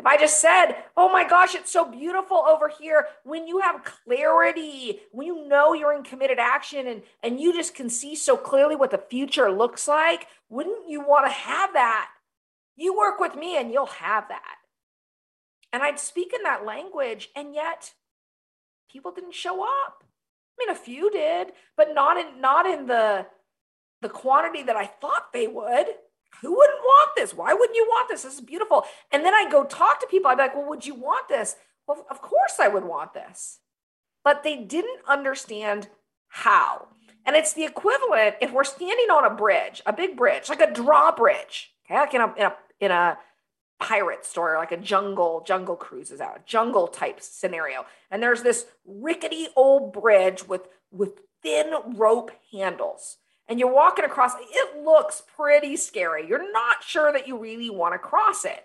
If 0.00 0.06
I 0.06 0.16
just 0.16 0.40
said, 0.40 0.76
oh 0.96 1.12
my 1.12 1.28
gosh, 1.28 1.54
it's 1.54 1.70
so 1.70 1.84
beautiful 1.84 2.38
over 2.38 2.68
here, 2.68 3.08
when 3.22 3.46
you 3.46 3.60
have 3.60 3.84
clarity, 3.84 5.00
when 5.12 5.26
you 5.26 5.46
know 5.46 5.74
you're 5.74 5.94
in 5.94 6.04
committed 6.04 6.38
action 6.38 6.86
and, 6.86 7.02
and 7.22 7.38
you 7.38 7.52
just 7.52 7.74
can 7.74 7.90
see 7.90 8.16
so 8.16 8.34
clearly 8.34 8.74
what 8.74 8.92
the 8.92 9.04
future 9.10 9.52
looks 9.52 9.86
like, 9.86 10.26
wouldn't 10.48 10.88
you 10.88 11.02
want 11.02 11.26
to 11.26 11.30
have 11.30 11.74
that? 11.74 12.08
You 12.76 12.96
work 12.96 13.20
with 13.20 13.34
me 13.34 13.58
and 13.58 13.70
you'll 13.70 13.84
have 13.84 14.26
that. 14.28 14.54
And 15.70 15.82
I'd 15.82 16.00
speak 16.00 16.32
in 16.34 16.44
that 16.44 16.64
language, 16.64 17.28
and 17.36 17.54
yet 17.54 17.92
people 18.90 19.12
didn't 19.12 19.34
show 19.34 19.62
up. 19.62 20.02
I 20.02 20.64
mean, 20.64 20.70
a 20.70 20.80
few 20.80 21.10
did, 21.10 21.52
but 21.76 21.94
not 21.94 22.16
in 22.16 22.40
not 22.40 22.64
in 22.64 22.86
the 22.86 23.26
the 24.00 24.08
quantity 24.08 24.62
that 24.62 24.76
I 24.76 24.86
thought 24.86 25.34
they 25.34 25.46
would. 25.46 25.88
Who 26.42 26.56
wouldn't 26.56 26.80
want 26.80 27.10
this? 27.16 27.34
Why 27.34 27.52
wouldn't 27.52 27.76
you 27.76 27.86
want 27.88 28.08
this? 28.08 28.22
This 28.22 28.34
is 28.34 28.40
beautiful. 28.40 28.84
And 29.12 29.24
then 29.24 29.34
I 29.34 29.48
go 29.50 29.64
talk 29.64 30.00
to 30.00 30.06
people. 30.06 30.30
I'd 30.30 30.36
be 30.36 30.42
like, 30.42 30.54
well, 30.54 30.68
would 30.68 30.86
you 30.86 30.94
want 30.94 31.28
this? 31.28 31.56
Well, 31.86 32.06
of 32.10 32.22
course 32.22 32.58
I 32.58 32.68
would 32.68 32.84
want 32.84 33.14
this. 33.14 33.58
But 34.24 34.42
they 34.42 34.56
didn't 34.56 35.00
understand 35.08 35.88
how. 36.28 36.88
And 37.26 37.36
it's 37.36 37.52
the 37.52 37.64
equivalent 37.64 38.36
if 38.40 38.52
we're 38.52 38.64
standing 38.64 39.10
on 39.10 39.24
a 39.24 39.34
bridge, 39.34 39.82
a 39.84 39.92
big 39.92 40.16
bridge, 40.16 40.48
like 40.48 40.60
a 40.60 40.72
drawbridge, 40.72 41.72
okay, 41.86 41.98
like 41.98 42.14
in 42.14 42.20
a, 42.20 42.34
in 42.34 42.42
a, 42.42 42.54
in 42.80 42.90
a 42.90 43.18
pirate 43.78 44.24
story, 44.24 44.56
like 44.56 44.72
a 44.72 44.76
jungle, 44.76 45.42
jungle 45.46 45.76
cruises 45.76 46.20
out, 46.20 46.46
jungle 46.46 46.86
type 46.86 47.20
scenario. 47.20 47.84
And 48.10 48.22
there's 48.22 48.42
this 48.42 48.66
rickety 48.86 49.48
old 49.56 49.92
bridge 49.92 50.46
with, 50.46 50.68
with 50.90 51.20
thin 51.42 51.72
rope 51.96 52.30
handles. 52.52 53.16
And 53.50 53.58
you're 53.58 53.72
walking 53.72 54.04
across, 54.04 54.32
it 54.38 54.82
looks 54.82 55.24
pretty 55.36 55.76
scary. 55.76 56.26
You're 56.26 56.52
not 56.52 56.84
sure 56.84 57.12
that 57.12 57.26
you 57.26 57.36
really 57.36 57.68
want 57.68 57.94
to 57.94 57.98
cross 57.98 58.44
it. 58.44 58.64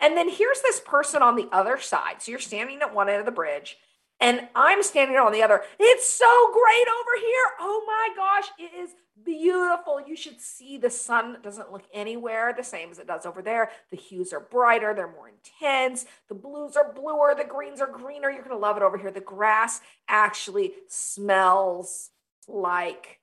And 0.00 0.16
then 0.16 0.30
here's 0.30 0.62
this 0.62 0.80
person 0.80 1.22
on 1.22 1.36
the 1.36 1.48
other 1.52 1.78
side. 1.78 2.22
So 2.22 2.32
you're 2.32 2.40
standing 2.40 2.80
at 2.80 2.94
one 2.94 3.10
end 3.10 3.20
of 3.20 3.26
the 3.26 3.30
bridge 3.30 3.76
and 4.22 4.48
I'm 4.54 4.82
standing 4.82 5.16
on 5.18 5.32
the 5.32 5.42
other. 5.42 5.62
It's 5.78 6.08
so 6.08 6.50
great 6.52 6.86
over 6.88 7.20
here. 7.20 7.44
Oh 7.60 7.84
my 7.86 8.08
gosh, 8.16 8.48
it 8.58 8.74
is 8.74 8.94
beautiful. 9.22 10.00
You 10.00 10.16
should 10.16 10.40
see 10.40 10.78
the 10.78 10.90
sun 10.90 11.36
doesn't 11.42 11.70
look 11.70 11.84
anywhere 11.92 12.54
the 12.56 12.64
same 12.64 12.90
as 12.90 12.98
it 12.98 13.06
does 13.06 13.26
over 13.26 13.42
there. 13.42 13.70
The 13.90 13.96
hues 13.96 14.32
are 14.32 14.40
brighter, 14.40 14.94
they're 14.94 15.12
more 15.12 15.28
intense. 15.28 16.06
The 16.28 16.34
blues 16.34 16.76
are 16.76 16.92
bluer, 16.92 17.34
the 17.36 17.44
greens 17.44 17.80
are 17.80 17.86
greener. 17.86 18.30
You're 18.30 18.44
going 18.44 18.56
to 18.56 18.62
love 18.62 18.78
it 18.78 18.82
over 18.82 18.96
here. 18.96 19.10
The 19.10 19.20
grass 19.20 19.80
actually 20.08 20.72
smells 20.88 22.10
like 22.48 23.18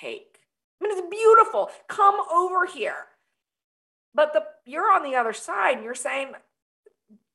cake. 0.00 0.35
I 0.80 0.84
mean, 0.84 0.98
it's 0.98 1.08
beautiful. 1.08 1.70
Come 1.88 2.16
over 2.32 2.66
here. 2.66 3.06
But 4.14 4.32
the 4.32 4.44
you're 4.64 4.92
on 4.92 5.02
the 5.02 5.16
other 5.16 5.32
side 5.32 5.76
and 5.76 5.84
you're 5.84 5.94
saying, 5.94 6.32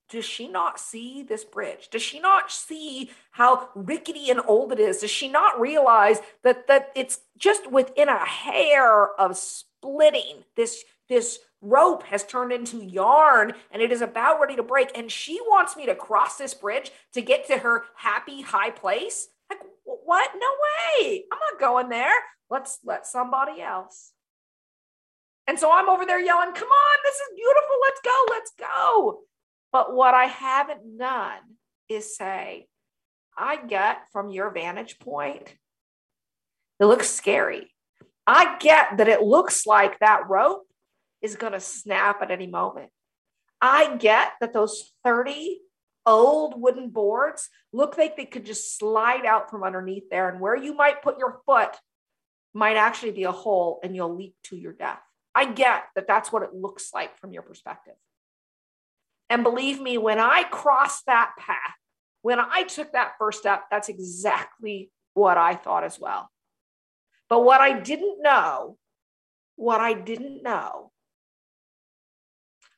does 0.10 0.26
she 0.26 0.48
not 0.48 0.80
see 0.80 1.24
this 1.24 1.46
bridge? 1.46 1.90
Does 1.90 2.02
she 2.02 2.20
not 2.20 2.52
see 2.52 3.12
how 3.32 3.70
rickety 3.76 4.30
and 4.30 4.42
old 4.46 4.74
it 4.74 4.80
is? 4.80 5.00
Does 5.00 5.12
she 5.12 5.30
not 5.30 5.60
realize 5.60 6.20
that 6.44 6.68
that 6.68 6.92
it's 6.96 7.22
just 7.38 7.72
within 7.72 8.10
a 8.10 8.26
hair 8.26 9.08
of 9.20 9.38
splitting? 9.38 10.44
This 10.56 10.84
this 11.08 11.40
rope 11.62 12.04
has 12.04 12.26
turned 12.26 12.52
into 12.52 12.84
yarn 12.84 13.54
and 13.72 13.82
it 13.82 13.92
is 13.92 14.02
about 14.02 14.40
ready 14.40 14.56
to 14.56 14.64
break. 14.64 14.90
And 14.98 15.12
she 15.12 15.40
wants 15.42 15.78
me 15.78 15.86
to 15.86 15.96
cross 15.96 16.38
this 16.38 16.54
bridge 16.54 16.92
to 17.14 17.22
get 17.22 17.48
to 17.48 17.60
her 17.60 17.84
happy 17.96 18.42
high 18.42 18.72
place. 18.72 19.30
What? 20.12 20.32
No 20.36 20.48
way. 21.00 21.24
I'm 21.32 21.40
not 21.40 21.58
going 21.58 21.88
there. 21.88 22.14
Let's 22.50 22.80
let 22.84 23.08
somebody 23.08 23.62
else. 23.62 24.12
And 25.48 25.58
so 25.58 25.72
I'm 25.72 25.88
over 25.88 26.06
there 26.06 26.20
yelling, 26.20 26.54
come 26.54 26.68
on, 26.68 26.98
this 27.06 27.16
is 27.16 27.30
beautiful. 27.34 27.76
Let's 27.82 28.02
go, 28.04 28.26
let's 28.30 28.52
go. 28.60 29.20
But 29.72 29.96
what 29.96 30.14
I 30.14 30.26
haven't 30.26 30.98
done 30.98 31.40
is 31.88 32.18
say, 32.18 32.68
I 33.38 33.66
get 33.66 34.00
from 34.12 34.30
your 34.32 34.52
vantage 34.52 35.00
point, 35.00 35.56
it 36.82 36.86
looks 36.86 37.10
scary. 37.10 37.72
I 38.28 38.58
get 38.60 38.98
that 38.98 39.08
it 39.08 39.22
looks 39.22 39.66
like 39.66 39.98
that 40.00 40.28
rope 40.28 40.68
is 41.22 41.38
going 41.38 41.54
to 41.54 41.62
snap 41.62 42.22
at 42.22 42.32
any 42.32 42.48
moment. 42.48 42.90
I 43.62 43.96
get 43.96 44.34
that 44.42 44.52
those 44.52 44.92
30 45.06 45.62
old 46.06 46.60
wooden 46.60 46.90
boards 46.90 47.50
look 47.72 47.98
like 47.98 48.18
they 48.18 48.26
could 48.26 48.46
just 48.46 48.78
slide 48.78 49.26
out 49.26 49.50
from 49.50 49.64
underneath 49.64 50.10
there. 50.10 50.30
And 50.30 50.40
where 50.40 50.56
you 50.56 50.74
might 50.74 51.02
put 51.02 51.18
your 51.18 51.42
foot 51.46 51.76
might 52.54 52.78
actually 52.78 53.12
be 53.12 53.24
a 53.24 53.32
hole 53.32 53.80
and 53.84 53.96
you'll 53.96 54.16
leap 54.16 54.36
to 54.46 54.56
your 54.56 54.74
death. 54.74 55.02
I 55.34 55.46
get 55.46 55.84
that 55.96 56.08
that's 56.08 56.32
what 56.32 56.44
it 56.44 56.54
looks 56.54 56.90
like 56.94 57.18
from 57.20 57.32
your 57.32 57.44
perspective. 57.44 57.96
And 59.30 59.44
believe 59.44 59.80
me, 59.80 59.98
when 59.98 60.20
I 60.20 60.44
crossed 60.44 61.06
that 61.06 61.32
path, 61.40 61.76
when 62.22 62.40
I 62.40 62.64
took 62.64 62.92
that 62.92 63.14
first 63.18 63.40
step, 63.40 63.64
that's 63.72 63.88
exactly 63.88 64.92
what 65.14 65.38
I 65.38 65.56
thought 65.56 65.84
as 65.84 66.00
well. 66.00 66.30
But 67.30 67.46
what 67.46 67.62
I 67.62 67.80
didn't 67.80 68.22
know, 68.22 68.78
what 69.56 69.80
I 69.80 69.94
didn't 69.94 70.44
know 70.44 70.91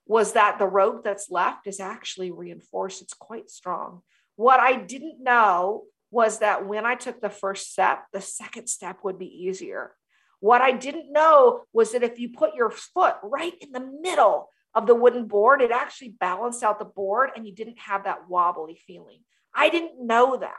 was 0.06 0.34
that 0.34 0.60
the 0.60 0.68
rope 0.68 1.04
that's 1.04 1.32
left 1.32 1.68
is 1.68 1.80
actually 1.80 2.32
reinforced. 2.32 3.01
It's 3.01 3.14
quite 3.14 3.49
strong. 3.49 4.01
What 4.36 4.60
I 4.60 4.76
didn't 4.76 5.24
know 5.24 5.84
was 6.12 6.39
that 6.39 6.68
when 6.68 6.86
I 6.86 6.95
took 6.95 7.22
the 7.22 7.30
first 7.30 7.72
step, 7.72 8.06
the 8.12 8.22
second 8.22 8.68
step 8.68 8.99
would 9.04 9.18
be 9.18 9.45
easier. 9.45 9.95
What 10.39 10.62
I 10.62 10.72
didn't 10.72 11.12
know 11.12 11.62
was 11.72 11.93
that 11.93 12.04
if 12.04 12.20
you 12.20 12.30
put 12.30 12.56
your 12.56 12.70
foot 12.70 13.16
right 13.24 13.54
in 13.62 13.72
the 13.72 13.80
middle 14.01 14.49
of 14.76 14.88
the 14.88 14.95
wooden 14.95 15.28
board, 15.28 15.62
it 15.62 15.72
actually 15.72 16.10
balanced 16.20 16.64
out 16.64 16.80
the 16.80 16.86
board 16.86 17.30
and 17.36 17.47
you 17.47 17.54
didn't 17.54 17.80
have 17.80 18.04
that 18.04 18.30
wobbly 18.30 18.80
feeling. 18.86 19.22
I 19.56 19.70
didn't 19.70 20.06
know 20.06 20.38
that. 20.38 20.54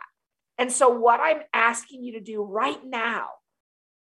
And 0.57 0.73
so, 0.73 0.89
what 0.89 1.21
I'm 1.21 1.43
asking 1.53 2.05
you 2.05 2.13
to 2.13 2.21
do 2.21 2.43
right 2.43 2.79
now, 2.85 3.29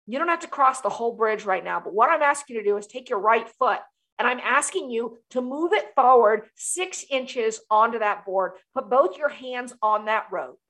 you 0.07 0.19
don't 0.19 0.29
have 0.29 0.41
to 0.41 0.49
cross 0.49 0.81
the 0.81 0.89
whole 0.89 1.15
bridge 1.15 1.45
right 1.45 1.65
now, 1.65 1.81
but 1.81 1.95
what 1.95 2.11
I'm 2.11 2.23
asking 2.23 2.57
you 2.57 2.63
to 2.63 2.69
do 2.69 2.77
is 2.77 2.87
take 2.87 3.09
your 3.09 3.21
right 3.21 3.49
foot 3.49 3.79
and 4.21 4.29
I'm 4.29 4.41
asking 4.45 4.91
you 4.91 5.17
to 5.31 5.41
move 5.41 5.73
it 5.73 5.95
forward 5.97 6.43
six 6.55 7.07
inches 7.11 7.59
onto 7.71 8.01
that 8.01 8.27
board. 8.27 8.53
Put 8.75 8.91
both 8.91 9.17
your 9.17 9.31
hands 9.31 9.73
on 9.81 10.05
that 10.05 10.27
rope. 10.31 10.61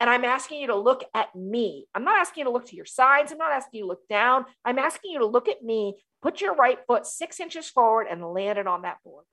And 0.00 0.10
I'm 0.10 0.22
asking 0.22 0.60
you 0.60 0.66
to 0.66 0.76
look 0.76 1.02
at 1.14 1.34
me. 1.34 1.86
I'm 1.94 2.04
not 2.04 2.20
asking 2.20 2.42
you 2.42 2.44
to 2.44 2.50
look 2.50 2.66
to 2.66 2.76
your 2.76 2.84
sides. 2.84 3.32
I'm 3.32 3.38
not 3.38 3.52
asking 3.52 3.78
you 3.78 3.84
to 3.84 3.88
look 3.88 4.06
down. 4.10 4.44
I'm 4.66 4.78
asking 4.78 5.12
you 5.12 5.20
to 5.20 5.26
look 5.26 5.48
at 5.48 5.62
me, 5.62 5.94
put 6.20 6.42
your 6.42 6.54
right 6.56 6.78
foot 6.86 7.06
six 7.06 7.40
inches 7.40 7.70
forward 7.70 8.06
and 8.08 8.22
land 8.22 8.58
it 8.58 8.66
on 8.66 8.82
that 8.82 8.98
board. 9.02 9.24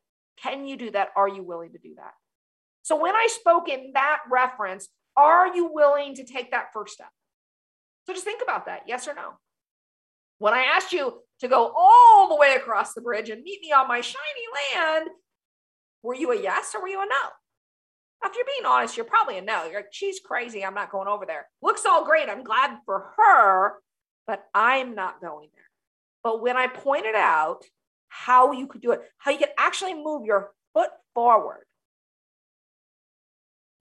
Can 0.42 0.66
you 0.66 0.78
do 0.78 0.92
that? 0.92 1.10
Are 1.18 1.28
you 1.28 1.44
willing 1.44 1.74
to 1.74 1.78
do 1.78 1.94
that? 1.98 2.14
So 2.84 2.96
when 2.96 3.18
I 3.18 3.28
spoke 3.30 3.68
in 3.68 3.92
that 3.96 4.20
reference, 4.32 4.88
are 5.18 5.54
you 5.54 5.74
willing 5.74 6.16
to 6.16 6.24
take 6.24 6.52
that 6.52 6.68
first 6.74 6.94
step? 6.94 7.10
So 8.08 8.14
just 8.14 8.24
think 8.24 8.42
about 8.42 8.68
that. 8.68 8.84
Yes 8.88 9.10
or 9.10 9.14
no? 9.14 9.34
When 10.38 10.54
I 10.54 10.64
asked 10.76 10.94
you 10.94 11.22
to 11.42 11.48
go 11.48 11.72
all 11.76 12.30
the 12.30 12.36
way 12.36 12.56
across 12.56 12.94
the 12.94 13.02
bridge 13.02 13.30
and 13.30 13.44
meet 13.44 13.62
me 13.62 13.72
on 13.72 13.88
my 13.88 14.02
shiny 14.02 14.46
land, 14.76 15.10
were 16.02 16.16
you 16.16 16.32
a 16.32 16.42
yes 16.42 16.74
or 16.76 16.82
were 16.82 16.88
you 16.88 17.02
a 17.02 17.06
no? 17.06 17.30
if 18.26 18.36
you're 18.36 18.46
being 18.46 18.66
honest, 18.66 18.98
you're 18.98 19.06
probably 19.06 19.38
a 19.38 19.42
no. 19.42 19.66
You're 19.66 19.82
like, 19.82 19.88
she's 19.92 20.20
crazy. 20.20 20.66
I'm 20.66 20.74
not 20.74 20.92
going 20.92 21.08
over 21.08 21.26
there. 21.26 21.48
Looks 21.62 21.86
all 21.86 22.06
great. 22.06 22.30
I'm 22.30 22.44
glad 22.44 22.78
for 22.86 23.12
her, 23.18 23.74
but 24.26 24.44
I'm 24.54 24.96
not 24.96 25.22
going 25.22 25.50
there. 25.54 25.70
But 26.24 26.42
when 26.42 26.58
I 26.58 26.68
pointed 26.68 27.16
out 27.16 27.64
how 28.10 28.52
you 28.52 28.68
could 28.68 28.82
do 28.82 28.92
it, 28.92 29.02
how 29.18 29.32
you 29.32 29.38
could 29.38 29.50
actually 29.58 29.94
move 29.94 30.26
your 30.26 30.52
foot 30.74 30.90
forward, 31.14 31.66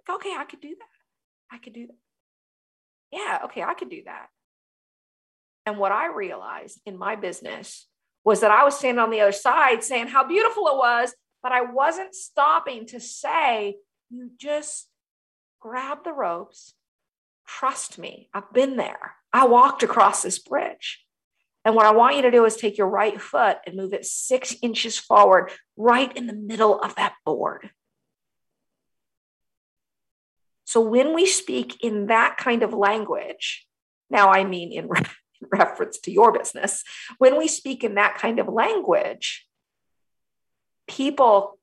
like, 0.06 0.16
okay, 0.16 0.34
I 0.36 0.44
could 0.44 0.60
do 0.60 0.70
that. 0.78 1.54
I 1.54 1.58
could 1.58 1.72
do 1.72 1.86
that. 1.86 1.96
Yeah, 3.12 3.40
okay, 3.44 3.62
I 3.62 3.74
could 3.74 3.90
do 3.90 4.02
that. 4.04 4.26
And 5.66 5.78
what 5.78 5.92
I 5.92 6.12
realized 6.12 6.80
in 6.84 6.98
my 6.98 7.16
business 7.16 7.86
was 8.24 8.40
that 8.40 8.50
I 8.50 8.64
was 8.64 8.78
standing 8.78 8.98
on 8.98 9.10
the 9.10 9.20
other 9.20 9.32
side 9.32 9.84
saying 9.84 10.08
how 10.08 10.26
beautiful 10.26 10.68
it 10.68 10.76
was, 10.76 11.14
but 11.42 11.52
I 11.52 11.62
wasn't 11.62 12.14
stopping 12.14 12.86
to 12.86 13.00
say, 13.00 13.76
you 14.10 14.30
just 14.38 14.88
grab 15.60 16.04
the 16.04 16.12
ropes. 16.12 16.74
Trust 17.46 17.98
me, 17.98 18.28
I've 18.32 18.52
been 18.52 18.76
there. 18.76 19.14
I 19.32 19.46
walked 19.46 19.82
across 19.82 20.22
this 20.22 20.38
bridge. 20.38 21.04
And 21.64 21.74
what 21.74 21.86
I 21.86 21.92
want 21.92 22.16
you 22.16 22.22
to 22.22 22.30
do 22.30 22.44
is 22.44 22.56
take 22.56 22.76
your 22.76 22.88
right 22.88 23.18
foot 23.20 23.58
and 23.66 23.76
move 23.76 23.94
it 23.94 24.04
six 24.04 24.54
inches 24.62 24.98
forward, 24.98 25.50
right 25.76 26.14
in 26.14 26.26
the 26.26 26.34
middle 26.34 26.78
of 26.78 26.94
that 26.96 27.14
board. 27.24 27.70
So 30.64 30.80
when 30.80 31.14
we 31.14 31.26
speak 31.26 31.82
in 31.82 32.06
that 32.06 32.36
kind 32.36 32.62
of 32.62 32.74
language, 32.74 33.66
now 34.10 34.30
I 34.30 34.44
mean 34.44 34.72
in, 34.72 34.88
reference 35.52 35.98
to 36.00 36.10
your 36.10 36.32
business, 36.32 36.84
when 37.18 37.38
we 37.38 37.48
speak 37.48 37.84
in 37.84 37.94
that 37.94 38.16
kind 38.16 38.38
of 38.38 38.48
language, 38.48 39.46
people 40.86 41.58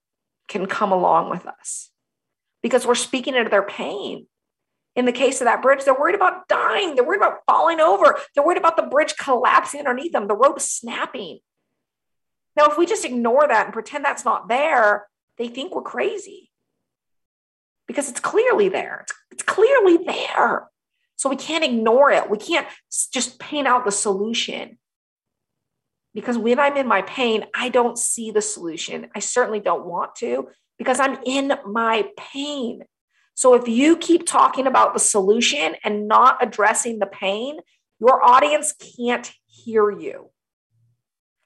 can 0.48 0.66
come 0.66 0.92
along 0.92 1.30
with 1.30 1.46
us 1.46 1.90
because 2.62 2.86
we're 2.86 2.96
speaking 2.96 3.36
into 3.36 3.50
their 3.50 3.64
pain. 3.64 4.28
In 4.96 5.06
the 5.06 5.14
case 5.14 5.40
of 5.40 5.46
that 5.46 5.62
bridge, 5.62 5.86
they're 5.86 5.98
worried 5.98 6.16
about 6.16 6.50
dying. 6.50 6.96
They're 6.96 7.06
worried 7.06 7.22
about 7.22 7.40
falling 7.48 7.80
over. 7.80 8.20
They're 8.36 8.46
worried 8.46 8.58
about 8.58 8.76
the 8.76 8.84
bridge 8.84 9.16
collapsing 9.18 9.80
underneath 9.80 10.12
them, 10.12 10.28
the 10.28 10.36
rope 10.36 10.60
snapping. 10.60 11.40
Now, 12.58 12.66
if 12.66 12.78
we 12.78 12.86
just 12.86 13.06
ignore 13.06 13.48
that 13.48 13.66
and 13.68 13.74
pretend 13.74 14.04
that's 14.04 14.26
not 14.26 14.50
there, 14.50 15.08
they 15.38 15.48
think 15.48 15.74
we're 15.74 15.82
crazy 15.82 16.52
because 17.88 18.10
it's 18.10 18.20
clearly 18.20 18.68
there. 18.68 19.00
It's, 19.04 19.14
it's 19.32 19.44
clearly 19.44 19.98
there. 20.06 20.68
So 21.22 21.30
we 21.30 21.36
can't 21.36 21.64
ignore 21.64 22.10
it. 22.10 22.32
We 22.32 22.40
can't 22.40 22.68
just 23.14 23.38
paint 23.38 23.68
out 23.68 23.86
the 23.86 23.92
solution. 23.92 24.80
Because 26.16 26.36
when 26.36 26.58
I'm 26.58 26.76
in 26.78 26.88
my 26.88 27.04
pain, 27.04 27.46
I 27.56 27.70
don't 27.70 27.96
see 27.96 28.32
the 28.32 28.42
solution. 28.42 29.08
I 29.16 29.20
certainly 29.20 29.60
don't 29.60 29.86
want 29.86 30.16
to 30.16 30.48
because 30.80 31.00
I'm 31.00 31.20
in 31.24 31.54
my 31.68 32.08
pain. 32.18 32.86
So 33.36 33.54
if 33.54 33.68
you 33.68 33.98
keep 33.98 34.26
talking 34.26 34.66
about 34.66 34.96
the 34.96 35.00
solution 35.00 35.76
and 35.84 36.08
not 36.08 36.42
addressing 36.42 36.98
the 36.98 37.06
pain, 37.06 37.60
your 38.00 38.24
audience 38.26 38.74
can't 38.98 39.32
hear 39.46 39.92
you. 39.92 40.32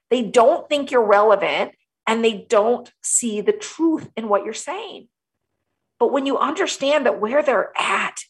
They 0.10 0.22
don't 0.22 0.70
think 0.70 0.90
you're 0.90 1.06
relevant 1.06 1.74
and 2.08 2.24
they 2.24 2.46
don't 2.48 2.90
see 3.04 3.42
the 3.42 3.52
truth 3.52 4.10
in 4.16 4.30
what 4.30 4.46
you're 4.46 4.54
saying. 4.54 5.10
But 6.00 6.14
when 6.14 6.26
you 6.26 6.38
understand 6.38 7.06
that 7.06 7.20
where 7.20 7.44
they're 7.44 7.74
at, 7.78 8.24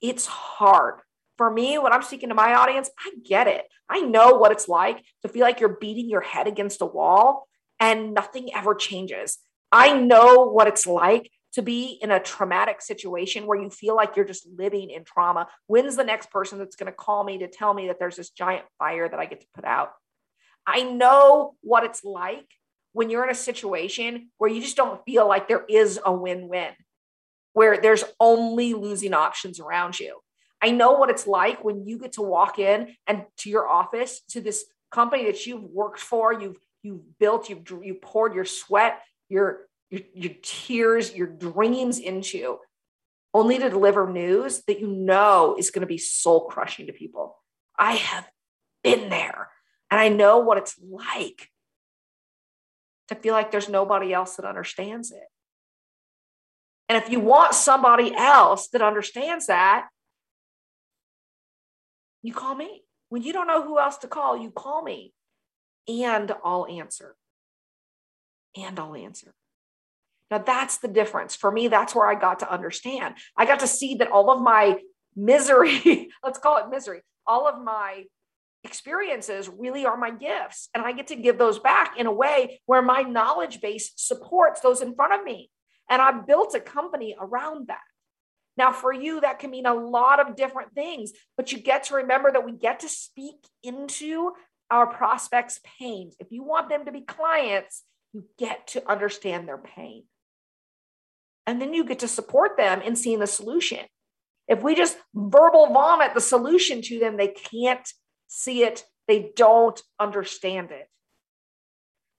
it's 0.00 0.26
hard. 0.26 1.00
For 1.36 1.50
me, 1.50 1.78
when 1.78 1.92
I'm 1.92 2.02
speaking 2.02 2.30
to 2.30 2.34
my 2.34 2.54
audience, 2.54 2.90
I 2.98 3.10
get 3.24 3.46
it. 3.46 3.64
I 3.88 4.00
know 4.00 4.36
what 4.36 4.52
it's 4.52 4.68
like 4.68 5.04
to 5.22 5.28
feel 5.28 5.42
like 5.42 5.60
you're 5.60 5.76
beating 5.80 6.08
your 6.08 6.22
head 6.22 6.46
against 6.46 6.80
a 6.80 6.86
wall 6.86 7.46
and 7.78 8.14
nothing 8.14 8.54
ever 8.54 8.74
changes. 8.74 9.38
I 9.70 9.98
know 9.98 10.46
what 10.46 10.66
it's 10.66 10.86
like 10.86 11.30
to 11.52 11.62
be 11.62 11.98
in 12.00 12.10
a 12.10 12.20
traumatic 12.20 12.80
situation 12.80 13.46
where 13.46 13.60
you 13.60 13.70
feel 13.70 13.96
like 13.96 14.16
you're 14.16 14.24
just 14.24 14.46
living 14.56 14.90
in 14.90 15.04
trauma. 15.04 15.48
When's 15.66 15.96
the 15.96 16.04
next 16.04 16.30
person 16.30 16.58
that's 16.58 16.76
going 16.76 16.90
to 16.90 16.96
call 16.96 17.24
me 17.24 17.38
to 17.38 17.48
tell 17.48 17.72
me 17.74 17.88
that 17.88 17.98
there's 17.98 18.16
this 18.16 18.30
giant 18.30 18.64
fire 18.78 19.08
that 19.08 19.18
I 19.18 19.26
get 19.26 19.40
to 19.40 19.46
put 19.54 19.64
out? 19.64 19.92
I 20.66 20.82
know 20.82 21.54
what 21.60 21.84
it's 21.84 22.04
like 22.04 22.46
when 22.92 23.10
you're 23.10 23.24
in 23.24 23.30
a 23.30 23.34
situation 23.34 24.30
where 24.38 24.50
you 24.50 24.60
just 24.60 24.76
don't 24.76 25.04
feel 25.04 25.28
like 25.28 25.48
there 25.48 25.64
is 25.68 26.00
a 26.04 26.12
win 26.12 26.48
win, 26.48 26.72
where 27.56 27.78
there's 27.78 28.04
only 28.20 28.74
losing 28.74 29.14
options 29.14 29.58
around 29.58 29.98
you. 29.98 30.18
I 30.60 30.72
know 30.72 30.92
what 30.92 31.08
it's 31.08 31.26
like 31.26 31.64
when 31.64 31.86
you 31.86 31.98
get 31.98 32.12
to 32.12 32.22
walk 32.22 32.58
in 32.58 32.94
and 33.06 33.24
to 33.38 33.48
your 33.48 33.66
office 33.66 34.20
to 34.28 34.42
this 34.42 34.66
company 34.92 35.24
that 35.24 35.46
you've 35.46 35.62
worked 35.62 35.98
for, 35.98 36.34
you've 36.34 36.58
you've 36.82 37.18
built, 37.18 37.48
you've 37.48 37.62
you 37.82 37.94
poured 37.94 38.34
your 38.34 38.44
sweat, 38.44 39.00
your 39.30 39.68
your, 39.88 40.02
your 40.12 40.34
tears, 40.42 41.14
your 41.14 41.28
dreams 41.28 41.98
into, 41.98 42.58
only 43.32 43.58
to 43.58 43.70
deliver 43.70 44.06
news 44.06 44.62
that 44.66 44.78
you 44.78 44.88
know 44.88 45.56
is 45.58 45.70
going 45.70 45.80
to 45.80 45.86
be 45.86 45.96
soul 45.96 46.48
crushing 46.48 46.88
to 46.88 46.92
people. 46.92 47.38
I 47.78 47.92
have 47.92 48.28
been 48.84 49.08
there 49.08 49.48
and 49.90 49.98
I 49.98 50.10
know 50.10 50.40
what 50.40 50.58
it's 50.58 50.74
like 50.86 51.48
to 53.08 53.14
feel 53.14 53.32
like 53.32 53.50
there's 53.50 53.70
nobody 53.70 54.12
else 54.12 54.36
that 54.36 54.44
understands 54.44 55.10
it. 55.10 55.24
And 56.88 57.02
if 57.02 57.10
you 57.10 57.20
want 57.20 57.54
somebody 57.54 58.14
else 58.14 58.68
that 58.68 58.82
understands 58.82 59.46
that, 59.46 59.88
you 62.22 62.32
call 62.32 62.54
me. 62.54 62.82
When 63.08 63.22
you 63.22 63.32
don't 63.32 63.46
know 63.46 63.62
who 63.62 63.78
else 63.78 63.98
to 63.98 64.08
call, 64.08 64.36
you 64.36 64.50
call 64.50 64.82
me 64.82 65.12
and 65.88 66.32
I'll 66.44 66.66
answer. 66.66 67.16
And 68.56 68.78
I'll 68.78 68.96
answer. 68.96 69.34
Now 70.30 70.38
that's 70.38 70.78
the 70.78 70.88
difference. 70.88 71.36
For 71.36 71.50
me, 71.50 71.68
that's 71.68 71.94
where 71.94 72.08
I 72.08 72.14
got 72.14 72.40
to 72.40 72.52
understand. 72.52 73.14
I 73.36 73.46
got 73.46 73.60
to 73.60 73.66
see 73.66 73.96
that 73.96 74.10
all 74.10 74.30
of 74.30 74.42
my 74.42 74.80
misery, 75.14 76.10
let's 76.24 76.38
call 76.38 76.56
it 76.58 76.68
misery, 76.68 77.02
all 77.26 77.46
of 77.46 77.62
my 77.62 78.04
experiences 78.64 79.48
really 79.48 79.86
are 79.86 79.96
my 79.96 80.10
gifts. 80.10 80.68
And 80.74 80.84
I 80.84 80.92
get 80.92 81.08
to 81.08 81.16
give 81.16 81.38
those 81.38 81.58
back 81.58 81.98
in 81.98 82.06
a 82.06 82.12
way 82.12 82.60
where 82.66 82.82
my 82.82 83.02
knowledge 83.02 83.60
base 83.60 83.92
supports 83.96 84.60
those 84.60 84.80
in 84.80 84.94
front 84.94 85.14
of 85.14 85.24
me. 85.24 85.50
And 85.88 86.02
I've 86.02 86.26
built 86.26 86.54
a 86.54 86.60
company 86.60 87.16
around 87.18 87.68
that. 87.68 87.78
Now, 88.56 88.72
for 88.72 88.92
you, 88.92 89.20
that 89.20 89.38
can 89.38 89.50
mean 89.50 89.66
a 89.66 89.74
lot 89.74 90.18
of 90.18 90.34
different 90.34 90.72
things, 90.74 91.12
but 91.36 91.52
you 91.52 91.58
get 91.58 91.84
to 91.84 91.96
remember 91.96 92.32
that 92.32 92.44
we 92.44 92.52
get 92.52 92.80
to 92.80 92.88
speak 92.88 93.36
into 93.62 94.32
our 94.70 94.86
prospects' 94.86 95.60
pains. 95.78 96.16
If 96.18 96.28
you 96.30 96.42
want 96.42 96.68
them 96.68 96.86
to 96.86 96.92
be 96.92 97.02
clients, 97.02 97.82
you 98.12 98.24
get 98.38 98.68
to 98.68 98.90
understand 98.90 99.46
their 99.46 99.58
pain. 99.58 100.04
And 101.46 101.60
then 101.60 101.74
you 101.74 101.84
get 101.84 102.00
to 102.00 102.08
support 102.08 102.56
them 102.56 102.80
in 102.80 102.96
seeing 102.96 103.20
the 103.20 103.26
solution. 103.26 103.80
If 104.48 104.62
we 104.62 104.74
just 104.74 104.96
verbal 105.14 105.72
vomit 105.72 106.14
the 106.14 106.20
solution 106.20 106.82
to 106.82 106.98
them, 106.98 107.16
they 107.16 107.28
can't 107.28 107.88
see 108.26 108.64
it, 108.64 108.84
they 109.06 109.30
don't 109.36 109.80
understand 110.00 110.70
it. 110.70 110.88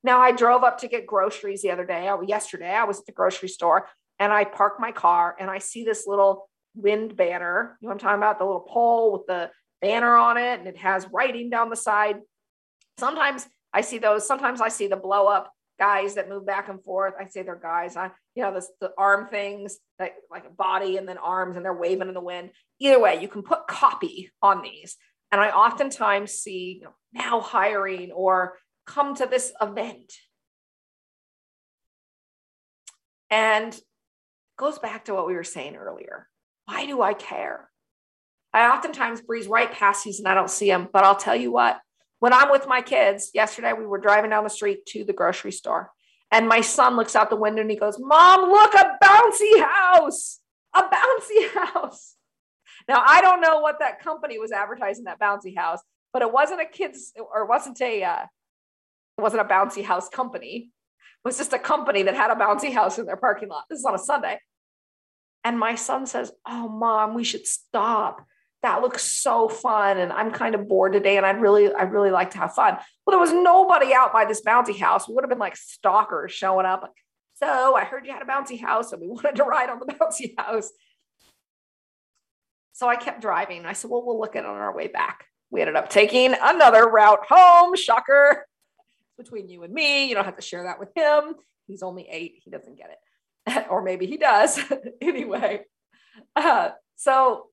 Now, 0.07 0.21
I 0.21 0.31
drove 0.31 0.63
up 0.63 0.77
to 0.77 0.87
get 0.87 1.05
groceries 1.05 1.61
the 1.61 1.71
other 1.71 1.85
day. 1.85 2.09
Yesterday, 2.25 2.71
I 2.71 2.85
was 2.85 2.97
at 2.97 3.05
the 3.05 3.11
grocery 3.11 3.49
store 3.49 3.89
and 4.19 4.31
I 4.31 4.45
park 4.45 4.79
my 4.79 4.93
car 4.93 5.35
and 5.37 5.51
I 5.51 5.57
see 5.57 5.83
this 5.83 6.07
little 6.07 6.49
wind 6.75 7.17
banner. 7.17 7.77
You 7.81 7.89
know 7.89 7.91
I'm 7.91 7.99
talking 7.99 8.15
about? 8.15 8.39
The 8.39 8.45
little 8.45 8.61
pole 8.61 9.11
with 9.11 9.27
the 9.27 9.51
banner 9.81 10.15
on 10.15 10.37
it 10.37 10.59
and 10.59 10.67
it 10.69 10.77
has 10.77 11.05
writing 11.11 11.49
down 11.49 11.69
the 11.69 11.75
side. 11.75 12.21
Sometimes 12.97 13.45
I 13.73 13.81
see 13.81 13.97
those. 13.97 14.25
Sometimes 14.25 14.61
I 14.61 14.69
see 14.69 14.87
the 14.87 14.95
blow 14.95 15.27
up 15.27 15.51
guys 15.77 16.15
that 16.15 16.29
move 16.29 16.45
back 16.45 16.69
and 16.69 16.81
forth. 16.81 17.13
I 17.19 17.25
say 17.25 17.43
they're 17.43 17.59
guys. 17.61 17.97
I, 17.97 18.11
you 18.33 18.43
know, 18.43 18.53
this, 18.53 18.71
the 18.79 18.93
arm 18.97 19.27
things 19.27 19.77
that 19.99 20.13
like 20.31 20.45
a 20.45 20.53
body 20.53 20.95
and 20.95 21.05
then 21.05 21.17
arms 21.17 21.57
and 21.57 21.65
they're 21.65 21.73
waving 21.73 22.07
in 22.07 22.13
the 22.13 22.21
wind. 22.21 22.51
Either 22.79 23.01
way, 23.01 23.21
you 23.21 23.27
can 23.27 23.43
put 23.43 23.67
copy 23.67 24.31
on 24.41 24.61
these. 24.61 24.95
And 25.33 25.41
I 25.41 25.49
oftentimes 25.49 26.31
see 26.31 26.77
you 26.79 26.85
know, 26.85 26.95
now 27.11 27.41
hiring 27.41 28.13
or 28.13 28.53
come 28.88 29.15
to 29.15 29.27
this 29.27 29.51
event. 29.61 30.13
And 33.29 33.79
goes 34.57 34.79
back 34.79 35.05
to 35.05 35.13
what 35.13 35.27
we 35.27 35.35
were 35.35 35.43
saying 35.43 35.75
earlier. 35.75 36.27
Why 36.65 36.85
do 36.85 37.01
I 37.01 37.13
care? 37.13 37.69
I 38.53 38.69
oftentimes 38.69 39.21
breeze 39.21 39.47
right 39.47 39.71
past 39.71 40.03
these 40.03 40.19
and 40.19 40.27
I 40.27 40.33
don't 40.33 40.49
see 40.49 40.67
them, 40.67 40.88
but 40.91 41.03
I'll 41.03 41.15
tell 41.15 41.35
you 41.35 41.51
what, 41.51 41.79
when 42.19 42.33
I'm 42.33 42.49
with 42.49 42.67
my 42.67 42.81
kids, 42.81 43.31
yesterday 43.33 43.73
we 43.73 43.85
were 43.85 43.99
driving 43.99 44.31
down 44.31 44.43
the 44.43 44.49
street 44.49 44.85
to 44.88 45.03
the 45.03 45.13
grocery 45.13 45.51
store, 45.51 45.91
and 46.31 46.47
my 46.47 46.61
son 46.61 46.95
looks 46.95 47.15
out 47.15 47.29
the 47.29 47.35
window 47.35 47.61
and 47.61 47.69
he 47.69 47.77
goes, 47.77 47.99
Mom, 47.99 48.49
look, 48.49 48.73
a 48.73 48.97
bouncy 49.03 49.61
house, 49.61 50.39
a 50.75 50.81
bouncy 50.81 51.53
house. 51.53 52.15
Now, 52.88 53.03
I 53.05 53.21
don't 53.21 53.41
know 53.41 53.59
what 53.59 53.79
that 53.79 54.01
company 54.01 54.39
was 54.39 54.51
advertising 54.51 55.03
that 55.03 55.19
bouncy 55.19 55.55
house, 55.55 55.81
but 56.11 56.21
it 56.21 56.31
wasn't 56.31 56.61
a 56.61 56.65
kids 56.65 57.13
or 57.17 57.43
it 57.43 57.49
wasn't 57.49 57.79
a, 57.81 58.03
uh, 58.03 58.25
it 59.18 59.22
wasn't 59.22 59.41
a 59.41 59.45
bouncy 59.45 59.84
house 59.84 60.09
company. 60.09 60.72
It 61.26 61.28
was 61.28 61.38
just 61.38 61.53
a 61.53 61.59
company 61.59 62.03
that 62.03 62.15
had 62.15 62.32
a 62.32 62.36
bouncy 62.36 62.72
house 62.72 62.99
in 62.99 63.05
their 63.05 63.18
parking 63.18 63.49
lot. 63.49 63.65
This 63.70 63.80
is 63.80 63.86
on 63.86 63.95
a 63.95 63.99
Sunday. 63.99 64.39
And 65.43 65.57
my 65.57 65.76
son 65.76 66.05
says, 66.05 66.32
Oh, 66.45 66.70
mom, 66.70 67.13
we 67.13 67.24
should 67.24 67.47
stop. 67.47 68.26
That 68.63 68.82
looks 68.82 69.03
so 69.03 69.49
fun. 69.49 69.97
And 69.97 70.11
i'm 70.11 70.32
kind 70.32 70.55
of 70.55 70.68
bored 70.68 70.93
today 70.93 71.18
and 71.18 71.26
i'd 71.26 71.39
really 71.39 71.72
i'd 71.74 71.91
really 71.91 72.11
like 72.11 72.32
to 72.32 72.38
have 72.38 72.53
fun. 72.53 72.78
Well 73.05 73.11
there 73.11 73.20
was 73.20 73.32
nobody 73.32 73.93
out 73.93 74.13
by 74.13 74.26
this 74.26 74.41
bouncy 74.41 74.78
house. 74.78 75.07
We 75.07 75.15
would 75.15 75.24
have 75.24 75.30
been 75.30 75.39
like 75.39 75.55
stalkers 75.55 76.32
showing 76.32 76.65
up. 76.65 76.91
So 77.36 77.76
i 77.76 77.84
heard 77.84 78.05
you 78.05 78.11
had 78.11 78.22
a 78.22 78.26
bouncy 78.26 78.59
house 78.59 78.91
and 78.91 79.01
we 79.01 79.07
wanted 79.07 79.36
to 79.36 79.43
ride 79.43 79.70
on 79.70 79.80
the 79.80 79.93
bouncy 79.93 80.34
house. 80.38 80.70
So 82.74 82.88
i 82.88 82.95
kept 82.95 83.22
driving. 83.22 83.65
I 83.65 83.74
said 83.74 83.89
well 83.89 84.05
we'll 84.05 84.20
look 84.20 84.36
at 84.36 84.43
it 84.43 84.49
on 84.49 84.57
our 84.57 84.76
way 84.76 84.88
back. 84.88 85.26
We 85.49 85.61
ended 85.61 85.76
up 85.76 85.89
taking 85.89 86.36
another 86.41 86.89
route 86.89 87.26
home. 87.30 87.76
Shocker 87.76 88.45
between 89.18 89.49
you 89.49 89.63
and 89.63 89.74
me 89.74 90.07
you 90.07 90.15
don't 90.15 90.26
have 90.26 90.36
to 90.36 90.41
share 90.41 90.63
that 90.63 90.80
with 90.80 90.89
him 90.95 91.36
he's 91.68 91.84
only 91.84 92.07
eight 92.09 92.36
he 92.43 92.49
doesn't 92.49 92.78
get 92.78 92.91
it 92.91 93.68
or 93.70 93.82
maybe 93.82 94.05
he 94.05 94.18
does 94.18 94.59
anyway 95.01 95.61
uh, 96.36 96.70
so 96.95 97.47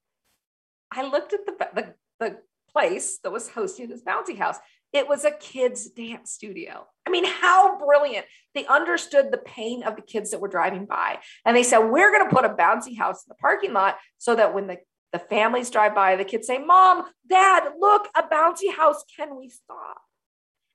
I 0.91 1.03
looked 1.03 1.33
at 1.33 1.47
the, 1.47 1.69
the, 1.75 1.95
the 2.21 2.37
place 2.73 3.19
that 3.23 3.33
was 3.33 3.49
hosting 3.49 3.89
this 3.89 4.03
bouncy 4.03 4.39
house. 4.39 4.57
It 4.93 5.09
was 5.09 5.25
a 5.25 5.33
kids' 5.33 5.91
dance 5.91 6.31
studio. 6.31 6.87
I 7.07 7.11
mean, 7.11 7.25
how 7.25 7.79
brilliant. 7.79 8.27
They 8.55 8.65
understood 8.67 9.33
the 9.33 9.39
pain 9.39 9.83
of 9.83 9.97
the 9.97 10.03
kids 10.03 10.31
that 10.31 10.41
were 10.41 10.49
driving 10.49 10.87
by. 10.87 11.19
And 11.45 11.57
they 11.57 11.65
said, 11.65 11.79
We're 11.79 12.13
going 12.13 12.29
to 12.29 12.35
put 12.35 12.45
a 12.45 12.51
bouncy 12.51 12.97
house 12.97 13.25
in 13.25 13.29
the 13.29 13.35
parking 13.35 13.73
lot 13.73 13.97
so 14.19 14.37
that 14.37 14.55
when 14.55 14.69
the, 14.69 14.79
the 15.13 15.19
families 15.19 15.71
drive 15.71 15.95
by, 15.95 16.15
the 16.15 16.25
kids 16.25 16.47
say, 16.47 16.59
Mom, 16.59 17.05
Dad, 17.29 17.73
look, 17.81 18.09
a 18.17 18.23
bouncy 18.23 18.73
house. 18.73 19.05
Can 19.17 19.37
we 19.37 19.49
stop? 19.49 20.01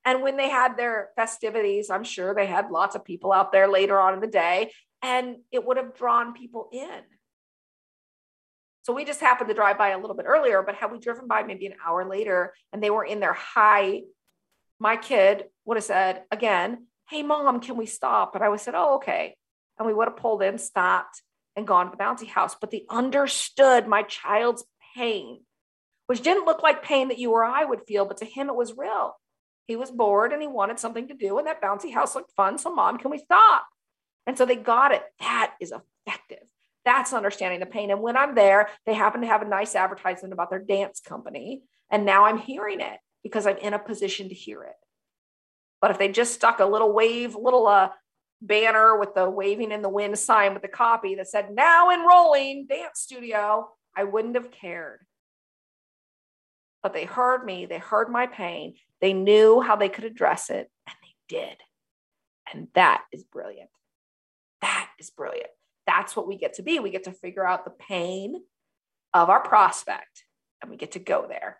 And 0.06 0.22
when 0.22 0.38
they 0.38 0.50
had 0.50 0.78
their 0.78 1.10
festivities, 1.16 1.90
I'm 1.90 2.04
sure 2.04 2.34
they 2.34 2.46
had 2.46 2.72
lots 2.72 2.96
of 2.96 3.04
people 3.04 3.32
out 3.32 3.52
there 3.52 3.68
later 3.68 4.00
on 4.00 4.14
in 4.14 4.22
the 4.22 4.28
day, 4.28 4.72
and 5.02 5.38
it 5.52 5.66
would 5.66 5.78
have 5.78 5.96
drawn 5.96 6.34
people 6.34 6.70
in. 6.72 7.02
So 8.84 8.94
we 8.94 9.06
just 9.06 9.20
happened 9.20 9.50
to 9.50 9.54
drive 9.54 9.78
by 9.78 9.90
a 9.90 10.00
little 10.00 10.16
bit 10.16 10.26
earlier, 10.26 10.64
but 10.64 10.76
had 10.76 10.92
we 10.92 11.00
driven 11.00 11.28
by 11.28 11.44
maybe 11.44 11.68
an 11.68 11.76
hour 11.86 12.08
later 12.10 12.54
and 12.74 12.82
they 12.82 12.90
were 12.90 13.04
in 13.04 13.20
their 13.20 13.34
high, 13.34 14.02
my 14.80 14.96
kid 14.98 15.46
would 15.66 15.78
have 15.78 15.84
said 15.84 16.24
again, 16.32 16.88
Hey, 17.08 17.22
mom, 17.22 17.60
can 17.60 17.78
we 17.78 17.86
stop? 17.86 18.36
And 18.36 18.44
I 18.44 18.50
would 18.50 18.60
have 18.60 18.64
said, 18.64 18.76
Oh, 18.76 18.96
okay. 18.96 19.36
And 19.78 19.86
we 19.86 19.94
would 19.94 20.08
have 20.08 20.18
pulled 20.18 20.42
in, 20.42 20.58
stopped, 20.58 21.22
and 21.56 21.68
gone 21.68 21.86
to 21.86 21.92
the 21.92 22.04
bouncy 22.04 22.28
house. 22.28 22.56
But 22.60 22.72
they 22.72 22.86
understood 22.90 23.88
my 23.88 24.04
child's 24.04 24.66
pain, 24.96 25.42
which 26.08 26.22
didn't 26.22 26.46
look 26.46 26.64
like 26.64 26.84
pain 26.84 27.10
that 27.10 27.20
you 27.20 27.32
or 27.32 27.44
I 27.44 27.66
would 27.66 27.82
feel, 27.88 28.06
but 28.06 28.18
to 28.18 28.26
him, 28.26 28.50
it 28.50 28.56
was 28.56 28.78
real. 28.78 29.16
He 29.70 29.76
was 29.76 29.92
bored 29.92 30.34
and 30.34 30.42
he 30.42 30.48
wanted 30.48 30.80
something 30.80 31.08
to 31.10 31.14
do, 31.14 31.38
and 31.38 31.46
that 31.46 31.62
bouncy 31.62 31.94
house 31.94 32.16
looked 32.16 32.32
fun. 32.32 32.58
So, 32.58 32.74
mom, 32.74 32.98
can 32.98 33.12
we 33.12 33.20
stop? 33.20 33.68
And 34.26 34.36
so 34.36 34.44
they 34.44 34.56
got 34.56 34.94
it. 34.94 35.04
That 35.20 35.54
is 35.62 35.72
effective. 35.72 36.42
That's 36.86 37.14
understanding 37.14 37.60
the 37.60 37.68
pain. 37.68 37.92
And 37.92 38.02
when 38.02 38.18
I'm 38.18 38.34
there, 38.34 38.70
they 38.88 38.96
happen 38.96 39.22
to 39.22 39.28
have 39.28 39.44
a 39.44 39.48
nice 39.48 39.76
advertisement 39.76 40.34
about 40.34 40.50
their 40.50 40.58
dance 40.58 41.00
company. 41.00 41.62
And 41.92 42.04
now 42.04 42.26
I'm 42.26 42.40
hearing 42.40 42.82
it 42.82 42.98
because 43.22 43.46
I'm 43.46 43.58
in 43.58 43.76
a 43.76 43.80
position 43.80 44.30
to 44.30 44.34
hear 44.34 44.64
it. 44.64 44.74
But 45.82 45.92
if 45.92 46.00
they 46.00 46.10
just 46.10 46.34
stuck 46.34 46.60
a 46.60 46.66
little 46.66 46.92
wave, 46.92 47.36
little 47.36 47.68
uh, 47.68 47.90
banner 48.42 48.98
with 48.98 49.14
the 49.14 49.30
waving 49.30 49.72
in 49.72 49.84
the 49.84 49.88
wind 49.88 50.18
sign 50.18 50.54
with 50.54 50.64
the 50.64 50.68
copy 50.68 51.14
that 51.14 51.28
said 51.28 51.54
now 51.54 51.92
enrolling 51.92 52.66
dance 52.68 53.02
studio, 53.02 53.70
I 53.96 54.06
wouldn't 54.06 54.34
have 54.34 54.50
cared. 54.50 55.06
But 56.82 56.94
they 56.94 57.06
heard 57.06 57.46
me, 57.46 57.68
they 57.68 57.78
heard 57.78 58.10
my 58.10 58.26
pain, 58.26 58.74
they 59.02 59.14
knew 59.14 59.62
how 59.62 59.76
they 59.76 59.90
could 59.90 60.04
address 60.04 60.50
it, 60.50 60.70
and 60.88 60.96
they 61.02 61.38
did. 61.38 61.58
And 62.54 62.68
that 62.76 63.04
is 63.12 63.24
brilliant. 63.24 63.70
That 64.62 64.90
is 65.00 65.10
brilliant. 65.10 65.50
That's 65.86 66.16
what 66.16 66.28
we 66.28 66.38
get 66.38 66.56
to 66.56 66.64
be. 66.64 66.80
We 66.80 66.90
get 66.90 67.06
to 67.06 67.12
figure 67.12 67.46
out 67.46 67.66
the 67.66 67.72
pain 67.72 68.36
of 69.14 69.30
our 69.30 69.42
prospect 69.42 70.24
and 70.62 70.70
we 70.70 70.78
get 70.78 70.92
to 70.92 71.00
go 71.00 71.26
there. 71.28 71.60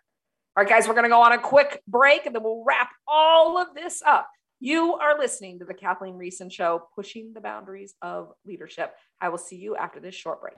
All 0.56 0.64
right, 0.64 0.68
guys, 0.68 0.86
we're 0.86 0.94
going 0.94 1.04
to 1.04 1.10
go 1.10 1.22
on 1.22 1.32
a 1.32 1.38
quick 1.38 1.82
break 1.88 2.26
and 2.26 2.34
then 2.34 2.42
we'll 2.42 2.64
wrap 2.64 2.90
all 3.08 3.58
of 3.58 3.68
this 3.74 4.02
up. 4.06 4.28
You 4.60 4.94
are 4.94 5.18
listening 5.18 5.58
to 5.60 5.64
the 5.64 5.74
Kathleen 5.74 6.14
Riessen 6.14 6.52
Show, 6.52 6.82
pushing 6.94 7.32
the 7.32 7.40
boundaries 7.40 7.94
of 8.02 8.32
leadership. 8.44 8.92
I 9.20 9.30
will 9.30 9.38
see 9.38 9.56
you 9.56 9.74
after 9.74 10.00
this 10.00 10.14
short 10.14 10.40
break. 10.42 10.54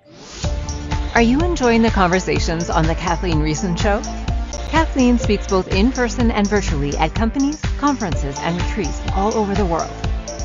Are 1.14 1.22
you 1.22 1.38
enjoying 1.40 1.82
the 1.82 1.90
conversations 1.90 2.68
on 2.68 2.86
the 2.86 2.94
Kathleen 2.94 3.38
Riessen 3.38 3.78
Show? 3.78 4.02
Kathleen 4.68 5.18
speaks 5.18 5.46
both 5.46 5.68
in 5.68 5.92
person 5.92 6.30
and 6.30 6.46
virtually 6.46 6.96
at 6.96 7.14
companies, 7.14 7.60
conferences, 7.78 8.36
and 8.40 8.60
retreats 8.60 9.00
all 9.14 9.34
over 9.34 9.54
the 9.54 9.66
world. 9.66 9.90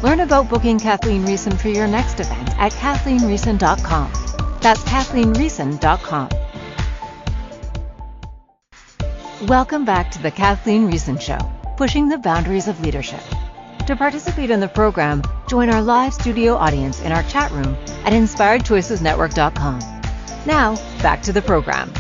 Learn 0.04 0.20
about 0.20 0.50
booking 0.50 0.80
Kathleen 0.80 1.26
Riessen 1.26 1.58
for 1.60 1.70
your 1.70 1.88
next 1.88 2.20
event 2.20 2.50
at 2.60 2.72
kathleenriessen.com. 2.74 4.12
That's 4.62 4.82
kathleenriessen.com. 4.84 6.30
Welcome 9.48 9.86
back 9.86 10.12
to 10.12 10.22
the 10.22 10.32
Kathleen 10.32 10.92
Riessen 10.92 11.22
Show, 11.22 11.38
pushing 11.78 12.10
the 12.10 12.18
boundaries 12.18 12.68
of 12.68 12.82
leadership. 12.82 13.22
To 13.86 13.96
participate 13.96 14.50
in 14.50 14.60
the 14.60 14.68
program, 14.68 15.22
join 15.48 15.70
our 15.70 15.82
live 15.82 16.14
studio 16.14 16.56
audience 16.56 17.02
in 17.02 17.12
our 17.12 17.24
chat 17.24 17.52
room 17.52 17.78
at 18.04 18.14
inspiredchoicesnetwork.com. 18.14 19.80
Now, 20.46 20.76
back 21.02 21.22
to 21.24 21.32
the 21.32 21.42
program. 21.42 21.94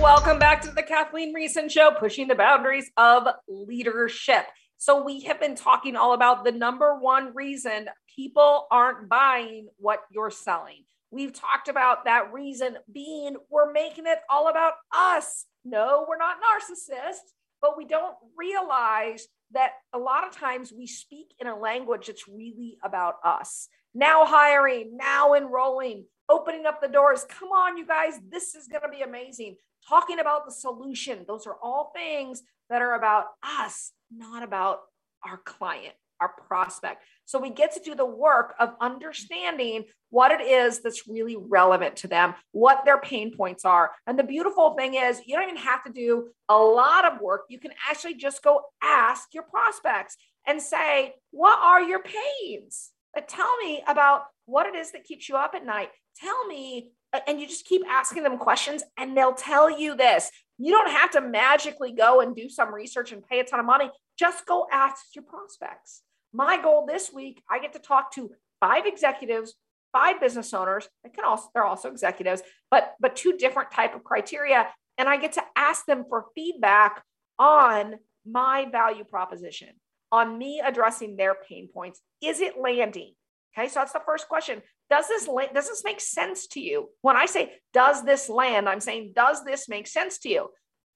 Welcome 0.00 0.38
back 0.38 0.62
to 0.62 0.70
the 0.70 0.84
Kathleen 0.84 1.34
Riessen 1.34 1.68
Show, 1.68 1.90
pushing 1.90 2.28
the 2.28 2.36
boundaries 2.36 2.88
of 2.96 3.26
leadership. 3.48 4.46
So, 4.76 5.02
we 5.02 5.22
have 5.22 5.40
been 5.40 5.56
talking 5.56 5.96
all 5.96 6.12
about 6.12 6.44
the 6.44 6.52
number 6.52 6.96
one 7.00 7.34
reason 7.34 7.88
people 8.14 8.68
aren't 8.70 9.08
buying 9.08 9.68
what 9.76 9.98
you're 10.12 10.30
selling. 10.30 10.84
We've 11.10 11.32
talked 11.32 11.66
about 11.66 12.04
that 12.04 12.32
reason 12.32 12.76
being 12.94 13.34
we're 13.50 13.72
making 13.72 14.06
it 14.06 14.20
all 14.30 14.48
about 14.48 14.74
us. 14.96 15.46
No, 15.64 16.06
we're 16.08 16.16
not 16.16 16.36
narcissists, 16.36 17.32
but 17.60 17.76
we 17.76 17.84
don't 17.84 18.14
realize 18.36 19.26
that 19.52 19.72
a 19.92 19.98
lot 19.98 20.24
of 20.24 20.32
times 20.32 20.72
we 20.72 20.86
speak 20.86 21.34
in 21.40 21.48
a 21.48 21.58
language 21.58 22.06
that's 22.06 22.28
really 22.28 22.78
about 22.84 23.14
us. 23.24 23.68
Now 23.94 24.26
hiring, 24.26 24.96
now 24.96 25.34
enrolling, 25.34 26.04
opening 26.28 26.66
up 26.66 26.80
the 26.80 26.88
doors. 26.88 27.26
Come 27.28 27.48
on, 27.48 27.76
you 27.76 27.86
guys, 27.86 28.20
this 28.30 28.54
is 28.54 28.68
going 28.68 28.82
to 28.82 28.88
be 28.88 29.02
amazing. 29.02 29.56
Talking 29.88 30.20
about 30.20 30.44
the 30.44 30.52
solution. 30.52 31.24
Those 31.26 31.46
are 31.46 31.56
all 31.62 31.92
things 31.94 32.42
that 32.68 32.82
are 32.82 32.94
about 32.94 33.26
us, 33.42 33.92
not 34.14 34.42
about 34.42 34.80
our 35.26 35.38
client, 35.38 35.94
our 36.20 36.30
prospect. 36.46 37.04
So 37.24 37.38
we 37.38 37.50
get 37.50 37.72
to 37.74 37.80
do 37.80 37.94
the 37.94 38.04
work 38.04 38.54
of 38.58 38.74
understanding 38.80 39.84
what 40.10 40.30
it 40.30 40.40
is 40.40 40.80
that's 40.80 41.08
really 41.08 41.36
relevant 41.36 41.96
to 41.96 42.08
them, 42.08 42.34
what 42.52 42.84
their 42.84 43.00
pain 43.00 43.34
points 43.34 43.64
are. 43.64 43.92
And 44.06 44.18
the 44.18 44.24
beautiful 44.24 44.74
thing 44.74 44.94
is, 44.94 45.20
you 45.26 45.34
don't 45.34 45.44
even 45.44 45.56
have 45.56 45.84
to 45.84 45.92
do 45.92 46.28
a 46.48 46.56
lot 46.56 47.04
of 47.04 47.20
work. 47.20 47.42
You 47.48 47.58
can 47.58 47.72
actually 47.88 48.14
just 48.14 48.42
go 48.42 48.62
ask 48.82 49.28
your 49.32 49.44
prospects 49.44 50.16
and 50.46 50.60
say, 50.60 51.14
What 51.30 51.58
are 51.58 51.82
your 51.82 52.00
pains? 52.02 52.90
Like, 53.14 53.28
tell 53.28 53.56
me 53.58 53.82
about 53.86 54.24
what 54.46 54.66
it 54.66 54.74
is 54.74 54.92
that 54.92 55.04
keeps 55.04 55.28
you 55.28 55.36
up 55.36 55.54
at 55.54 55.64
night. 55.64 55.90
Tell 56.20 56.46
me. 56.46 56.92
And 57.26 57.40
you 57.40 57.46
just 57.46 57.64
keep 57.64 57.82
asking 57.88 58.22
them 58.22 58.38
questions, 58.38 58.82
and 58.98 59.16
they'll 59.16 59.34
tell 59.34 59.70
you 59.70 59.96
this. 59.96 60.30
You 60.58 60.72
don't 60.72 60.90
have 60.90 61.10
to 61.12 61.20
magically 61.20 61.92
go 61.92 62.20
and 62.20 62.34
do 62.36 62.48
some 62.48 62.74
research 62.74 63.12
and 63.12 63.26
pay 63.26 63.40
a 63.40 63.44
ton 63.44 63.60
of 63.60 63.66
money. 63.66 63.90
Just 64.18 64.44
go 64.44 64.66
ask 64.70 65.14
your 65.14 65.24
prospects. 65.24 66.02
My 66.32 66.60
goal 66.60 66.84
this 66.86 67.10
week, 67.12 67.42
I 67.50 67.60
get 67.60 67.72
to 67.74 67.78
talk 67.78 68.12
to 68.14 68.32
five 68.60 68.84
executives, 68.84 69.54
five 69.92 70.20
business 70.20 70.52
owners. 70.52 70.88
They 71.02 71.10
can 71.10 71.24
also 71.24 71.48
they're 71.54 71.64
also 71.64 71.90
executives, 71.90 72.42
but 72.70 72.94
but 73.00 73.16
two 73.16 73.36
different 73.38 73.70
type 73.70 73.94
of 73.94 74.04
criteria, 74.04 74.68
and 74.98 75.08
I 75.08 75.16
get 75.16 75.32
to 75.32 75.42
ask 75.56 75.86
them 75.86 76.04
for 76.08 76.26
feedback 76.34 77.02
on 77.38 77.96
my 78.26 78.66
value 78.70 79.04
proposition, 79.04 79.68
on 80.12 80.36
me 80.36 80.60
addressing 80.64 81.16
their 81.16 81.34
pain 81.34 81.68
points. 81.72 82.00
Is 82.22 82.40
it 82.40 82.60
landing? 82.60 83.14
Okay, 83.56 83.68
so 83.68 83.80
that's 83.80 83.92
the 83.92 84.02
first 84.04 84.28
question. 84.28 84.62
Does 84.90 85.08
this 85.08 85.28
land, 85.28 85.50
does 85.54 85.68
this 85.68 85.84
make 85.84 86.00
sense 86.00 86.46
to 86.48 86.60
you? 86.60 86.88
When 87.02 87.16
I 87.16 87.26
say 87.26 87.52
does 87.72 88.04
this 88.04 88.28
land, 88.28 88.68
I'm 88.68 88.80
saying 88.80 89.12
does 89.14 89.44
this 89.44 89.68
make 89.68 89.86
sense 89.86 90.18
to 90.20 90.28
you? 90.28 90.48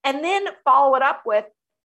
And 0.05 0.24
then 0.24 0.47
follow 0.64 0.95
it 0.97 1.03
up 1.03 1.22
with 1.26 1.45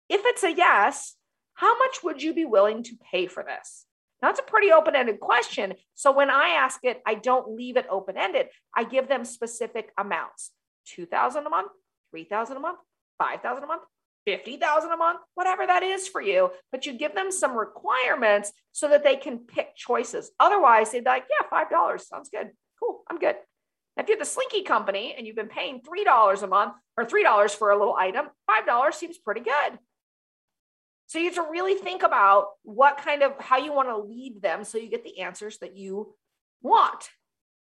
if 0.08 0.20
it's 0.24 0.44
a 0.44 0.52
yes, 0.52 1.14
how 1.54 1.76
much 1.78 2.02
would 2.04 2.22
you 2.22 2.34
be 2.34 2.44
willing 2.44 2.82
to 2.84 2.96
pay 3.10 3.26
for 3.26 3.42
this? 3.42 3.86
Now, 4.22 4.30
a 4.30 4.42
pretty 4.42 4.72
open 4.72 4.96
ended 4.96 5.20
question. 5.20 5.74
So 5.94 6.12
when 6.12 6.30
I 6.30 6.50
ask 6.50 6.80
it, 6.84 7.02
I 7.06 7.14
don't 7.14 7.54
leave 7.54 7.76
it 7.76 7.86
open 7.90 8.16
ended. 8.16 8.48
I 8.74 8.84
give 8.84 9.08
them 9.08 9.24
specific 9.24 9.92
amounts 9.98 10.52
2000 10.86 11.46
a 11.46 11.50
month, 11.50 11.72
3000 12.12 12.56
a 12.56 12.60
month, 12.60 12.78
5000 13.18 13.64
a 13.64 13.66
month, 13.66 13.82
50,000 14.26 14.90
a 14.90 14.96
month, 14.96 15.20
whatever 15.34 15.66
that 15.66 15.82
is 15.82 16.06
for 16.08 16.20
you, 16.20 16.50
but 16.72 16.84
you 16.84 16.92
give 16.92 17.14
them 17.14 17.30
some 17.30 17.56
requirements 17.56 18.52
so 18.72 18.88
that 18.88 19.04
they 19.04 19.16
can 19.16 19.38
pick 19.38 19.76
choices. 19.76 20.30
Otherwise, 20.38 20.90
they'd 20.90 21.04
be 21.04 21.10
like, 21.10 21.24
yeah, 21.30 21.64
$5 21.64 22.00
sounds 22.00 22.28
good. 22.28 22.50
Cool, 22.78 23.02
I'm 23.08 23.18
good. 23.18 23.36
If 23.96 24.08
you're 24.08 24.18
the 24.18 24.26
Slinky 24.26 24.62
company 24.62 25.14
and 25.16 25.26
you've 25.26 25.36
been 25.36 25.48
paying 25.48 25.80
$3 25.80 26.42
a 26.42 26.46
month 26.46 26.74
or 26.98 27.06
$3 27.06 27.50
for 27.54 27.70
a 27.70 27.78
little 27.78 27.96
item, 27.96 28.26
$5 28.50 28.94
seems 28.94 29.16
pretty 29.16 29.40
good. 29.40 29.78
So 31.06 31.18
you 31.18 31.26
have 31.26 31.36
to 31.36 31.46
really 31.50 31.74
think 31.74 32.02
about 32.02 32.48
what 32.62 32.98
kind 32.98 33.22
of 33.22 33.32
how 33.38 33.58
you 33.58 33.72
want 33.72 33.88
to 33.88 33.96
lead 33.96 34.42
them 34.42 34.64
so 34.64 34.76
you 34.76 34.90
get 34.90 35.04
the 35.04 35.20
answers 35.20 35.58
that 35.58 35.76
you 35.76 36.14
want. 36.62 37.08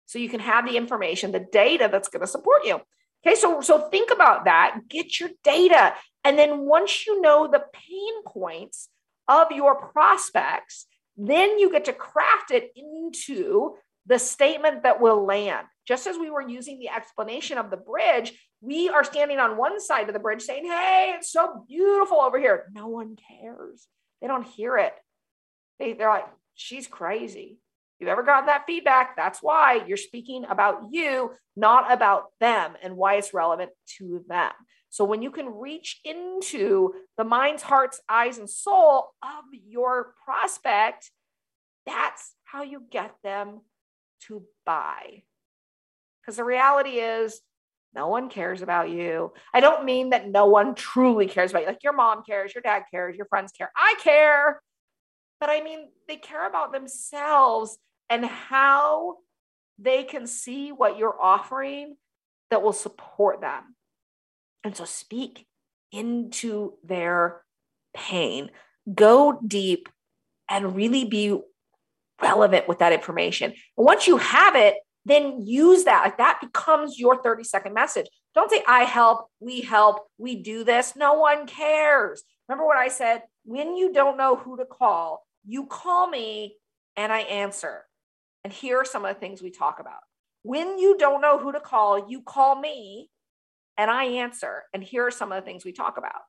So 0.07 0.21
you 0.21 0.29
can 0.29 0.41
have 0.41 0.67
the 0.67 0.77
information, 0.77 1.33
the 1.33 1.41
data 1.41 1.89
that's 1.91 2.09
going 2.09 2.21
to 2.21 2.27
support 2.29 2.65
you. 2.65 2.81
Okay, 3.27 3.35
so 3.35 3.61
so 3.61 3.89
think 3.89 4.13
about 4.13 4.45
that, 4.45 4.83
get 4.89 5.19
your 5.19 5.31
data. 5.43 5.95
And 6.23 6.39
then 6.39 6.61
once 6.61 7.07
you 7.07 7.21
know 7.21 7.49
the 7.49 7.65
pain 7.73 8.23
points 8.25 8.89
of 9.27 9.51
your 9.51 9.75
prospects, 9.75 10.87
then 11.17 11.59
you 11.59 11.73
get 11.73 11.87
to 11.87 11.93
craft 11.93 12.53
it 12.53 12.71
into 12.77 13.75
the 14.07 14.19
statement 14.19 14.85
that 14.85 15.01
will 15.01 15.25
land. 15.25 15.67
Just 15.89 16.07
as 16.07 16.17
we 16.17 16.31
were 16.31 16.47
using 16.47 16.79
the 16.79 16.89
explanation 16.89 17.59
of 17.59 17.71
the 17.71 17.77
bridge, 17.77 18.33
we 18.61 18.89
are 18.89 19.03
standing 19.03 19.39
on 19.39 19.57
one 19.57 19.81
side 19.81 20.09
of 20.09 20.13
the 20.13 20.21
bridge 20.21 20.43
saying, 20.43 20.67
Hey, 20.67 21.15
it's 21.17 21.33
so 21.33 21.65
beautiful 21.69 22.21
over 22.21 22.39
here. 22.39 22.71
No 22.73 22.87
one 22.87 23.17
cares. 23.17 23.89
They 24.21 24.29
don't 24.29 24.47
hear 24.47 24.77
it. 24.79 24.95
They, 25.81 25.95
they're 25.95 26.09
like, 26.09 26.29
She's 26.55 26.87
crazy. 26.87 27.59
You've 27.99 28.11
ever 28.11 28.23
gotten 28.23 28.47
that 28.47 28.67
feedback? 28.67 29.17
That's 29.17 29.39
why 29.41 29.83
you're 29.87 29.97
speaking 29.97 30.45
about 30.49 30.89
you, 30.91 31.31
not 31.57 31.91
about 31.91 32.27
them 32.41 32.75
and 32.83 32.97
why 32.97 33.15
it's 33.15 33.33
relevant 33.33 33.71
to 33.99 34.25
them. 34.29 34.53
So 34.91 35.05
when 35.05 35.23
you 35.23 35.31
can 35.31 35.59
reach 35.59 36.01
into 36.05 36.93
the 37.17 37.25
minds, 37.25 37.63
hearts, 37.63 38.01
eyes, 38.09 38.39
and 38.39 38.49
soul 38.49 39.09
of 39.23 39.45
your 39.53 40.15
prospect, 40.25 41.11
that's 41.87 42.35
how 42.45 42.63
you 42.63 42.83
get 42.91 43.15
them 43.23 43.61
to 44.27 44.43
buy. 44.65 45.23
Because 46.21 46.37
the 46.37 46.45
reality 46.45 46.99
is, 46.99 47.41
no 47.95 48.09
one 48.09 48.29
cares 48.29 48.61
about 48.61 48.91
you. 48.91 49.33
I 49.55 49.61
don't 49.61 49.87
mean 49.87 50.11
that 50.11 50.29
no 50.29 50.47
one 50.47 50.75
truly 50.75 51.27
cares 51.27 51.51
about 51.51 51.63
you. 51.63 51.69
Like 51.69 51.83
your 51.83 51.95
mom 51.95 52.23
cares, 52.25 52.55
your 52.55 52.63
dad 52.63 52.83
cares, 52.91 53.17
your 53.17 53.27
friends 53.27 53.53
care. 53.53 53.71
I 53.75 53.95
care. 54.03 54.61
But 55.41 55.51
I 55.51 55.63
mean, 55.63 55.89
they 56.09 56.17
care 56.17 56.47
about 56.47 56.73
themselves 56.73 57.79
and 58.09 58.25
how 58.25 59.19
they 59.79 60.05
can 60.05 60.27
see 60.27 60.73
what 60.73 60.97
you're 60.99 61.21
offering 61.21 61.97
that 62.51 62.63
will 62.63 62.73
support 62.73 63.41
them. 63.41 63.75
And 64.65 64.77
so 64.77 64.85
speak 64.85 65.47
into 65.93 66.75
their 66.85 67.43
pain, 67.95 68.51
go 68.93 69.39
deep, 69.47 69.89
and 70.49 70.75
really 70.75 71.05
be 71.05 71.39
relevant 72.23 72.69
with 72.69 72.79
that 72.79 72.93
information. 72.93 73.53
And 73.77 73.87
once 73.87 74.07
you 74.07 74.17
have 74.17 74.57
it, 74.57 74.77
then 75.05 75.41
use 75.41 75.85
that. 75.85 76.03
Like 76.03 76.19
that 76.19 76.41
becomes 76.41 76.99
your 76.99 77.23
30 77.23 77.45
second 77.45 77.75
message. 77.75 78.07
Don't 78.35 78.51
say, 78.51 78.63
I 78.67 78.83
help, 78.83 79.29
we 79.41 79.61
help, 79.61 80.07
we 80.19 80.43
do 80.43 80.65
this. 80.65 80.95
No 80.97 81.15
one 81.15 81.47
cares. 81.47 82.23
Remember 82.49 82.67
what 82.67 82.77
I 82.77 82.89
said? 82.89 83.23
When 83.45 83.77
you 83.77 83.93
don't 83.93 84.17
know 84.17 84.37
who 84.37 84.57
to 84.57 84.65
call, 84.65 85.26
you 85.47 85.67
call 85.67 86.09
me 86.09 86.57
and 86.97 87.13
I 87.13 87.21
answer. 87.21 87.85
And 88.45 88.53
here 88.53 88.79
are 88.79 88.85
some 88.85 89.05
of 89.05 89.15
the 89.15 89.21
things 89.21 89.43
we 89.43 89.51
talk 89.51 89.81
about. 89.81 90.01
When 90.43 90.79
you 90.79 90.97
don't 90.99 91.21
know 91.21 91.39
who 91.39 91.53
to 91.53 91.61
call, 91.61 92.09
you 92.09 92.23
call 92.23 92.61
me 92.61 93.11
and 93.77 93.91
I 93.91 94.05
answer. 94.05 94.65
And 94.73 94.83
here 94.83 95.07
are 95.07 95.11
some 95.11 95.33
of 95.33 95.43
the 95.43 95.47
things 95.47 95.65
we 95.65 95.73
talk 95.73 95.99
about. 95.99 96.23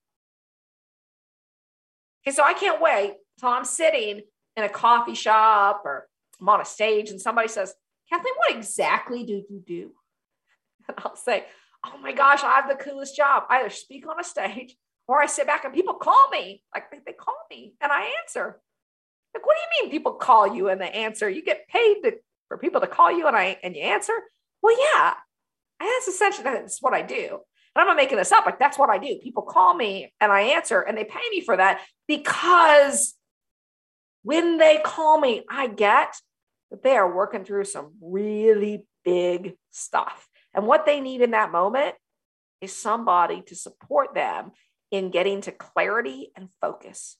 Okay, 2.25 2.35
so 2.35 2.43
I 2.43 2.53
can't 2.53 2.81
wait 2.81 3.15
till 3.39 3.49
I'm 3.49 3.65
sitting 3.65 4.21
in 4.55 4.63
a 4.63 4.69
coffee 4.69 5.15
shop 5.15 5.83
or 5.85 6.07
I'm 6.41 6.49
on 6.49 6.61
a 6.61 6.65
stage 6.65 7.09
and 7.09 7.21
somebody 7.21 7.47
says, 7.47 7.73
Kathleen, 8.09 8.33
what 8.37 8.55
exactly 8.55 9.23
do 9.23 9.43
you 9.49 9.63
do? 9.65 9.91
And 10.89 10.97
I'll 10.99 11.17
say, 11.17 11.43
Oh 11.85 11.97
my 12.01 12.13
gosh, 12.13 12.43
I 12.43 12.55
have 12.55 12.69
the 12.69 12.81
coolest 12.81 13.15
job. 13.15 13.43
I 13.49 13.59
either 13.59 13.69
speak 13.69 14.07
on 14.07 14.19
a 14.19 14.23
stage 14.23 14.75
or 15.07 15.21
I 15.21 15.25
sit 15.25 15.45
back 15.45 15.65
and 15.65 15.73
people 15.73 15.93
call 15.95 16.29
me. 16.29 16.63
Like 16.73 16.89
they, 16.91 16.99
they 17.05 17.13
call 17.13 17.35
me 17.49 17.73
and 17.81 17.91
I 17.91 18.13
answer. 18.23 18.61
Like, 19.37 19.45
what 19.45 19.55
do 19.55 19.61
you 19.61 19.83
mean 19.83 19.91
people 19.91 20.13
call 20.13 20.55
you 20.55 20.67
and 20.69 20.81
they 20.81 20.89
answer? 20.89 21.29
You 21.29 21.43
get 21.43 21.67
paid 21.67 22.01
to, 22.01 22.13
for 22.47 22.57
people 22.57 22.81
to 22.81 22.87
call 22.87 23.11
you 23.11 23.27
and 23.27 23.35
I 23.35 23.59
and 23.61 23.75
you 23.75 23.83
answer? 23.83 24.13
Well, 24.63 24.75
yeah. 24.79 25.13
And 25.79 25.87
that's 25.87 26.07
essentially 26.07 26.43
that's 26.43 26.81
what 26.81 26.95
I 26.95 27.03
do. 27.03 27.39
And 27.75 27.81
I'm 27.81 27.85
not 27.85 27.97
making 27.97 28.17
this 28.17 28.31
up. 28.31 28.47
Like 28.47 28.57
that's 28.57 28.79
what 28.79 28.89
I 28.89 28.97
do. 28.97 29.19
People 29.21 29.43
call 29.43 29.75
me 29.75 30.11
and 30.19 30.31
I 30.31 30.41
answer 30.41 30.81
and 30.81 30.97
they 30.97 31.03
pay 31.03 31.21
me 31.29 31.41
for 31.41 31.55
that 31.55 31.81
because 32.07 33.13
when 34.23 34.57
they 34.57 34.81
call 34.83 35.19
me, 35.19 35.43
I 35.47 35.67
get 35.67 36.15
that 36.71 36.81
they 36.81 36.97
are 36.97 37.15
working 37.15 37.45
through 37.45 37.65
some 37.65 37.91
really 38.01 38.85
big 39.05 39.53
stuff. 39.69 40.27
And 40.55 40.65
what 40.65 40.87
they 40.87 40.99
need 40.99 41.21
in 41.21 41.29
that 41.31 41.51
moment 41.51 41.93
is 42.59 42.75
somebody 42.75 43.43
to 43.43 43.55
support 43.55 44.15
them 44.15 44.53
in 44.89 45.11
getting 45.11 45.41
to 45.41 45.51
clarity 45.51 46.31
and 46.35 46.49
focus 46.59 47.17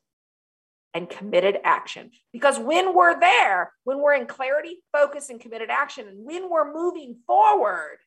and 0.97 1.09
committed 1.09 1.59
action. 1.63 2.09
Because 2.33 2.57
when 2.57 2.95
we're 2.95 3.19
there, 3.19 3.71
when 3.83 4.01
we're 4.01 4.15
in 4.15 4.25
clarity, 4.25 4.77
focus, 4.91 5.29
and 5.29 5.39
committed 5.39 5.69
action, 5.69 6.07
and 6.07 6.25
when 6.25 6.49
we're 6.49 6.73
moving 6.73 7.17
forward, 7.27 7.99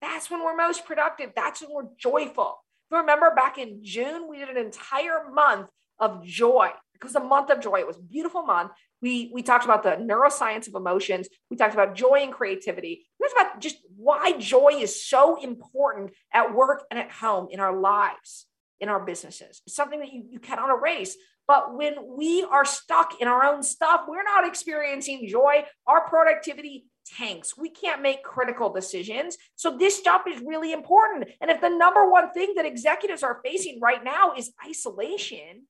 that's 0.00 0.30
when 0.30 0.44
we're 0.44 0.56
most 0.56 0.86
productive. 0.86 1.32
That's 1.34 1.60
when 1.60 1.72
we're 1.72 1.90
joyful. 1.98 2.62
If 2.86 2.92
you 2.92 2.98
remember 2.98 3.34
back 3.34 3.58
in 3.58 3.80
June, 3.82 4.28
we 4.30 4.38
did 4.38 4.48
an 4.48 4.56
entire 4.56 5.30
month 5.30 5.68
of 5.98 6.24
joy. 6.24 6.70
It 6.94 7.04
was 7.04 7.16
a 7.16 7.20
month 7.20 7.50
of 7.50 7.60
joy. 7.60 7.80
It 7.80 7.86
was 7.86 7.98
a 7.98 8.02
beautiful 8.02 8.42
month. 8.42 8.72
We, 9.02 9.30
we 9.32 9.42
talked 9.42 9.64
about 9.64 9.82
the 9.82 9.90
neuroscience 9.90 10.68
of 10.68 10.74
emotions. 10.74 11.28
We 11.50 11.56
talked 11.56 11.74
about 11.74 11.94
joy 11.94 12.20
and 12.22 12.32
creativity. 12.32 13.06
We 13.18 13.28
talked 13.28 13.40
about 13.40 13.60
just 13.60 13.78
why 13.96 14.38
joy 14.38 14.72
is 14.78 15.04
so 15.04 15.42
important 15.42 16.12
at 16.32 16.54
work 16.54 16.84
and 16.90 16.98
at 16.98 17.10
home 17.10 17.48
in 17.50 17.58
our 17.60 17.76
lives, 17.76 18.46
in 18.78 18.88
our 18.88 19.00
businesses. 19.04 19.62
It's 19.66 19.76
something 19.76 20.00
that 20.00 20.12
you, 20.12 20.24
you 20.30 20.38
cannot 20.38 20.70
erase. 20.70 21.16
But 21.50 21.76
when 21.76 21.96
we 22.16 22.46
are 22.48 22.64
stuck 22.64 23.20
in 23.20 23.26
our 23.26 23.42
own 23.42 23.64
stuff, 23.64 24.02
we're 24.06 24.22
not 24.22 24.46
experiencing 24.46 25.26
joy. 25.26 25.64
Our 25.84 26.06
productivity 26.08 26.86
tanks. 27.18 27.58
We 27.58 27.70
can't 27.70 28.02
make 28.02 28.22
critical 28.22 28.72
decisions. 28.72 29.36
So 29.56 29.76
this 29.76 29.98
stuff 29.98 30.28
is 30.28 30.40
really 30.46 30.72
important. 30.72 31.28
And 31.40 31.50
if 31.50 31.60
the 31.60 31.68
number 31.68 32.08
one 32.08 32.30
thing 32.30 32.54
that 32.54 32.66
executives 32.66 33.24
are 33.24 33.40
facing 33.44 33.80
right 33.80 34.04
now 34.04 34.34
is 34.38 34.52
isolation, 34.64 35.66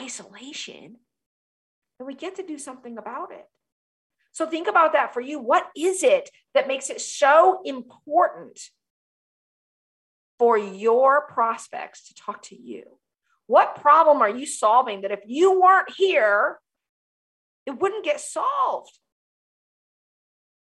isolation, 0.00 0.96
then 1.98 2.06
we 2.06 2.14
get 2.14 2.36
to 2.36 2.42
do 2.42 2.56
something 2.56 2.96
about 2.96 3.30
it. 3.30 3.44
So 4.32 4.46
think 4.46 4.68
about 4.68 4.94
that 4.94 5.12
for 5.12 5.20
you. 5.20 5.38
What 5.38 5.68
is 5.76 6.02
it 6.02 6.30
that 6.54 6.66
makes 6.66 6.88
it 6.88 7.02
so 7.02 7.60
important 7.66 8.58
for 10.38 10.56
your 10.56 11.26
prospects 11.26 12.08
to 12.08 12.14
talk 12.14 12.40
to 12.44 12.58
you? 12.58 12.84
What 13.46 13.76
problem 13.76 14.22
are 14.22 14.30
you 14.30 14.46
solving 14.46 15.02
that 15.02 15.10
if 15.10 15.20
you 15.26 15.60
weren't 15.60 15.90
here, 15.96 16.58
it 17.66 17.78
wouldn't 17.78 18.04
get 18.04 18.20
solved? 18.20 18.98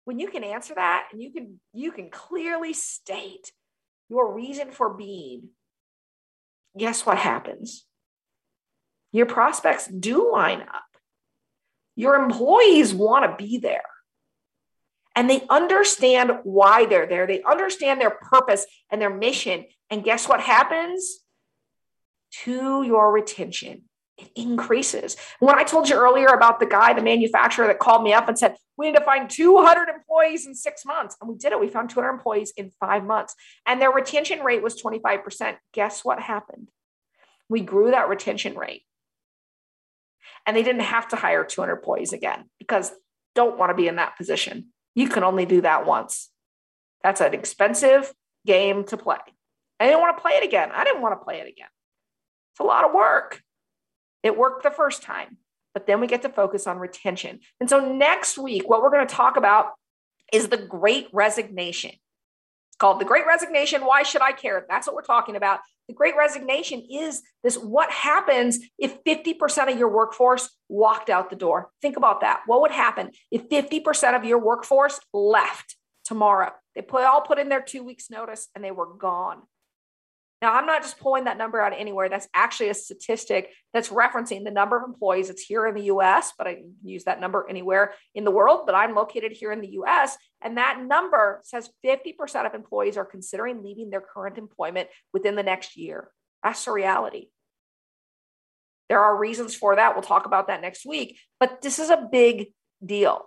when 0.06 0.20
you 0.20 0.28
can 0.28 0.44
answer 0.44 0.72
that 0.72 1.08
and 1.12 1.20
you 1.20 1.32
can 1.32 1.60
you 1.74 1.90
can 1.90 2.08
clearly 2.10 2.72
state 2.72 3.50
your 4.08 4.32
reason 4.32 4.70
for 4.70 4.94
being 4.94 5.50
guess 6.78 7.06
what 7.06 7.18
happens? 7.18 7.84
Your 9.12 9.26
prospects 9.26 9.86
do 9.86 10.30
line 10.30 10.60
up. 10.60 10.84
Your 11.94 12.16
employees 12.16 12.92
want 12.92 13.24
to 13.24 13.44
be 13.44 13.58
there. 13.58 13.80
And 15.14 15.30
they 15.30 15.42
understand 15.48 16.32
why 16.44 16.84
they're 16.84 17.06
there. 17.06 17.26
They 17.26 17.42
understand 17.42 17.98
their 18.00 18.10
purpose 18.10 18.66
and 18.90 19.00
their 19.00 19.14
mission. 19.14 19.64
And 19.88 20.04
guess 20.04 20.28
what 20.28 20.40
happens 20.40 21.20
to 22.44 22.82
your 22.82 23.12
retention 23.12 23.84
it 24.18 24.30
increases. 24.34 25.16
When 25.40 25.58
I 25.58 25.62
told 25.62 25.88
you 25.88 25.96
earlier 25.96 26.28
about 26.28 26.58
the 26.58 26.66
guy, 26.66 26.94
the 26.94 27.02
manufacturer 27.02 27.66
that 27.66 27.78
called 27.78 28.02
me 28.02 28.12
up 28.12 28.28
and 28.28 28.38
said, 28.38 28.56
we 28.76 28.86
need 28.86 28.96
to 28.96 29.04
find 29.04 29.28
200 29.28 29.88
employees 29.88 30.46
in 30.46 30.54
six 30.54 30.84
months. 30.84 31.16
And 31.20 31.28
we 31.28 31.36
did 31.36 31.52
it. 31.52 31.60
We 31.60 31.68
found 31.68 31.90
200 31.90 32.10
employees 32.10 32.52
in 32.56 32.70
five 32.80 33.04
months. 33.04 33.34
And 33.66 33.80
their 33.80 33.90
retention 33.90 34.40
rate 34.40 34.62
was 34.62 34.80
25%. 34.80 35.56
Guess 35.72 36.04
what 36.04 36.20
happened? 36.20 36.68
We 37.48 37.60
grew 37.60 37.90
that 37.90 38.08
retention 38.08 38.56
rate. 38.56 38.82
And 40.46 40.56
they 40.56 40.62
didn't 40.62 40.82
have 40.82 41.08
to 41.08 41.16
hire 41.16 41.44
200 41.44 41.74
employees 41.74 42.12
again 42.12 42.44
because 42.58 42.92
don't 43.34 43.58
want 43.58 43.70
to 43.70 43.74
be 43.74 43.88
in 43.88 43.96
that 43.96 44.16
position. 44.16 44.68
You 44.94 45.08
can 45.08 45.24
only 45.24 45.44
do 45.44 45.60
that 45.60 45.86
once. 45.86 46.30
That's 47.02 47.20
an 47.20 47.34
expensive 47.34 48.12
game 48.46 48.84
to 48.84 48.96
play. 48.96 49.18
I 49.78 49.86
didn't 49.86 50.00
want 50.00 50.16
to 50.16 50.22
play 50.22 50.32
it 50.32 50.44
again. 50.44 50.70
I 50.72 50.84
didn't 50.84 51.02
want 51.02 51.20
to 51.20 51.24
play 51.24 51.40
it 51.40 51.48
again. 51.48 51.68
It's 52.56 52.60
a 52.60 52.64
lot 52.64 52.86
of 52.86 52.94
work. 52.94 53.42
It 54.22 54.38
worked 54.38 54.62
the 54.62 54.70
first 54.70 55.02
time, 55.02 55.36
but 55.74 55.86
then 55.86 56.00
we 56.00 56.06
get 56.06 56.22
to 56.22 56.30
focus 56.30 56.66
on 56.66 56.78
retention. 56.78 57.40
And 57.60 57.68
so 57.68 57.92
next 57.92 58.38
week, 58.38 58.66
what 58.66 58.80
we're 58.80 58.90
going 58.90 59.06
to 59.06 59.14
talk 59.14 59.36
about 59.36 59.72
is 60.32 60.48
the 60.48 60.56
great 60.56 61.08
resignation. 61.12 61.90
It's 61.90 62.76
called 62.78 62.98
the 62.98 63.04
great 63.04 63.26
resignation. 63.26 63.84
Why 63.84 64.04
should 64.04 64.22
I 64.22 64.32
care? 64.32 64.64
That's 64.70 64.86
what 64.86 64.96
we're 64.96 65.02
talking 65.02 65.36
about. 65.36 65.60
The 65.86 65.92
great 65.92 66.16
resignation 66.16 66.80
is 66.90 67.22
this 67.44 67.58
what 67.58 67.90
happens 67.90 68.58
if 68.78 69.04
50% 69.04 69.70
of 69.70 69.78
your 69.78 69.90
workforce 69.90 70.48
walked 70.70 71.10
out 71.10 71.28
the 71.28 71.36
door? 71.36 71.70
Think 71.82 71.98
about 71.98 72.22
that. 72.22 72.40
What 72.46 72.62
would 72.62 72.70
happen 72.70 73.10
if 73.30 73.50
50% 73.50 74.16
of 74.16 74.24
your 74.24 74.38
workforce 74.38 74.98
left 75.12 75.76
tomorrow? 76.06 76.52
They 76.74 76.80
put, 76.80 77.04
all 77.04 77.20
put 77.20 77.38
in 77.38 77.50
their 77.50 77.60
two 77.60 77.84
weeks' 77.84 78.08
notice 78.08 78.48
and 78.54 78.64
they 78.64 78.70
were 78.70 78.94
gone. 78.94 79.42
Now, 80.46 80.54
I'm 80.54 80.66
not 80.66 80.82
just 80.82 81.00
pulling 81.00 81.24
that 81.24 81.38
number 81.38 81.60
out 81.60 81.72
anywhere. 81.76 82.08
That's 82.08 82.28
actually 82.32 82.68
a 82.68 82.74
statistic 82.74 83.50
that's 83.72 83.88
referencing 83.88 84.44
the 84.44 84.52
number 84.52 84.76
of 84.76 84.84
employees. 84.84 85.28
It's 85.28 85.42
here 85.42 85.66
in 85.66 85.74
the 85.74 85.86
US, 85.86 86.34
but 86.38 86.46
I 86.46 86.62
use 86.84 87.02
that 87.02 87.20
number 87.20 87.44
anywhere 87.50 87.94
in 88.14 88.22
the 88.22 88.30
world. 88.30 88.60
But 88.64 88.76
I'm 88.76 88.94
located 88.94 89.32
here 89.32 89.50
in 89.50 89.60
the 89.60 89.70
US. 89.80 90.16
And 90.40 90.56
that 90.56 90.80
number 90.80 91.40
says 91.42 91.68
50% 91.84 92.46
of 92.46 92.54
employees 92.54 92.96
are 92.96 93.04
considering 93.04 93.64
leaving 93.64 93.90
their 93.90 94.00
current 94.00 94.38
employment 94.38 94.88
within 95.12 95.34
the 95.34 95.42
next 95.42 95.76
year. 95.76 96.10
That's 96.44 96.64
the 96.64 96.70
reality. 96.70 97.26
There 98.88 99.00
are 99.00 99.18
reasons 99.18 99.56
for 99.56 99.74
that. 99.74 99.96
We'll 99.96 100.02
talk 100.02 100.26
about 100.26 100.46
that 100.46 100.62
next 100.62 100.86
week. 100.86 101.18
But 101.40 101.60
this 101.60 101.80
is 101.80 101.90
a 101.90 102.08
big 102.12 102.52
deal. 102.84 103.24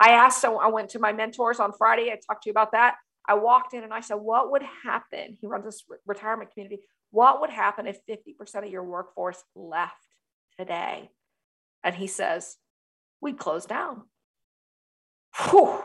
I 0.00 0.12
asked, 0.12 0.40
so 0.40 0.58
I 0.58 0.68
went 0.68 0.88
to 0.92 1.00
my 1.00 1.12
mentors 1.12 1.60
on 1.60 1.74
Friday. 1.76 2.10
I 2.10 2.18
talked 2.26 2.44
to 2.44 2.48
you 2.48 2.52
about 2.52 2.72
that. 2.72 2.94
I 3.28 3.34
walked 3.34 3.74
in 3.74 3.84
and 3.84 3.92
I 3.92 4.00
said, 4.00 4.14
What 4.14 4.50
would 4.50 4.62
happen? 4.84 5.36
He 5.40 5.46
runs 5.46 5.64
this 5.64 5.84
retirement 6.06 6.52
community. 6.52 6.82
What 7.10 7.40
would 7.40 7.50
happen 7.50 7.86
if 7.86 7.98
50% 8.06 8.64
of 8.64 8.70
your 8.70 8.84
workforce 8.84 9.42
left 9.54 10.06
today? 10.58 11.10
And 11.82 11.94
he 11.94 12.06
says, 12.06 12.56
We'd 13.20 13.38
close 13.38 13.66
down. 13.66 14.02
Whew. 15.36 15.82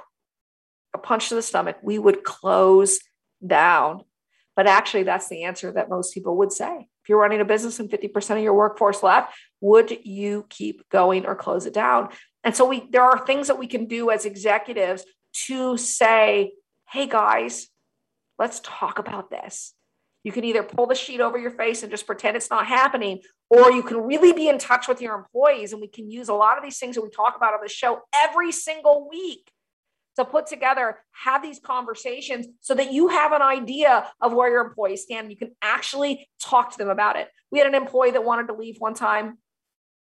A 0.94 0.98
punch 0.98 1.30
to 1.30 1.36
the 1.36 1.42
stomach. 1.42 1.78
We 1.82 2.00
would 2.00 2.24
close 2.24 3.00
down. 3.46 4.04
But 4.56 4.68
actually, 4.68 5.04
that's 5.04 5.28
the 5.28 5.44
answer 5.44 5.72
that 5.74 5.90
most 5.90 6.14
people 6.14 6.38
would 6.38 6.52
say. 6.52 6.88
If 7.04 7.10
you're 7.10 7.20
running 7.20 7.42
a 7.42 7.46
business 7.46 7.80
and 7.80 7.90
50% 7.90 8.38
of 8.38 8.44
your 8.44 8.54
workforce 8.54 9.04
left, 9.04 9.36
would 9.62 9.92
you 10.06 10.46
keep 10.50 10.88
going 10.90 11.26
or 11.26 11.36
close 11.36 11.66
it 11.66 11.74
down? 11.74 12.10
And 12.44 12.56
so 12.56 12.66
we 12.66 12.88
there 12.90 13.04
are 13.04 13.26
things 13.26 13.48
that 13.48 13.60
we 13.60 13.68
can 13.68 13.86
do 13.86 14.10
as 14.10 14.26
executives 14.26 15.06
to 15.48 15.78
say, 15.78 16.54
hey 16.92 17.08
guys, 17.08 17.68
let's 18.38 18.62
talk 18.64 19.00
about 19.00 19.30
this. 19.30 19.74
You 20.24 20.32
can 20.32 20.44
either 20.44 20.64
pull 20.64 20.88
the 20.88 20.96
sheet 20.96 21.22
over 21.22 21.38
your 21.38 21.52
face 21.52 21.84
and 21.84 21.92
just 21.92 22.08
pretend 22.08 22.36
it's 22.36 22.50
not 22.50 22.66
happening, 22.66 23.22
or 23.50 23.72
you 23.72 23.84
can 23.84 23.98
really 23.98 24.34
be 24.34 24.50
in 24.50 24.58
touch 24.58 24.88
with 24.88 25.00
your 25.00 25.16
employees. 25.16 25.72
And 25.72 25.82
we 25.82 25.88
can 25.88 26.10
use 26.10 26.30
a 26.30 26.34
lot 26.34 26.58
of 26.58 26.64
these 26.64 26.80
things 26.80 26.96
that 26.96 27.04
we 27.04 27.10
talk 27.10 27.36
about 27.36 27.54
on 27.54 27.60
the 27.62 27.70
show 27.70 28.02
every 28.14 28.52
single 28.52 29.08
week 29.08 29.52
to 30.16 30.26
put 30.26 30.48
together, 30.48 30.98
have 31.12 31.44
these 31.44 31.60
conversations 31.60 32.48
so 32.62 32.74
that 32.74 32.92
you 32.92 33.10
have 33.10 33.34
an 33.34 33.42
idea 33.42 34.08
of 34.22 34.34
where 34.34 34.50
your 34.50 34.66
employees 34.66 35.04
stand. 35.04 35.30
You 35.30 35.38
can 35.38 35.52
actually 35.62 36.28
talk 36.42 36.72
to 36.72 36.78
them 36.78 36.90
about 36.90 37.18
it. 37.18 37.28
We 37.52 37.60
had 37.60 37.68
an 37.68 37.76
employee 37.76 38.12
that 38.12 38.24
wanted 38.24 38.48
to 38.48 38.54
leave 38.54 38.78
one 38.80 38.94
time, 38.94 39.38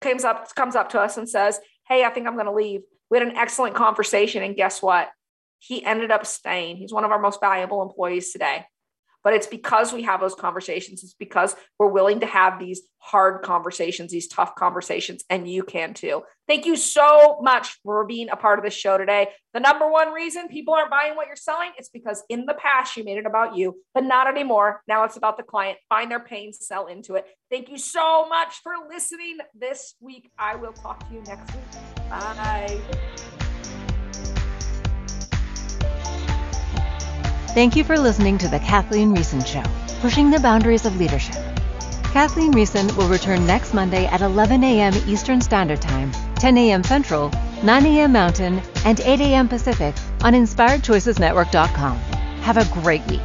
comes 0.01 0.23
up, 0.23 0.53
comes 0.55 0.75
up 0.75 0.89
to 0.89 1.01
us 1.01 1.17
and 1.17 1.27
says, 1.27 1.59
Hey, 1.87 2.05
I 2.05 2.09
think 2.09 2.27
I'm 2.27 2.35
going 2.35 2.45
to 2.45 2.53
leave. 2.53 2.81
We 3.09 3.17
had 3.17 3.27
an 3.27 3.35
excellent 3.35 3.75
conversation. 3.75 4.41
And 4.41 4.55
guess 4.55 4.81
what? 4.81 5.09
He 5.65 5.83
ended 5.85 6.11
up 6.11 6.25
staying. 6.25 6.75
He's 6.75 6.91
one 6.91 7.05
of 7.05 7.11
our 7.11 7.19
most 7.19 7.39
valuable 7.39 7.81
employees 7.81 8.33
today. 8.33 8.65
but 9.23 9.33
it's 9.33 9.47
because 9.47 9.93
we 9.93 10.01
have 10.03 10.19
those 10.19 10.35
conversations. 10.35 11.01
It's 11.01 11.13
because 11.13 11.55
we're 11.79 11.87
willing 11.87 12.19
to 12.19 12.25
have 12.25 12.59
these 12.59 12.81
hard 12.97 13.41
conversations, 13.41 14.11
these 14.11 14.27
tough 14.27 14.53
conversations, 14.55 15.23
and 15.29 15.49
you 15.49 15.63
can 15.63 15.93
too. 15.93 16.23
Thank 16.45 16.65
you 16.65 16.75
so 16.75 17.39
much 17.41 17.79
for 17.83 18.05
being 18.05 18.29
a 18.29 18.35
part 18.35 18.59
of 18.59 18.65
this 18.65 18.73
show 18.73 18.97
today. 18.97 19.29
The 19.53 19.61
number 19.61 19.89
one 19.89 20.11
reason 20.11 20.49
people 20.49 20.73
aren't 20.73 20.91
buying 20.91 21.15
what 21.15 21.27
you're 21.27 21.37
selling 21.37 21.71
is 21.79 21.89
because 21.89 22.21
in 22.27 22.45
the 22.45 22.53
past 22.55 22.97
you 22.97 23.05
made 23.05 23.17
it 23.17 23.25
about 23.25 23.55
you, 23.55 23.81
but 23.93 24.03
not 24.03 24.27
anymore. 24.27 24.81
Now 24.89 25.05
it's 25.05 25.15
about 25.15 25.37
the 25.37 25.43
client. 25.43 25.77
Find 25.87 26.11
their 26.11 26.19
pain, 26.19 26.51
sell 26.51 26.87
into 26.87 27.15
it. 27.15 27.25
Thank 27.49 27.69
you 27.69 27.77
so 27.77 28.27
much 28.27 28.55
for 28.61 28.73
listening 28.89 29.37
this 29.53 29.95
week. 30.01 30.29
I 30.37 30.55
will 30.55 30.73
talk 30.73 31.07
to 31.07 31.13
you 31.15 31.21
next 31.21 31.49
week. 31.55 32.09
Bye. 32.09 32.81
Thank 37.53 37.75
you 37.75 37.83
for 37.83 37.99
listening 37.99 38.39
to 38.39 38.47
The 38.47 38.59
Kathleen 38.59 39.15
Riessen 39.15 39.45
Show, 39.45 39.63
pushing 40.01 40.31
the 40.31 40.39
boundaries 40.39 40.87
of 40.87 40.97
leadership. 40.97 41.35
Kathleen 42.11 42.51
Riessen 42.51 42.95
will 42.97 43.07
return 43.07 43.45
next 43.45 43.75
Monday 43.75 44.07
at 44.07 44.21
11 44.21 44.63
a.m. 44.63 44.93
Eastern 45.07 45.39
Standard 45.39 45.79
Time, 45.79 46.11
10 46.35 46.57
a.m. 46.57 46.83
Central, 46.83 47.31
9 47.63 47.85
a.m. 47.85 48.11
Mountain, 48.11 48.59
and 48.85 48.99
8 48.99 49.21
a.m. 49.21 49.47
Pacific 49.47 49.93
on 50.23 50.33
InspiredChoicesNetwork.com. 50.33 51.97
Have 52.41 52.57
a 52.57 52.65
great 52.81 53.05
week. 53.07 53.21